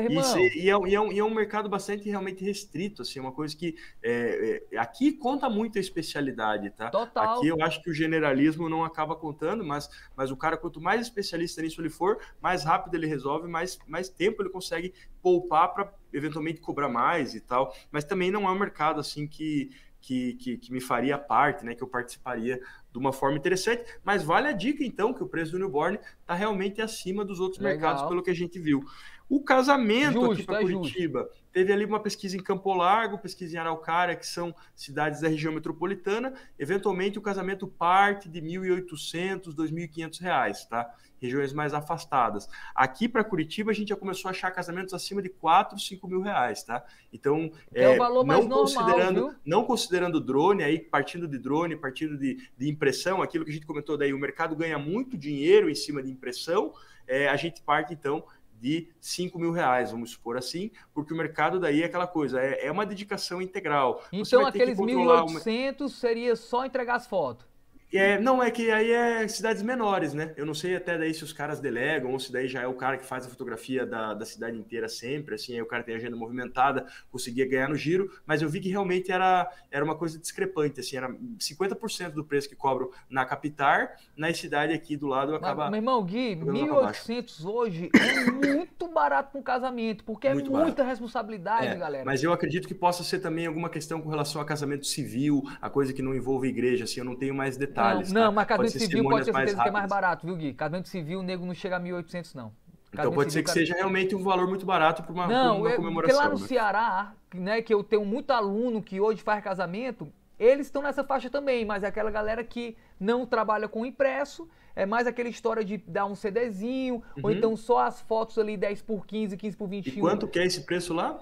[0.10, 3.32] Isso, e, é, e, é um, e, é, um, mercado bastante realmente restrito, assim, uma
[3.32, 6.89] coisa que é, é, aqui conta muito a especialidade, tá?
[6.89, 7.38] Total.
[7.38, 11.02] Aqui eu acho que o generalismo não acaba contando, mas, mas o cara, quanto mais
[11.02, 15.94] especialista nisso ele for, mais rápido ele resolve, mais, mais tempo ele consegue poupar para
[16.12, 17.74] eventualmente cobrar mais e tal.
[17.92, 19.70] Mas também não é um mercado assim que
[20.02, 22.60] que, que, que, me faria parte, né, que eu participaria
[22.91, 23.84] de uma forma interessante.
[24.04, 27.62] Mas vale a dica, então, que o preço do newborn está realmente acima dos outros
[27.62, 27.80] Legal.
[27.80, 28.84] mercados, pelo que a gente viu.
[29.30, 31.41] O casamento justo, aqui para é Curitiba, justo.
[31.52, 35.54] Teve ali uma pesquisa em Campo Largo, pesquisa em Araucária, que são cidades da região
[35.54, 36.34] metropolitana.
[36.58, 40.89] Eventualmente, o casamento parte de R$ 1.800, 2.500 reais, tá?
[41.20, 42.49] Regiões mais afastadas.
[42.74, 46.22] Aqui para Curitiba, a gente já começou a achar casamentos acima de 4, 5 mil
[46.22, 46.84] reais, tá?
[47.14, 52.49] Então, é, é não, normal, considerando, não considerando drone, aí partindo de drone, partindo de,
[52.58, 56.02] de impressão, aquilo que a gente comentou daí, o mercado ganha muito dinheiro em cima
[56.02, 56.74] de impressão,
[57.08, 58.24] é, a gente parte, então,
[58.62, 62.68] de 5 mil reais, vamos supor assim, porque o mercado daí é aquela coisa, é,
[62.68, 64.03] é uma dedicação integral.
[64.14, 65.89] Então aqueles 1.800 uma...
[65.89, 67.51] seria só entregar as fotos?
[67.94, 70.34] É, não, é que aí é cidades menores, né?
[70.38, 72.74] Eu não sei até daí se os caras delegam ou se daí já é o
[72.74, 75.96] cara que faz a fotografia da, da cidade inteira sempre, assim, aí o cara tem
[75.96, 80.18] agenda movimentada, conseguia ganhar no giro, mas eu vi que realmente era, era uma coisa
[80.18, 85.36] discrepante, assim, era 50% do preço que cobro na capital, na cidade aqui do lado
[85.36, 85.63] acaba...
[85.63, 90.51] Mas, meu irmão, Gui, 1.800 hoje é muito barato para um casamento, porque é muito
[90.51, 92.05] muita responsabilidade, é, galera.
[92.05, 95.70] Mas eu acredito que possa ser também alguma questão com relação a casamento civil, a
[95.70, 97.80] coisa que não envolve igreja, assim, eu não tenho mais detalhes.
[97.82, 98.09] Não, tá?
[98.13, 100.53] não mas casamento civil pode ser certeza que é mais barato, viu, Gui?
[100.53, 102.51] Casamento civil, o nego não chega a 1.800, não.
[102.93, 106.16] Então pode ser que seja realmente um valor muito barato para uma, não, uma comemoração.
[106.16, 106.47] Porque lá no né?
[106.47, 111.29] Ceará, né, que eu tenho muito aluno que hoje faz casamento, eles estão nessa faixa
[111.29, 115.78] também, mas é aquela galera que não trabalha com impresso, é mais aquela história de
[115.78, 117.24] dar um CDzinho, uhum.
[117.24, 119.93] ou então só as fotos ali 10 por 15, 15 por 21.
[119.93, 121.20] E quanto que é esse preço lá?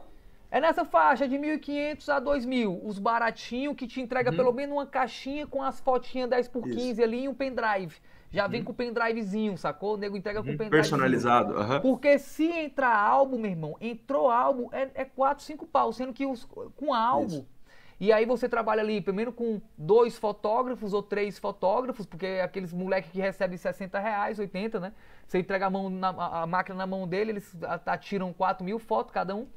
[0.51, 2.79] É nessa faixa de 1.500 a 2.000.
[2.83, 4.37] Os baratinhos que te entrega uhum.
[4.37, 7.03] pelo menos uma caixinha com as fotinhas 10 por 15 Isso.
[7.03, 7.95] ali e um pendrive.
[8.31, 8.67] Já vem uhum.
[8.67, 9.95] com o pendrivezinho, sacou?
[9.95, 10.57] O nego entrega com o uhum.
[10.57, 10.81] pendrive.
[10.81, 11.53] Personalizado.
[11.53, 11.81] Uhum.
[11.81, 15.93] Porque se entrar álbum, meu irmão, entrou álbum, é, é 4, 5 pau.
[15.93, 17.27] Sendo que os, com álbum.
[17.27, 17.47] Isso.
[17.99, 22.71] E aí você trabalha ali primeiro com dois fotógrafos ou três fotógrafos, porque é aqueles
[22.71, 24.93] moleques que recebem 60 reais, 80, né?
[25.27, 29.11] Você entrega a, mão na, a máquina na mão dele, eles atiram 4 mil fotos
[29.11, 29.47] cada um.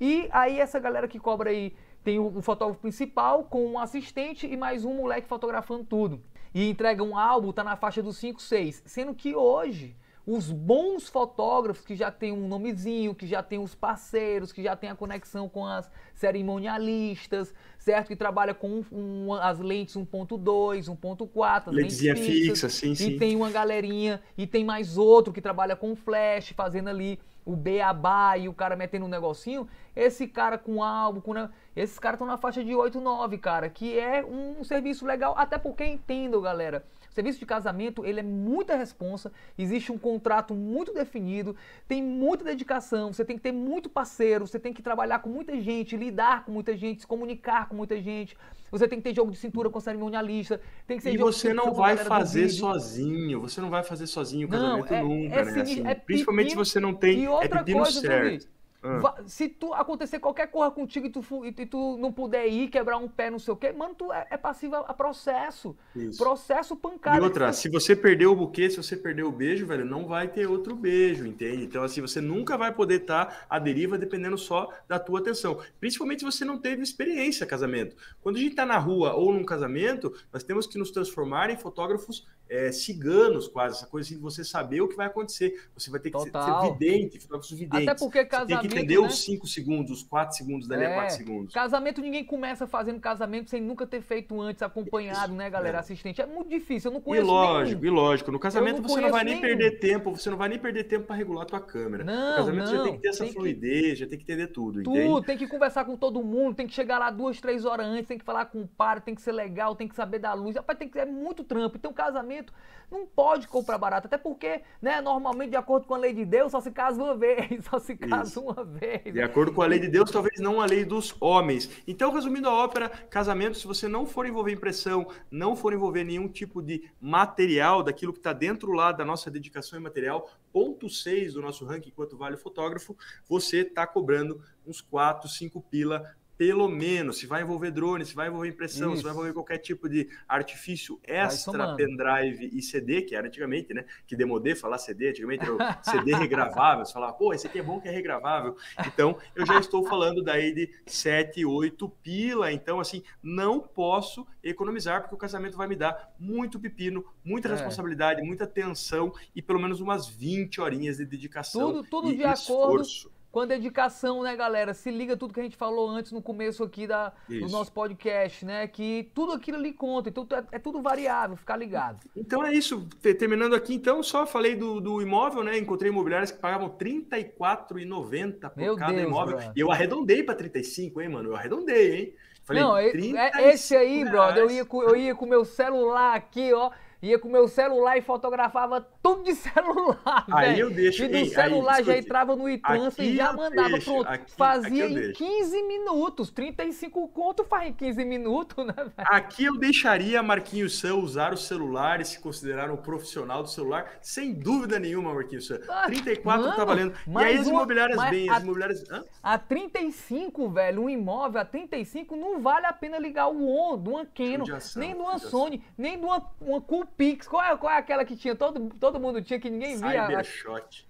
[0.00, 4.46] E aí essa galera que cobra aí tem o, o fotógrafo principal com um assistente
[4.46, 6.20] e mais um moleque fotografando tudo.
[6.54, 8.82] E entrega um álbum, tá na faixa dos 5, 6.
[8.86, 9.96] Sendo que hoje,
[10.26, 14.76] os bons fotógrafos que já tem um nomezinho, que já tem os parceiros, que já
[14.76, 18.08] tem a conexão com as cerimonialistas, certo?
[18.08, 18.84] Que trabalha com um,
[19.26, 23.10] um, as lentes 1.2, 1.4, lentezinha fixa, sim, e sim.
[23.10, 27.54] E tem uma galerinha, e tem mais outro que trabalha com flash, fazendo ali o
[27.54, 31.34] beabá e o cara metendo um negocinho, esse cara com álbum, com...
[31.76, 35.58] esses caras estão na faixa de 8, 9, cara, que é um serviço legal, até
[35.58, 36.84] porque entendo, galera,
[37.14, 41.54] serviço de casamento, ele é muita responsa, existe um contrato muito definido,
[41.86, 45.58] tem muita dedicação, você tem que ter muito parceiro, você tem que trabalhar com muita
[45.60, 48.36] gente, lidar com muita gente, se comunicar com muita gente,
[48.70, 51.72] você tem que ter jogo de cintura com cerimonialista, tem que ser E você não
[51.72, 55.62] vai fazer sozinho, você não vai fazer sozinho o casamento não, é, nunca, é, né?
[55.62, 58.53] Assim, é principalmente se você não tem e outra é coisa, certo.
[58.84, 59.14] Ah.
[59.26, 63.08] Se tu acontecer qualquer coisa contigo e tu, e tu não puder ir, quebrar um
[63.08, 65.74] pé, não sei o quê, mano, tu é, é passivo a processo.
[65.96, 66.18] Isso.
[66.18, 67.16] Processo pancada.
[67.16, 70.28] E outra, se você perdeu o buquê, se você perdeu o beijo, velho, não vai
[70.28, 71.64] ter outro beijo, entende?
[71.64, 75.58] Então, assim, você nunca vai poder estar tá à deriva dependendo só da tua atenção.
[75.80, 77.96] Principalmente se você não teve experiência casamento.
[78.20, 81.56] Quando a gente tá na rua ou num casamento, nós temos que nos transformar em
[81.56, 85.68] fotógrafos é, ciganos, quase, essa coisa assim de você saber o que vai acontecer.
[85.76, 87.18] Você vai ter que ser, ser, vidente,
[87.52, 87.88] videntes.
[87.88, 88.48] Até porque casamento.
[88.48, 89.06] Você tem que entender né?
[89.06, 91.54] os 5 segundos, os 4 segundos, dali é, a 4 segundos.
[91.54, 95.78] Casamento, ninguém começa fazendo casamento sem nunca ter feito antes, acompanhado, Isso, né, galera?
[95.78, 95.80] É.
[95.80, 96.22] Assistente.
[96.22, 97.26] É muito difícil, eu não conheço.
[97.26, 97.94] E lógico, nenhum.
[97.94, 98.32] e lógico.
[98.32, 99.58] No casamento não você não vai nem nenhum.
[99.58, 102.04] perder tempo, você não vai nem perder tempo para regular a tua câmera.
[102.04, 103.96] Não, no casamento não, já tem que ter essa fluidez, que...
[103.96, 104.82] já tem que entender tudo.
[104.82, 105.26] Tudo, entende?
[105.26, 108.18] tem que conversar com todo mundo, tem que chegar lá duas, três horas antes, tem
[108.18, 110.56] que falar com o par, tem que ser legal, tem que saber da luz.
[110.56, 111.76] Rapaz, tem que é muito trampo.
[111.76, 112.43] Então, casamento
[112.90, 116.52] não pode comprar barato, até porque, né, normalmente, de acordo com a lei de Deus,
[116.52, 118.40] só se casa uma vez, só se casa Isso.
[118.40, 119.12] uma vez.
[119.12, 121.70] De acordo com a lei de Deus, talvez não a lei dos homens.
[121.86, 126.28] Então, resumindo a ópera, casamento, se você não for envolver impressão, não for envolver nenhum
[126.28, 131.34] tipo de material daquilo que está dentro lá da nossa dedicação em material, ponto 6
[131.34, 132.96] do nosso ranking quanto vale o fotógrafo,
[133.28, 138.28] você está cobrando uns 4, 5 pila pelo menos, se vai envolver drone, se vai
[138.28, 138.98] envolver impressão, Isso.
[138.98, 143.84] se vai envolver qualquer tipo de artifício extra, pendrive e CD, que era antigamente, né?
[144.06, 147.62] Que demodê falar CD, antigamente era o CD regravável, você falava, pô, esse aqui é
[147.62, 148.56] bom que é regravável.
[148.86, 155.02] Então, eu já estou falando daí de 7, 8 pila, então, assim, não posso economizar,
[155.02, 157.52] porque o casamento vai me dar muito pepino, muita é.
[157.52, 162.22] responsabilidade, muita tensão e pelo menos umas 20 horinhas de dedicação tudo, tudo e de
[162.24, 163.06] esforço.
[163.08, 164.72] Acordo com a dedicação, né, galera?
[164.72, 168.44] Se liga tudo que a gente falou antes no começo aqui da, do nosso podcast,
[168.44, 168.68] né?
[168.68, 171.98] Que tudo aquilo ali conta, então é, é, tudo variável, ficar ligado.
[172.14, 172.88] Então é isso.
[173.02, 175.58] Terminando aqui, então, só falei do, do imóvel, né?
[175.58, 179.38] Encontrei imobiliárias que pagavam R$ 34,90 por Meu cada Deus, imóvel.
[179.56, 181.30] E eu arredondei para 35, hein, mano?
[181.30, 182.14] Eu arredondei, hein?
[182.44, 182.92] Falei, Não, é,
[183.34, 186.70] é esse aí, brother, eu ia, com, eu ia com o meu celular aqui, ó.
[187.02, 191.04] Ia com o meu celular e fotografava tudo de celular, Aí eu deixo.
[191.04, 194.08] E do ei, celular aí, já entrava no e-trans e já mandava deixo, pronto.
[194.08, 195.18] aqui- Fazia aqui em deixo.
[195.18, 196.30] 15 minutos.
[196.30, 198.92] 35 conto faz em 15 minutos, né, velho?
[198.96, 203.92] Aqui eu deixaria Marquinhos Sam usar o celular e se considerar um profissional do celular,
[204.00, 205.60] sem dúvida nenhuma, Marquinhos Sam.
[205.68, 206.94] Ah, 34 tá mano, valendo.
[207.06, 208.84] E aí as uma- imobiliárias mas bem, a- as imobiliárias.
[208.90, 209.04] Hã?
[209.22, 214.06] A 35, velho, um imóvel a 35 não vale a pena ligar o ON uma
[214.06, 214.44] Canon,
[214.76, 215.30] nem de uma judiação.
[215.30, 217.28] Sony, nem de uma, uma Coolpix.
[217.28, 218.34] Qual é, qual é aquela que tinha?
[218.34, 220.06] Todo, todo mundo tinha que ninguém via.
[220.06, 220.88] Cybershot.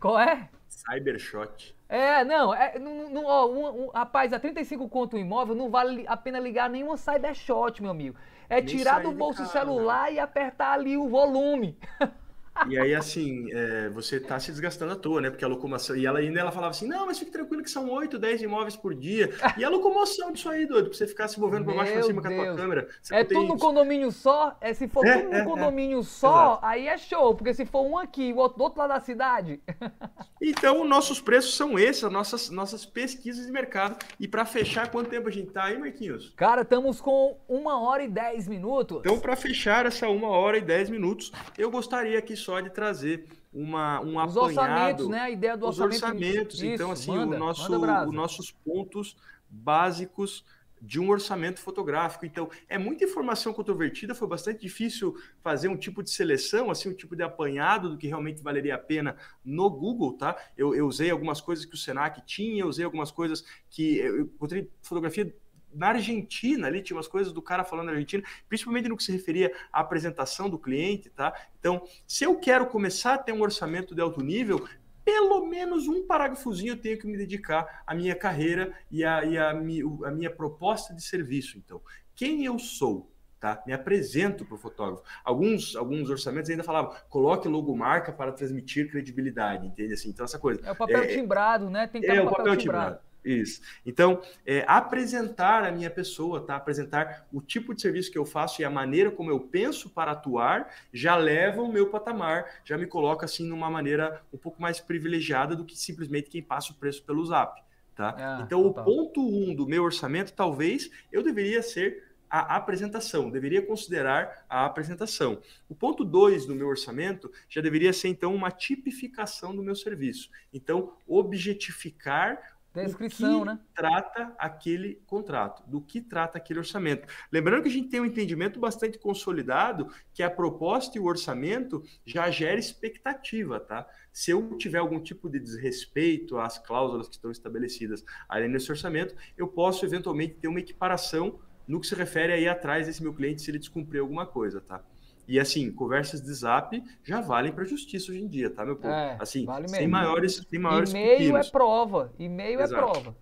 [0.00, 0.48] Qual é?
[0.68, 1.74] Cybershot.
[1.88, 5.70] É, não, é, não, não, ó, um, um- rapaz, a 35 conto um imóvel não
[5.70, 8.16] vale a pena ligar nenhuma Cybershot, meu amigo.
[8.48, 11.78] É Nem tirar do bolso o celular e apertar ali o volume.
[12.68, 15.30] E aí, assim, é, você tá se desgastando à toa, né?
[15.30, 15.96] Porque a locomoção.
[15.96, 18.76] E ela ainda ela falava assim: não, mas fique tranquilo que são 8, 10 imóveis
[18.76, 19.30] por dia.
[19.56, 22.02] E a locomoção disso aí, doido, pra você ficar se movendo pra baixo e pra
[22.04, 22.56] cima com a tua Deus.
[22.56, 22.88] câmera.
[23.10, 24.56] É tudo no condomínio só?
[24.60, 25.44] É, se for É, tudo no é, é.
[25.44, 26.66] condomínio só, Exato.
[26.66, 27.34] aí é show.
[27.34, 29.60] Porque se for um aqui e o outro do outro lado da cidade.
[30.46, 33.96] Então, nossos preços são esses, as nossas, nossas pesquisas de mercado.
[34.20, 36.34] E para fechar, quanto tempo a gente tá aí, Marquinhos?
[36.36, 38.98] Cara, estamos com uma hora e dez minutos.
[39.00, 43.26] Então, para fechar essa uma hora e dez minutos, eu gostaria aqui só de trazer
[43.52, 44.40] uma, um Os apanhado.
[44.40, 45.20] orçamentos, né?
[45.20, 46.20] A ideia do Os orçamento.
[46.20, 49.16] orçamentos, então, Isso, assim, manda, o nosso, os nossos pontos
[49.48, 50.44] básicos
[50.82, 52.26] de um orçamento fotográfico.
[52.26, 56.94] Então, é muita informação controvertida, foi bastante difícil fazer um tipo de seleção, assim, um
[56.94, 60.36] tipo de apanhado do que realmente valeria a pena no Google, tá?
[60.56, 64.22] Eu, eu usei algumas coisas que o Senac tinha, eu usei algumas coisas que eu
[64.22, 65.34] encontrei fotografia
[65.74, 69.12] na Argentina, ali tinha umas coisas do cara falando na Argentina, principalmente no que se
[69.12, 71.32] referia à apresentação do cliente, tá?
[71.58, 74.66] Então, se eu quero começar a ter um orçamento de alto nível,
[75.04, 79.36] pelo menos um parágrafozinho eu tenho que me dedicar à minha carreira e à, e
[79.36, 81.58] à à minha proposta de serviço.
[81.58, 81.80] Então,
[82.16, 83.10] quem eu sou?
[83.38, 83.62] Tá?
[83.66, 85.02] Me apresento para o fotógrafo.
[85.22, 89.92] Alguns, alguns orçamentos ainda falavam, coloque logomarca para transmitir credibilidade, entende?
[89.92, 90.66] Assim, então, essa coisa.
[90.66, 91.86] É o papel É, timbrado, né?
[91.86, 93.00] Tem que É no o papel timbrado.
[93.24, 93.62] Isso.
[93.86, 96.56] Então, é, apresentar a minha pessoa, tá?
[96.56, 100.12] Apresentar o tipo de serviço que eu faço e a maneira como eu penso para
[100.12, 104.78] atuar já leva o meu patamar, já me coloca assim numa maneira um pouco mais
[104.78, 107.62] privilegiada do que simplesmente quem passa o preço pelo Zap,
[107.96, 108.14] tá?
[108.18, 108.82] Ah, então, total.
[108.82, 114.64] o ponto um do meu orçamento, talvez eu deveria ser a apresentação, deveria considerar a
[114.64, 115.40] apresentação.
[115.68, 120.30] O ponto 2 do meu orçamento já deveria ser, então, uma tipificação do meu serviço.
[120.52, 123.58] Então, objetificar Descrição, que né?
[123.74, 127.06] trata aquele contrato, do que trata aquele orçamento.
[127.30, 131.84] Lembrando que a gente tem um entendimento bastante consolidado que a proposta e o orçamento
[132.04, 133.86] já gera expectativa, tá?
[134.12, 139.14] Se eu tiver algum tipo de desrespeito às cláusulas que estão estabelecidas ali nesse orçamento,
[139.36, 143.40] eu posso eventualmente ter uma equiparação no que se refere aí atrás desse meu cliente
[143.40, 144.84] se ele descumprir alguma coisa, tá?
[145.26, 148.92] E assim, conversas de zap já valem para justiça hoje em dia, tá, meu povo?
[148.92, 152.12] É, assim, vale sem maiores, sem maiores E-mail é prova.
[152.18, 153.16] E-mail é prova.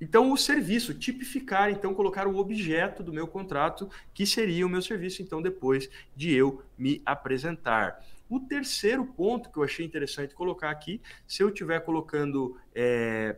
[0.00, 4.80] Então, o serviço, tipificar, então, colocar o objeto do meu contrato, que seria o meu
[4.80, 8.02] serviço, então, depois de eu me apresentar.
[8.28, 13.36] O terceiro ponto que eu achei interessante colocar aqui, se eu estiver colocando, é,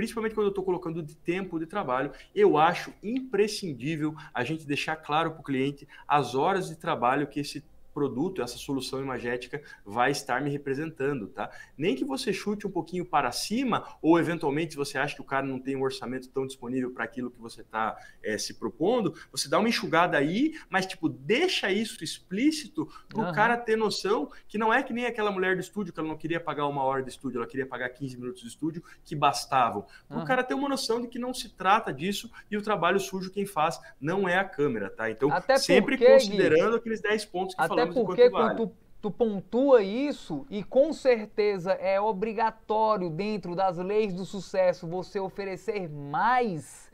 [0.00, 4.96] principalmente quando eu estou colocando de tempo de trabalho, eu acho imprescindível a gente deixar
[4.96, 7.62] claro para o cliente as horas de trabalho que esse
[7.92, 11.50] produto, essa solução imagética vai estar me representando, tá?
[11.76, 15.24] Nem que você chute um pouquinho para cima, ou eventualmente se você acha que o
[15.24, 17.96] cara não tem um orçamento tão disponível para aquilo que você está
[18.38, 23.32] se propondo, você dá uma enxugada aí, mas tipo, deixa isso explícito para o Aham.
[23.32, 26.16] cara ter noção que não é que nem aquela mulher do estúdio que ela não
[26.16, 29.86] queria pagar uma hora de estúdio, ela queria pagar 15 minutos de estúdio que bastavam.
[30.08, 30.24] O Aham.
[30.24, 33.46] cara ter uma noção de que não se trata disso e o trabalho sujo quem
[33.46, 35.10] faz não é a câmera, tá?
[35.10, 38.54] Então, Até sempre porque, Gui, considerando aqueles 10 pontos que Até de porque vale.
[38.56, 44.86] quando tu, tu pontua isso, e com certeza é obrigatório dentro das leis do sucesso
[44.86, 46.90] você oferecer mais,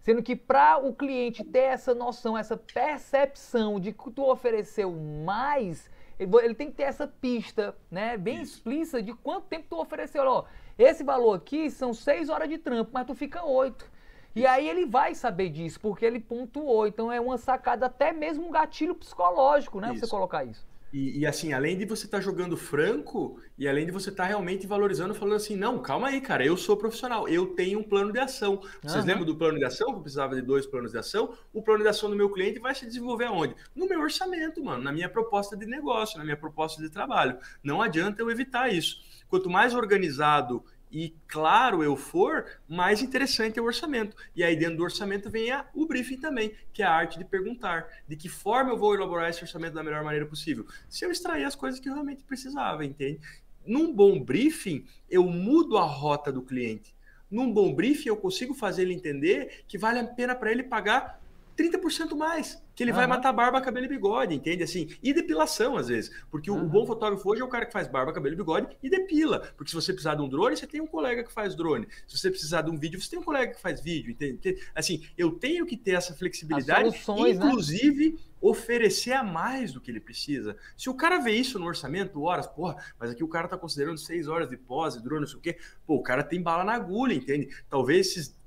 [0.00, 4.92] sendo que para o cliente ter essa noção, essa percepção de que tu ofereceu
[5.24, 8.56] mais, ele tem que ter essa pista, né, bem Isso.
[8.56, 10.22] explícita de quanto tempo tu ofereceu.
[10.24, 10.44] Ó,
[10.78, 13.90] esse valor aqui são seis horas de trampo, mas tu fica oito.
[14.34, 16.86] E aí ele vai saber disso, porque ele pontuou.
[16.86, 19.88] Então é uma sacada, até mesmo um gatilho psicológico, né?
[19.88, 20.08] Você Isso.
[20.08, 20.70] colocar isso.
[20.92, 24.66] E, e, assim, além de você estar jogando franco, e além de você estar realmente
[24.66, 28.18] valorizando, falando assim, não, calma aí, cara, eu sou profissional, eu tenho um plano de
[28.18, 28.60] ação.
[28.84, 29.06] Vocês Aham.
[29.06, 29.86] lembram do plano de ação?
[29.92, 31.32] Que eu precisava de dois planos de ação?
[31.52, 33.54] O plano de ação do meu cliente vai se desenvolver aonde?
[33.72, 37.38] No meu orçamento, mano, na minha proposta de negócio, na minha proposta de trabalho.
[37.62, 38.96] Não adianta eu evitar isso.
[39.28, 44.16] Quanto mais organizado e claro eu for, mais interessante é o orçamento.
[44.34, 47.24] E aí dentro do orçamento vem a, o briefing também, que é a arte de
[47.24, 47.86] perguntar.
[48.08, 50.66] De que forma eu vou elaborar esse orçamento da melhor maneira possível?
[50.88, 53.20] Se eu extrair as coisas que eu realmente precisava, entende?
[53.64, 56.94] Num bom briefing, eu mudo a rota do cliente.
[57.30, 61.19] Num bom briefing, eu consigo fazer ele entender que vale a pena para ele pagar
[61.60, 62.96] 30% mais que ele uhum.
[62.96, 64.62] vai matar barba, cabelo e bigode, entende?
[64.62, 66.10] Assim, e depilação, às vezes.
[66.30, 66.64] Porque uhum.
[66.64, 69.40] o bom fotógrafo hoje é o cara que faz barba, cabelo e bigode e depila.
[69.56, 71.86] Porque se você precisar de um drone, você tem um colega que faz drone.
[72.06, 74.58] Se você precisar de um vídeo, você tem um colega que faz vídeo, entende?
[74.74, 77.46] Assim, eu tenho que ter essa flexibilidade, soluções, né?
[77.46, 78.12] inclusive.
[78.12, 78.18] Né?
[78.40, 80.56] oferecer a mais do que ele precisa.
[80.74, 83.98] Se o cara vê isso no orçamento, horas, porra, mas aqui o cara tá considerando
[83.98, 86.72] seis horas de pós, drone, não sei o quê, pô, o cara tem bala na
[86.72, 87.50] agulha, entende?
[87.68, 88.40] Talvez esses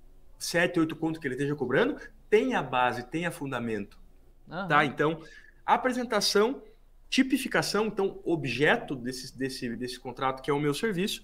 [0.43, 1.97] sete, oito contos que ele esteja cobrando
[2.33, 3.95] tenha base, tenha fundamento.
[4.47, 4.67] Uhum.
[4.67, 4.83] Tá?
[4.83, 5.21] Então,
[5.63, 6.63] apresentação,
[7.07, 11.23] tipificação, então, objeto desse, desse, desse contrato, que é o meu serviço,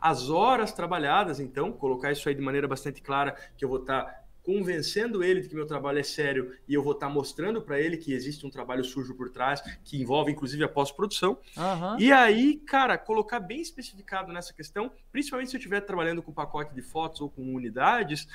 [0.00, 4.02] as horas trabalhadas, então, colocar isso aí de maneira bastante clara, que eu vou estar
[4.02, 7.60] tá convencendo ele de que meu trabalho é sério e eu vou estar tá mostrando
[7.60, 11.38] para ele que existe um trabalho sujo por trás, que envolve inclusive a pós-produção.
[11.54, 12.00] Uhum.
[12.00, 16.74] E aí, cara, colocar bem especificado nessa questão, principalmente se eu estiver trabalhando com pacote
[16.74, 18.26] de fotos ou com unidades,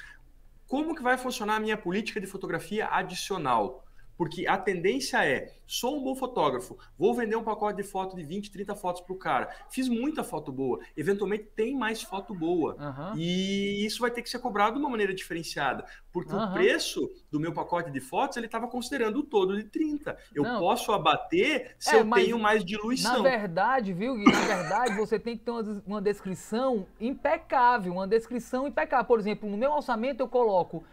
[0.74, 3.86] como que vai funcionar a minha política de fotografia adicional?
[4.18, 8.24] Porque a tendência é, sou um bom fotógrafo, vou vender um pacote de foto de
[8.24, 9.50] 20, 30 fotos para o cara.
[9.70, 12.76] Fiz muita foto boa, eventualmente tem mais foto boa.
[12.76, 13.18] Uhum.
[13.18, 15.86] E isso vai ter que ser cobrado de uma maneira diferenciada.
[16.12, 16.44] Porque uhum.
[16.44, 20.16] o preço do meu pacote de fotos, ele estava considerando o todo de 30.
[20.34, 20.60] Eu Não.
[20.60, 23.24] posso abater se é, eu tenho mais diluição.
[23.24, 24.32] Na verdade, viu, Gui?
[24.32, 29.06] Na verdade, você tem que ter uma, uma descrição impecável, uma descrição impecável.
[29.06, 30.84] Por exemplo, no meu orçamento eu coloco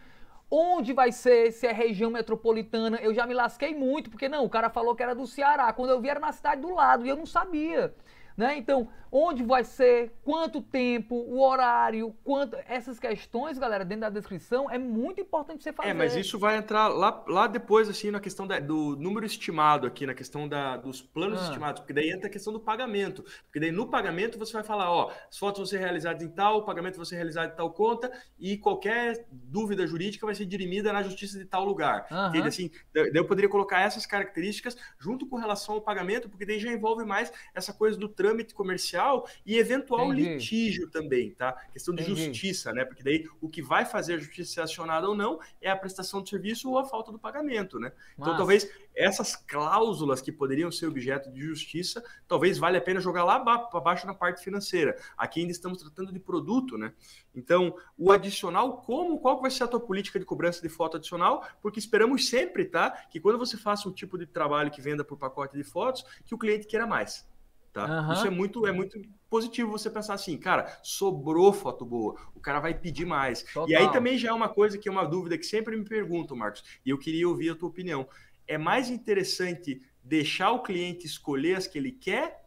[0.51, 2.99] Onde vai ser, se é região metropolitana?
[2.99, 5.73] Eu já me lasquei muito, porque não, o cara falou que era do Ceará.
[5.73, 7.95] Quando eu vi era na cidade do lado e eu não sabia.
[8.37, 8.57] Né?
[8.57, 12.57] Então, onde vai ser, quanto tempo, o horário, quanto.
[12.69, 15.91] Essas questões, galera, dentro da descrição, é muito importante você fazer.
[15.91, 19.87] É, mas isso vai entrar lá, lá depois, assim, na questão da, do número estimado
[19.87, 21.45] aqui, na questão da, dos planos ah.
[21.45, 23.24] estimados, porque daí entra a questão do pagamento.
[23.45, 26.59] Porque daí no pagamento você vai falar, ó, as fotos vão ser realizadas em tal,
[26.59, 30.93] o pagamento vai ser realizado em tal conta, e qualquer dúvida jurídica vai ser dirimida
[30.93, 32.07] na justiça de tal lugar.
[32.11, 32.45] Uhum.
[32.45, 36.70] Assim, daí eu poderia colocar essas características junto com relação ao pagamento, porque daí já
[36.70, 39.00] envolve mais essa coisa do trâmite comercial
[39.45, 40.35] e eventual Entendi.
[40.35, 41.53] litígio também, tá?
[41.73, 42.25] Questão de Entendi.
[42.27, 42.85] justiça, né?
[42.85, 46.23] Porque daí o que vai fazer a justiça ser acionada ou não é a prestação
[46.23, 47.93] de serviço ou a falta do pagamento, né?
[48.19, 53.25] Então talvez essas cláusulas que poderiam ser objeto de justiça, talvez valha a pena jogar
[53.25, 54.97] lá para baixo na parte financeira.
[55.17, 56.93] Aqui ainda estamos tratando de produto, né?
[57.35, 61.47] Então, o adicional, como, qual vai ser a tua política de cobrança de foto adicional?
[61.63, 62.91] Porque esperamos sempre, tá?
[63.11, 66.35] Que quando você faça um tipo de trabalho que venda por pacote de fotos, que
[66.35, 67.29] o cliente queira mais.
[67.73, 67.87] Tá?
[67.87, 68.13] Uhum.
[68.13, 72.59] Isso é muito, é muito positivo você pensar assim, cara, sobrou foto boa, o cara
[72.59, 73.43] vai pedir mais.
[73.45, 73.69] Total.
[73.69, 76.37] E aí também já é uma coisa que é uma dúvida que sempre me perguntam,
[76.37, 78.09] Marcos, e eu queria ouvir a tua opinião.
[78.47, 82.41] É mais interessante deixar o cliente escolher as que ele quer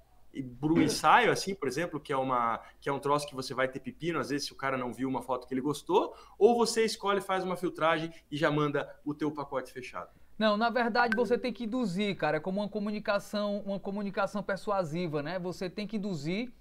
[0.59, 3.53] para o ensaio, assim, por exemplo, que é, uma, que é um troço que você
[3.53, 6.13] vai ter pepino, às vezes se o cara não viu uma foto que ele gostou,
[6.37, 10.11] ou você escolhe, faz uma filtragem e já manda o teu pacote fechado?
[10.37, 15.21] Não, na verdade você tem que induzir, cara, é como uma comunicação, uma comunicação persuasiva,
[15.21, 15.37] né?
[15.39, 16.51] Você tem que induzir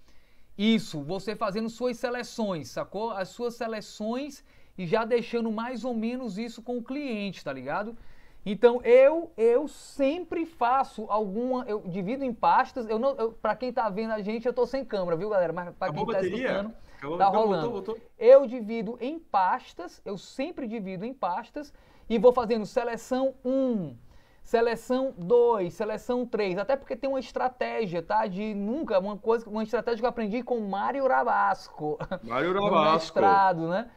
[0.57, 3.11] isso, você fazendo suas seleções, sacou?
[3.13, 4.45] As suas seleções
[4.77, 7.97] e já deixando mais ou menos isso com o cliente, tá ligado?
[8.45, 12.89] Então eu eu sempre faço alguma, eu divido em pastas.
[12.89, 15.53] Eu não, para quem tá vendo a gente, eu tô sem câmera, viu, galera?
[15.53, 16.37] Mas para quem tá bateria?
[16.37, 17.71] escutando, Acabou, tá rolando.
[17.71, 18.11] Voltou, voltou.
[18.19, 21.73] Eu divido em pastas, eu sempre divido em pastas
[22.09, 23.97] e vou fazendo seleção 1,
[24.43, 28.27] seleção 2, seleção 3, até porque tem uma estratégia, tá?
[28.27, 31.99] De nunca, uma coisa, uma estratégia que eu aprendi com Mário Rabasco.
[32.23, 32.93] Mário Rabasco.
[32.95, 33.91] mestrado, né?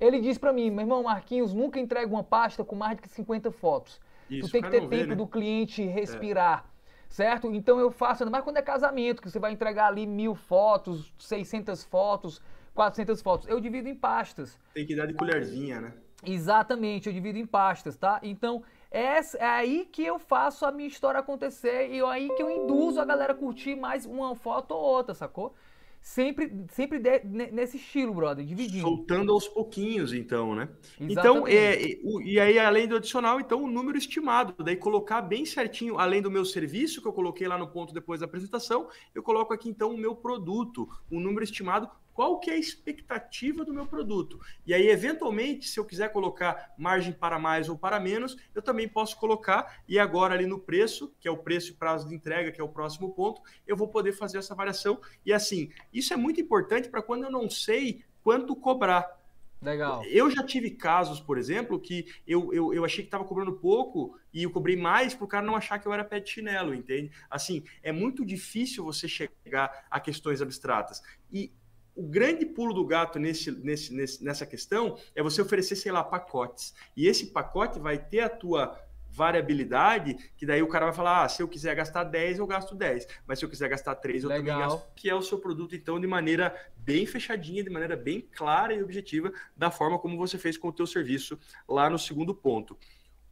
[0.00, 3.52] Ele disse para mim, meu irmão Marquinhos, nunca entrega uma pasta com mais de 50
[3.52, 4.00] fotos.
[4.28, 5.14] Isso, tu tem que ter tempo ver, né?
[5.14, 6.64] do cliente respirar.
[6.68, 6.72] É.
[7.08, 7.46] Certo?
[7.54, 11.84] Então eu faço, mas quando é casamento, que você vai entregar ali mil fotos, 600
[11.84, 12.40] fotos,
[12.74, 13.48] 400 fotos.
[13.48, 14.58] Eu divido em pastas.
[14.72, 15.92] Tem que dar de colherzinha, né?
[16.24, 18.20] Exatamente, eu divido em pastas, tá?
[18.22, 22.42] Então, é, é aí que eu faço a minha história acontecer e é aí que
[22.42, 25.54] eu induzo a galera a curtir mais uma foto ou outra, sacou?
[26.02, 27.20] Sempre, sempre de,
[27.52, 28.82] nesse estilo, brother, dividindo.
[28.82, 30.68] Soltando aos pouquinhos, então, né?
[30.98, 31.12] Exatamente.
[31.12, 31.78] Então, é,
[32.24, 34.52] e aí, além do adicional, então, o número estimado.
[34.64, 38.18] Daí, colocar bem certinho, além do meu serviço, que eu coloquei lá no ponto depois
[38.18, 42.54] da apresentação, eu coloco aqui, então, o meu produto, o número estimado qual que é
[42.54, 44.40] a expectativa do meu produto.
[44.66, 48.88] E aí, eventualmente, se eu quiser colocar margem para mais ou para menos, eu também
[48.88, 52.52] posso colocar, e agora ali no preço, que é o preço e prazo de entrega,
[52.52, 55.00] que é o próximo ponto, eu vou poder fazer essa variação.
[55.24, 59.20] E assim, isso é muito importante para quando eu não sei quanto cobrar.
[59.62, 60.04] Legal.
[60.06, 64.18] Eu já tive casos, por exemplo, que eu, eu, eu achei que estava cobrando pouco
[64.34, 66.74] e eu cobrei mais para o cara não achar que eu era pé de chinelo,
[66.74, 67.12] entende?
[67.30, 71.00] Assim, é muito difícil você chegar a questões abstratas.
[71.32, 71.52] E
[71.94, 76.02] o grande pulo do gato nesse, nesse, nesse, nessa questão é você oferecer, sei lá,
[76.02, 76.74] pacotes.
[76.96, 78.78] E esse pacote vai ter a tua
[79.12, 82.74] variabilidade, que daí o cara vai falar, ah, se eu quiser gastar 10, eu gasto
[82.74, 84.58] 10, mas se eu quiser gastar 3, eu Legal.
[84.58, 88.22] também gasto, que é o seu produto, então, de maneira bem fechadinha, de maneira bem
[88.22, 91.38] clara e objetiva, da forma como você fez com o teu serviço
[91.68, 92.76] lá no segundo ponto.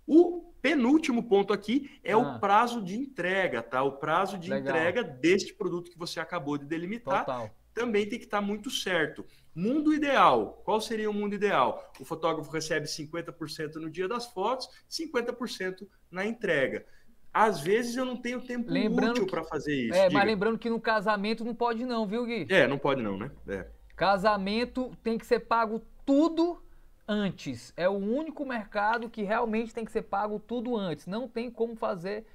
[0.06, 2.18] O penúltimo ponto aqui é ah.
[2.18, 3.82] o prazo de entrega, tá?
[3.82, 4.76] O prazo de Legal.
[4.76, 7.50] entrega deste produto que você acabou de delimitar, Total
[7.80, 9.24] também tem que estar muito certo.
[9.54, 10.60] Mundo ideal.
[10.64, 11.90] Qual seria o mundo ideal?
[11.98, 16.84] O fotógrafo recebe 50% no dia das fotos, 50% na entrega.
[17.32, 19.94] Às vezes eu não tenho tempo lembrando útil para fazer isso.
[19.94, 20.18] É, Diga.
[20.18, 22.46] mas lembrando que no casamento não pode não, viu, Gui?
[22.50, 23.30] É, não pode não, né?
[23.48, 23.66] É.
[23.96, 26.62] Casamento tem que ser pago tudo
[27.08, 27.72] antes.
[27.78, 31.06] É o único mercado que realmente tem que ser pago tudo antes.
[31.06, 32.26] Não tem como fazer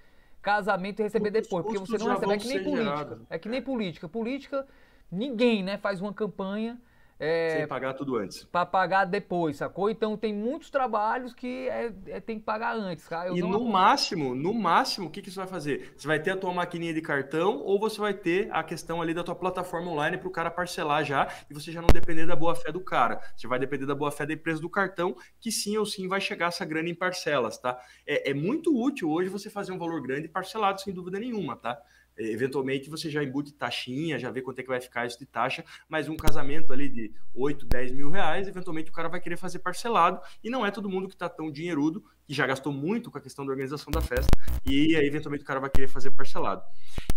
[0.42, 2.34] casamento e receber depois, porque você não recebe.
[2.34, 3.20] É que nem política.
[3.30, 4.10] É que nem política.
[4.10, 4.68] Política
[5.16, 6.80] ninguém, né, faz uma campanha
[7.18, 8.44] é, Sem pagar tudo antes.
[8.44, 9.90] Para pagar depois, sacou?
[9.90, 13.30] Então tem muitos trabalhos que é, é tem que pagar antes, cara.
[13.30, 15.94] Eu e no máximo, no máximo, o que, que você vai fazer?
[15.96, 19.14] Você vai ter a tua maquininha de cartão ou você vai ter a questão ali
[19.14, 22.36] da tua plataforma online para o cara parcelar já e você já não depender da
[22.36, 23.22] boa fé do cara.
[23.36, 26.20] Você vai depender da boa fé da empresa do cartão, que sim ou sim vai
[26.20, 27.80] chegar essa grana em parcelas, tá?
[28.06, 31.82] É, é muito útil hoje você fazer um valor grande parcelado, sem dúvida nenhuma, tá?
[32.18, 35.64] Eventualmente você já embute taxinha, já vê quanto é que vai ficar isso de taxa,
[35.90, 39.60] mas um casamento ali de 8, 10 mil reais, eventualmente o cara vai querer fazer
[39.60, 43.18] parcelado, e não é todo mundo que está tão dinheirudo, que já gastou muito com
[43.18, 44.30] a questão da organização da festa,
[44.66, 46.64] e aí eventualmente o cara vai querer fazer parcelado.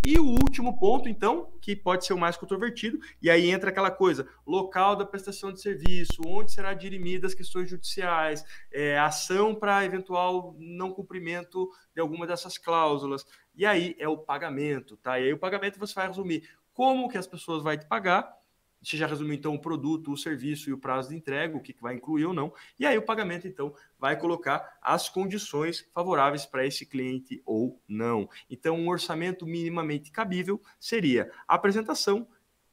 [0.07, 3.91] E o último ponto, então, que pode ser o mais controvertido, e aí entra aquela
[3.91, 9.85] coisa, local da prestação de serviço, onde será dirimidas as questões judiciais, é, ação para
[9.85, 13.25] eventual não cumprimento de alguma dessas cláusulas,
[13.59, 15.19] e aí é o pagamento, tá?
[15.19, 18.39] E aí o pagamento você vai resumir como que as pessoas vão te pagar.
[18.81, 21.75] Você já resumiu então o produto, o serviço e o prazo de entrega, o que,
[21.81, 22.55] vai incluir ou não.
[22.79, 28.31] E aí o pagamento então vai colocar as condições favoráveis para esse cliente ou não.
[28.49, 32.29] Então um orçamento minimamente cabível seria a apresentação,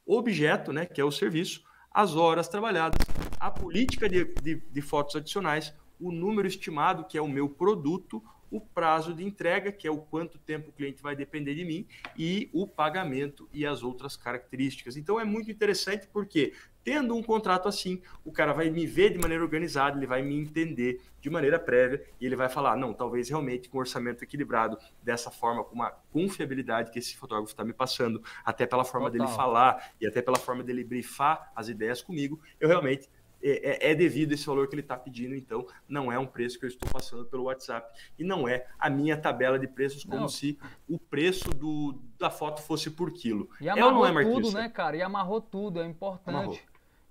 [0.06, 3.00] objeto, né, que é o serviço, as horas trabalhadas,
[3.40, 8.22] a política de, de, de fotos adicionais, o número estimado, que é o meu produto,
[8.50, 11.86] o prazo de entrega, que é o quanto tempo o cliente vai depender de mim,
[12.16, 14.96] e o pagamento e as outras características.
[14.96, 16.52] Então é muito interessante porque,
[16.84, 20.36] tendo um contrato assim, o cara vai me ver de maneira organizada, ele vai me
[20.36, 25.30] entender de maneira prévia e ele vai falar: não, talvez realmente com orçamento equilibrado, dessa
[25.30, 29.26] forma, com uma confiabilidade que esse fotógrafo está me passando, até pela forma Total.
[29.26, 33.08] dele falar e até pela forma dele brifar as ideias comigo, eu realmente
[33.42, 36.58] é, é, é, devido esse valor que ele está pedindo, então não é um preço
[36.58, 40.22] que eu estou passando pelo WhatsApp e não é a minha tabela de preços como
[40.22, 40.28] não.
[40.28, 40.58] se
[40.88, 43.48] o preço do, da foto fosse por quilo.
[43.60, 44.48] E amarrou é ou não é, Marquinhos?
[44.48, 44.96] tudo, né, cara?
[44.96, 46.36] E amarrou tudo, é importante.
[46.36, 46.58] Amarrou.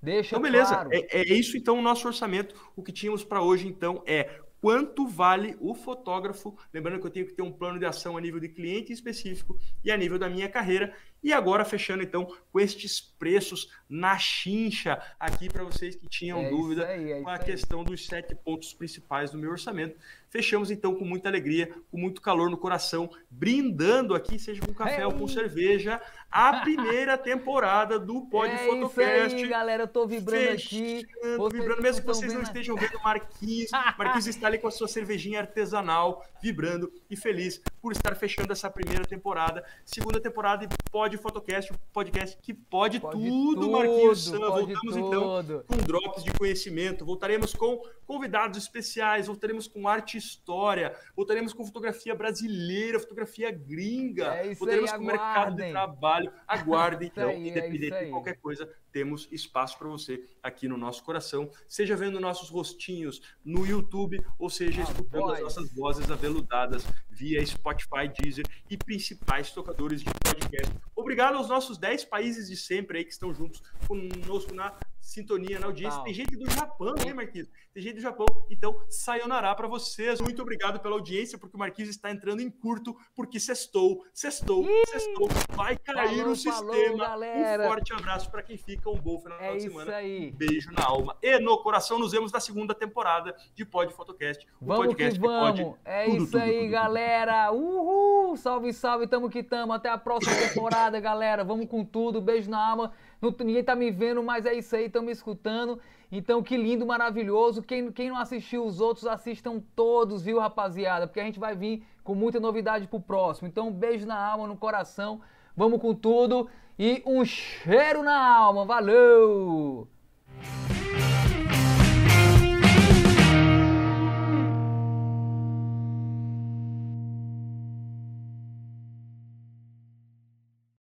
[0.02, 0.76] Deixa então, beleza.
[0.76, 0.89] Claro.
[0.91, 2.56] É, é isso, então, o nosso orçamento.
[2.76, 6.57] O que tínhamos para hoje, então, é quanto vale o fotógrafo.
[6.73, 9.57] Lembrando que eu tenho que ter um plano de ação a nível de cliente específico
[9.84, 10.93] e a nível da minha carreira.
[11.26, 16.49] E agora fechando então com estes preços na chincha aqui para vocês que tinham é
[16.52, 19.97] dúvida aí, é com a questão dos sete pontos principais do meu orçamento.
[20.30, 25.02] Fechamos então com muita alegria, com muito calor no coração, brindando aqui, seja com café
[25.02, 25.06] é.
[25.06, 25.99] ou com cerveja,
[26.30, 29.27] a primeira temporada do Pod é Fotocast.
[29.27, 31.07] Isso aí, galera, eu tô vibrando aqui.
[31.52, 33.72] Vibrando, mesmo que vocês não estejam vendo Marquinhos.
[33.97, 38.69] Marquinhos está ali com a sua cervejinha artesanal, vibrando e feliz por estar fechando essa
[38.69, 39.64] primeira temporada.
[39.85, 44.39] Segunda temporada e Pod Pode Fotocast, o podcast que pode, pode tudo, tudo, Marquinhos Sam.
[44.39, 45.63] Voltamos então tudo.
[45.65, 51.53] então com drops de conhecimento, voltaremos com convidados especiais, voltaremos com arte e história, voltaremos
[51.53, 56.31] com fotografia brasileira, fotografia gringa, é voltaremos aí, com mercado de trabalho.
[56.47, 60.77] Aguardem, então, aí, é independente é de qualquer coisa, temos espaço para você aqui no
[60.77, 66.09] nosso coração, seja vendo nossos rostinhos no YouTube, ou seja, ah, escutando as nossas vozes
[66.09, 70.73] aveludadas via Spotify, Deezer e principais tocadores de podcast.
[70.95, 75.65] Obrigado aos nossos 10 países de sempre aí que estão juntos conosco na sintonia, na
[75.65, 76.01] audiência.
[76.01, 77.49] Tem gente do Japão, hein, Marquinhos?
[77.76, 78.26] Tem gente do Japão.
[78.49, 80.22] Então, sayonara para vocês.
[80.22, 85.27] Muito obrigado pela audiência, porque o Marquinhos está entrando em curto, porque sextou, sextou, sextou.
[85.49, 86.97] Vai cair Falou, o falou, sistema.
[87.06, 87.65] galera.
[87.65, 88.89] Um forte abraço para quem fica.
[88.89, 89.93] Um bom final É de isso semana.
[89.97, 90.31] aí.
[90.34, 91.99] Um beijo na alma e no coração.
[91.99, 94.47] Nos vemos na segunda temporada de Pod Fotocast.
[94.61, 95.77] O Vamos podcast que pode vamos.
[95.84, 97.52] É tudo, isso tudo, aí, tudo, galera.
[97.52, 98.38] Uhul!
[98.38, 99.73] Salve, salve, tamo que tamo.
[99.73, 101.43] Até a próxima temporada, galera.
[101.43, 102.22] Vamos com tudo.
[102.22, 102.93] Beijo na alma.
[103.22, 105.77] Não- ninguém tá me vendo, mas é isso aí, estão me escutando.
[106.17, 107.61] Então, que lindo, maravilhoso.
[107.61, 111.07] Quem, quem não assistiu os outros, assistam todos, viu, rapaziada?
[111.07, 113.47] Porque a gente vai vir com muita novidade pro próximo.
[113.47, 115.19] Então, um beijo na alma, no coração.
[115.57, 116.49] Vamos com tudo.
[116.79, 118.63] E um cheiro na alma.
[118.63, 119.87] Valeu!